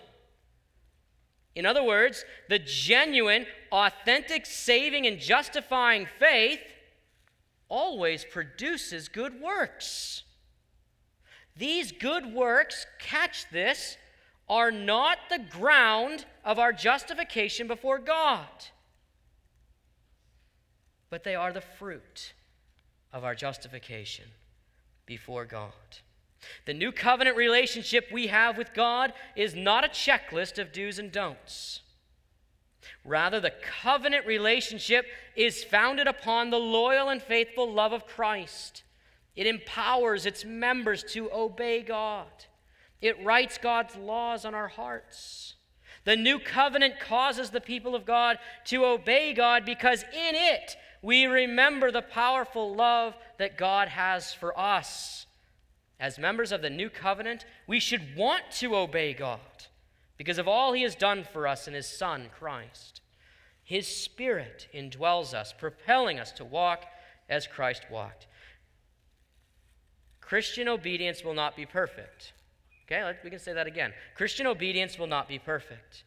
In 1.54 1.66
other 1.66 1.82
words, 1.82 2.24
the 2.48 2.59
genuine, 2.59 3.46
authentic, 3.70 4.46
saving, 4.46 5.07
and 5.07 5.18
justifying 5.18 6.07
faith 6.18 6.61
always 7.68 8.24
produces 8.24 9.09
good 9.09 9.38
works. 9.38 10.22
These 11.54 11.92
good 11.92 12.32
works, 12.32 12.86
catch 12.98 13.50
this, 13.50 13.98
are 14.48 14.70
not 14.70 15.18
the 15.28 15.38
ground 15.50 16.24
of 16.44 16.59
our 16.59 16.72
justification 16.72 17.66
before 17.66 17.98
God, 17.98 18.46
but 21.11 21.24
they 21.24 21.34
are 21.34 21.52
the 21.52 21.61
fruit 21.61 22.32
of 23.12 23.24
our 23.24 23.34
justification 23.34 24.26
before 25.07 25.44
God. 25.44 25.72
The 26.66 26.74
new 26.74 26.92
covenant 26.92 27.36
relationship 27.36 28.09
we 28.12 28.26
have 28.26 28.59
with 28.59 28.74
God 28.74 29.12
is 29.34 29.54
not 29.54 29.84
a 29.84 29.88
checklist 29.88 30.59
of 30.59 30.72
do's 30.72 30.98
and 30.98 31.11
don'ts. 31.11 31.80
Rather, 33.04 33.40
the 33.40 33.52
covenant 33.82 34.26
relationship 34.26 35.07
is 35.34 35.64
founded 35.64 36.07
upon 36.07 36.50
the 36.50 36.59
loyal 36.59 37.09
and 37.09 37.22
faithful 37.22 37.72
love 37.72 37.92
of 37.92 38.07
Christ. 38.07 38.82
It 39.34 39.46
empowers 39.46 40.24
its 40.24 40.44
members 40.44 41.02
to 41.12 41.30
obey 41.32 41.82
God. 41.82 42.26
It 43.00 43.22
writes 43.24 43.59
God's 43.59 43.96
laws 43.96 44.44
on 44.44 44.54
our 44.54 44.68
hearts. 44.68 45.54
The 46.04 46.16
new 46.16 46.38
covenant 46.38 47.00
causes 47.00 47.50
the 47.50 47.61
people 47.61 47.94
of 47.94 48.07
God 48.07 48.38
to 48.66 48.84
obey 48.84 49.32
God 49.32 49.64
because 49.64 50.02
in 50.04 50.34
it 50.34 50.76
we 51.07 51.24
remember 51.26 51.92
the 51.92 52.02
powerful 52.02 52.74
love 52.74 53.14
that 53.38 53.57
God 53.57 53.86
has 53.86 54.34
for 54.34 54.59
us. 54.59 55.26
As 56.00 56.18
members 56.18 56.50
of 56.50 56.62
the 56.62 56.68
new 56.68 56.90
covenant, 56.90 57.44
we 57.68 57.78
should 57.78 58.16
want 58.16 58.42
to 58.59 58.74
obey 58.74 59.14
God 59.14 59.38
because 60.16 60.36
of 60.36 60.48
all 60.48 60.72
he 60.72 60.82
has 60.82 60.96
done 60.96 61.24
for 61.32 61.46
us 61.46 61.68
in 61.68 61.74
his 61.74 61.86
Son, 61.86 62.26
Christ. 62.36 63.02
His 63.62 63.86
Spirit 63.86 64.66
indwells 64.74 65.32
us, 65.32 65.54
propelling 65.57 66.18
us 66.18 66.32
to 66.32 66.44
walk 66.44 66.86
as 67.28 67.46
Christ 67.46 67.84
walked. 67.88 68.26
Christian 70.20 70.66
obedience 70.66 71.22
will 71.22 71.34
not 71.34 71.54
be 71.54 71.66
perfect. 71.66 72.32
Okay, 72.84 73.16
we 73.22 73.30
can 73.30 73.38
say 73.38 73.52
that 73.52 73.68
again. 73.68 73.92
Christian 74.16 74.48
obedience 74.48 74.98
will 74.98 75.07
not 75.07 75.28
be 75.28 75.38
perfect. 75.38 76.02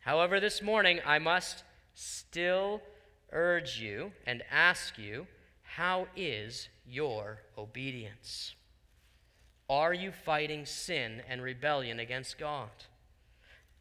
However, 0.00 0.38
this 0.38 0.60
morning 0.60 1.00
I 1.06 1.18
must 1.18 1.64
still 1.94 2.82
urge 3.34 3.78
you 3.80 4.12
and 4.26 4.42
ask 4.50 4.96
you 4.96 5.26
how 5.62 6.06
is 6.16 6.68
your 6.86 7.40
obedience? 7.58 8.54
Are 9.68 9.92
you 9.92 10.12
fighting 10.12 10.66
sin 10.66 11.22
and 11.28 11.42
rebellion 11.42 11.98
against 11.98 12.38
God? 12.38 12.70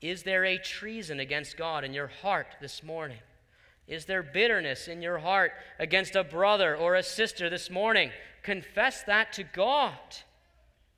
Is 0.02 0.24
there 0.24 0.44
a 0.44 0.58
treason 0.58 1.20
against 1.20 1.56
God 1.56 1.84
in 1.84 1.94
your 1.94 2.08
heart 2.08 2.48
this 2.60 2.84
morning? 2.84 3.20
Is 3.88 4.06
there 4.06 4.24
bitterness 4.24 4.88
in 4.88 5.02
your 5.02 5.20
heart 5.20 5.52
against 5.78 6.16
a 6.16 6.24
brother 6.24 6.76
or 6.76 6.96
a 6.96 7.04
sister 7.04 7.50
this 7.50 7.70
morning? 7.70 8.12
Confess 8.42 9.04
that 9.04 9.34
to 9.34 9.44
God 9.44 9.98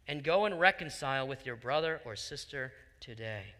and 0.07 0.23
go 0.23 0.45
and 0.45 0.59
reconcile 0.59 1.27
with 1.27 1.45
your 1.45 1.55
brother 1.55 1.99
or 2.05 2.15
sister 2.15 2.71
today. 2.99 3.54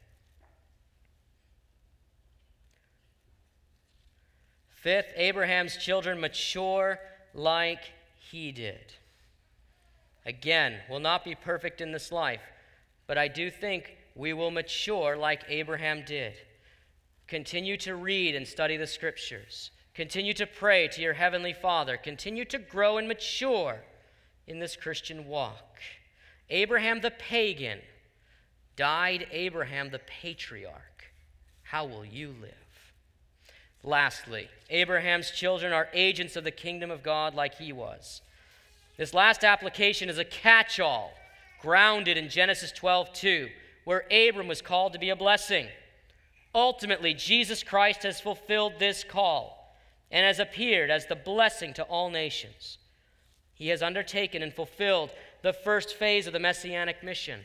Fifth, 4.85 5.13
Abraham's 5.15 5.77
children 5.77 6.21
mature 6.21 6.99
like 7.33 7.79
he 8.19 8.51
did. 8.51 8.93
Again, 10.27 10.75
will 10.87 10.99
not 10.99 11.25
be 11.25 11.33
perfect 11.33 11.81
in 11.81 11.91
this 11.91 12.11
life, 12.11 12.43
but 13.07 13.17
I 13.17 13.27
do 13.27 13.49
think 13.49 13.97
we 14.13 14.31
will 14.31 14.51
mature 14.51 15.17
like 15.17 15.41
Abraham 15.49 16.03
did. 16.05 16.33
Continue 17.25 17.77
to 17.77 17.95
read 17.95 18.35
and 18.35 18.47
study 18.47 18.77
the 18.77 18.85
scriptures. 18.85 19.71
Continue 19.95 20.35
to 20.35 20.45
pray 20.45 20.87
to 20.89 21.01
your 21.01 21.13
heavenly 21.13 21.53
Father. 21.53 21.97
Continue 21.97 22.45
to 22.45 22.59
grow 22.59 22.99
and 22.99 23.07
mature 23.07 23.81
in 24.45 24.59
this 24.59 24.75
Christian 24.75 25.25
walk. 25.25 25.79
Abraham 26.51 27.01
the 27.01 27.09
pagan 27.09 27.79
died 28.75 29.25
Abraham 29.31 29.89
the 29.89 30.01
patriarch. 30.05 31.05
How 31.63 31.85
will 31.85 32.05
you 32.05 32.35
live? 32.39 32.64
Lastly, 33.85 34.49
Abraham's 34.71 35.29
children 35.29 35.71
are 35.71 35.89
agents 35.93 36.35
of 36.35 36.43
the 36.43 36.51
kingdom 36.51 36.89
of 36.89 37.03
God 37.03 37.35
like 37.35 37.55
he 37.55 37.71
was. 37.71 38.21
This 38.97 39.13
last 39.13 39.43
application 39.43 40.09
is 40.09 40.17
a 40.17 40.25
catch 40.25 40.79
all 40.79 41.13
grounded 41.61 42.17
in 42.17 42.29
Genesis 42.29 42.71
12 42.71 43.13
2, 43.13 43.49
where 43.83 44.05
Abram 44.11 44.47
was 44.47 44.61
called 44.61 44.93
to 44.93 44.99
be 44.99 45.11
a 45.11 45.15
blessing. 45.15 45.67
Ultimately, 46.55 47.13
Jesus 47.13 47.61
Christ 47.61 48.01
has 48.03 48.19
fulfilled 48.19 48.73
this 48.79 49.03
call 49.03 49.77
and 50.09 50.25
has 50.25 50.39
appeared 50.39 50.89
as 50.89 51.05
the 51.05 51.15
blessing 51.15 51.73
to 51.73 51.83
all 51.83 52.09
nations. 52.09 52.79
He 53.53 53.67
has 53.67 53.83
undertaken 53.83 54.41
and 54.41 54.53
fulfilled 54.53 55.11
the 55.43 55.53
first 55.53 55.95
phase 55.95 56.25
of 56.25 56.33
the 56.33 56.39
messianic 56.39 57.03
mission 57.03 57.41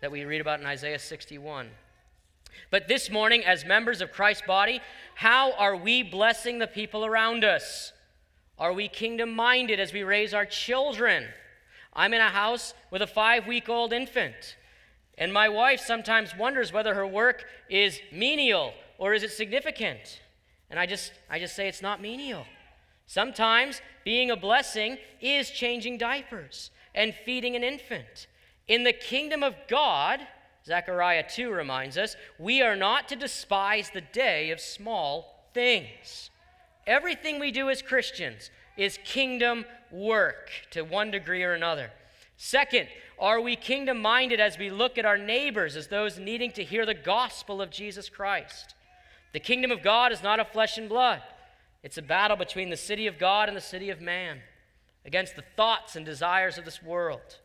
that 0.00 0.10
we 0.10 0.24
read 0.24 0.40
about 0.40 0.60
in 0.60 0.66
Isaiah 0.66 0.98
61. 0.98 1.68
But 2.70 2.88
this 2.88 3.10
morning, 3.10 3.44
as 3.44 3.64
members 3.64 4.00
of 4.00 4.12
Christ's 4.12 4.46
body, 4.46 4.80
how 5.14 5.52
are 5.52 5.76
we 5.76 6.02
blessing 6.02 6.58
the 6.58 6.66
people 6.66 7.04
around 7.04 7.44
us? 7.44 7.92
Are 8.58 8.72
we 8.72 8.88
kingdom 8.88 9.34
minded 9.34 9.80
as 9.80 9.92
we 9.92 10.02
raise 10.02 10.34
our 10.34 10.46
children? 10.46 11.26
I'm 11.94 12.14
in 12.14 12.20
a 12.20 12.28
house 12.28 12.74
with 12.90 13.02
a 13.02 13.06
five 13.06 13.46
week 13.46 13.68
old 13.68 13.92
infant, 13.92 14.56
and 15.18 15.32
my 15.32 15.48
wife 15.48 15.80
sometimes 15.80 16.36
wonders 16.36 16.72
whether 16.72 16.94
her 16.94 17.06
work 17.06 17.44
is 17.68 18.00
menial 18.10 18.72
or 18.98 19.14
is 19.14 19.22
it 19.22 19.32
significant. 19.32 20.20
And 20.70 20.78
I 20.78 20.86
just, 20.86 21.12
I 21.28 21.38
just 21.38 21.54
say 21.54 21.68
it's 21.68 21.82
not 21.82 22.00
menial. 22.00 22.46
Sometimes 23.06 23.82
being 24.04 24.30
a 24.30 24.36
blessing 24.36 24.96
is 25.20 25.50
changing 25.50 25.98
diapers 25.98 26.70
and 26.94 27.14
feeding 27.14 27.56
an 27.56 27.64
infant. 27.64 28.26
In 28.68 28.84
the 28.84 28.92
kingdom 28.92 29.42
of 29.42 29.54
God, 29.68 30.20
Zechariah 30.64 31.24
2 31.28 31.50
reminds 31.50 31.98
us, 31.98 32.16
we 32.38 32.62
are 32.62 32.76
not 32.76 33.08
to 33.08 33.16
despise 33.16 33.90
the 33.90 34.00
day 34.00 34.50
of 34.50 34.60
small 34.60 35.48
things. 35.54 36.30
Everything 36.86 37.40
we 37.40 37.50
do 37.50 37.68
as 37.68 37.82
Christians 37.82 38.50
is 38.76 38.98
kingdom 39.04 39.64
work 39.90 40.50
to 40.70 40.82
one 40.82 41.10
degree 41.10 41.42
or 41.42 41.52
another. 41.52 41.90
Second, 42.36 42.88
are 43.18 43.40
we 43.40 43.54
kingdom 43.54 44.00
minded 44.00 44.40
as 44.40 44.58
we 44.58 44.70
look 44.70 44.98
at 44.98 45.04
our 45.04 45.18
neighbors 45.18 45.76
as 45.76 45.88
those 45.88 46.18
needing 46.18 46.50
to 46.52 46.64
hear 46.64 46.86
the 46.86 46.94
gospel 46.94 47.60
of 47.60 47.70
Jesus 47.70 48.08
Christ? 48.08 48.74
The 49.32 49.40
kingdom 49.40 49.70
of 49.70 49.82
God 49.82 50.12
is 50.12 50.22
not 50.22 50.40
of 50.40 50.48
flesh 50.48 50.78
and 50.78 50.88
blood, 50.88 51.22
it's 51.82 51.98
a 51.98 52.02
battle 52.02 52.36
between 52.36 52.70
the 52.70 52.76
city 52.76 53.06
of 53.08 53.18
God 53.18 53.48
and 53.48 53.56
the 53.56 53.60
city 53.60 53.90
of 53.90 54.00
man 54.00 54.38
against 55.04 55.34
the 55.34 55.44
thoughts 55.56 55.96
and 55.96 56.06
desires 56.06 56.58
of 56.58 56.64
this 56.64 56.82
world. 56.82 57.38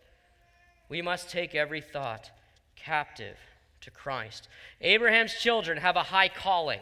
We 0.90 1.02
must 1.02 1.30
take 1.30 1.56
every 1.56 1.82
thought 1.82 2.32
captive 2.88 3.38
to 3.82 3.92
Christ. 3.92 4.48
Abraham's 4.80 5.34
children 5.34 5.78
have 5.78 5.98
a 5.98 6.04
high 6.04 6.30
calling. 6.30 6.80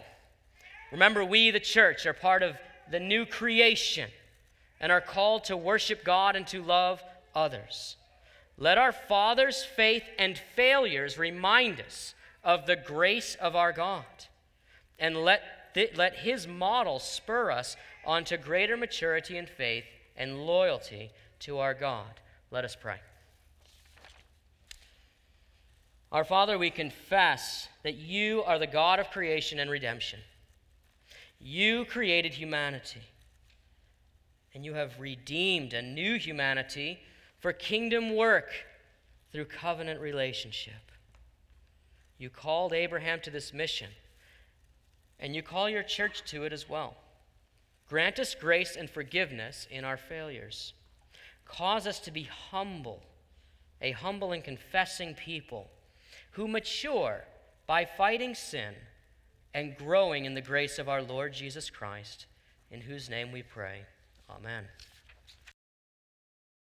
Remember, 0.91 1.25
we, 1.25 1.49
the 1.49 1.59
church, 1.59 2.05
are 2.05 2.13
part 2.13 2.43
of 2.43 2.55
the 2.91 2.99
new 2.99 3.25
creation 3.25 4.09
and 4.79 4.91
are 4.91 5.01
called 5.01 5.45
to 5.45 5.57
worship 5.57 6.03
God 6.03 6.35
and 6.35 6.45
to 6.47 6.61
love 6.61 7.01
others. 7.33 7.95
Let 8.57 8.77
our 8.77 8.91
Father's 8.91 9.65
faith 9.65 10.03
and 10.19 10.37
failures 10.55 11.17
remind 11.17 11.81
us 11.81 12.13
of 12.43 12.67
the 12.67 12.75
grace 12.75 13.35
of 13.41 13.55
our 13.55 13.73
God, 13.73 14.05
and 14.99 15.17
let, 15.17 15.73
th- 15.73 15.97
let 15.97 16.17
His 16.17 16.47
model 16.47 16.99
spur 16.99 17.49
us 17.49 17.75
onto 18.05 18.37
greater 18.37 18.77
maturity 18.77 19.37
in 19.37 19.47
faith 19.47 19.85
and 20.15 20.45
loyalty 20.45 21.09
to 21.39 21.57
our 21.57 21.73
God. 21.73 22.21
Let 22.51 22.63
us 22.63 22.77
pray. 22.79 22.99
Our 26.15 26.23
Father, 26.23 26.57
we 26.57 26.69
confess 26.69 27.67
that 27.83 27.95
you 27.95 28.41
are 28.43 28.57
the 28.57 28.67
God 28.67 29.01
of 29.01 29.11
creation 29.11 29.59
and 29.59 29.69
redemption. 29.69 30.21
You 31.41 31.83
created 31.83 32.33
humanity, 32.33 33.01
and 34.53 34.63
you 34.63 34.75
have 34.75 34.97
redeemed 34.97 35.73
a 35.73 35.81
new 35.81 36.17
humanity 36.17 36.99
for 37.39 37.51
kingdom 37.51 38.15
work 38.15 38.49
through 39.33 39.43
covenant 39.43 39.99
relationship. 39.99 40.89
You 42.17 42.29
called 42.29 42.71
Abraham 42.71 43.19
to 43.23 43.29
this 43.29 43.51
mission, 43.51 43.89
and 45.19 45.35
you 45.35 45.43
call 45.43 45.69
your 45.69 45.83
church 45.83 46.23
to 46.27 46.45
it 46.45 46.53
as 46.53 46.69
well. 46.69 46.95
Grant 47.89 48.19
us 48.19 48.35
grace 48.35 48.77
and 48.77 48.89
forgiveness 48.89 49.67
in 49.69 49.83
our 49.83 49.97
failures. 49.97 50.71
Cause 51.43 51.85
us 51.85 51.99
to 51.99 52.11
be 52.11 52.29
humble, 52.51 53.03
a 53.81 53.91
humble 53.91 54.31
and 54.31 54.45
confessing 54.45 55.13
people 55.13 55.71
who 56.35 56.47
mature 56.49 57.23
by 57.65 57.85
fighting 57.85 58.35
sin 58.35 58.73
and 59.53 59.77
growing 59.77 60.25
in 60.25 60.33
the 60.33 60.41
grace 60.41 60.77
of 60.79 60.89
our 60.89 61.01
Lord 61.01 61.31
Jesus 61.31 61.69
Christ, 61.69 62.25
in 62.69 62.81
whose 62.81 63.09
name 63.09 63.31
we 63.31 63.41
pray. 63.41 63.85
Amen. 64.29 64.65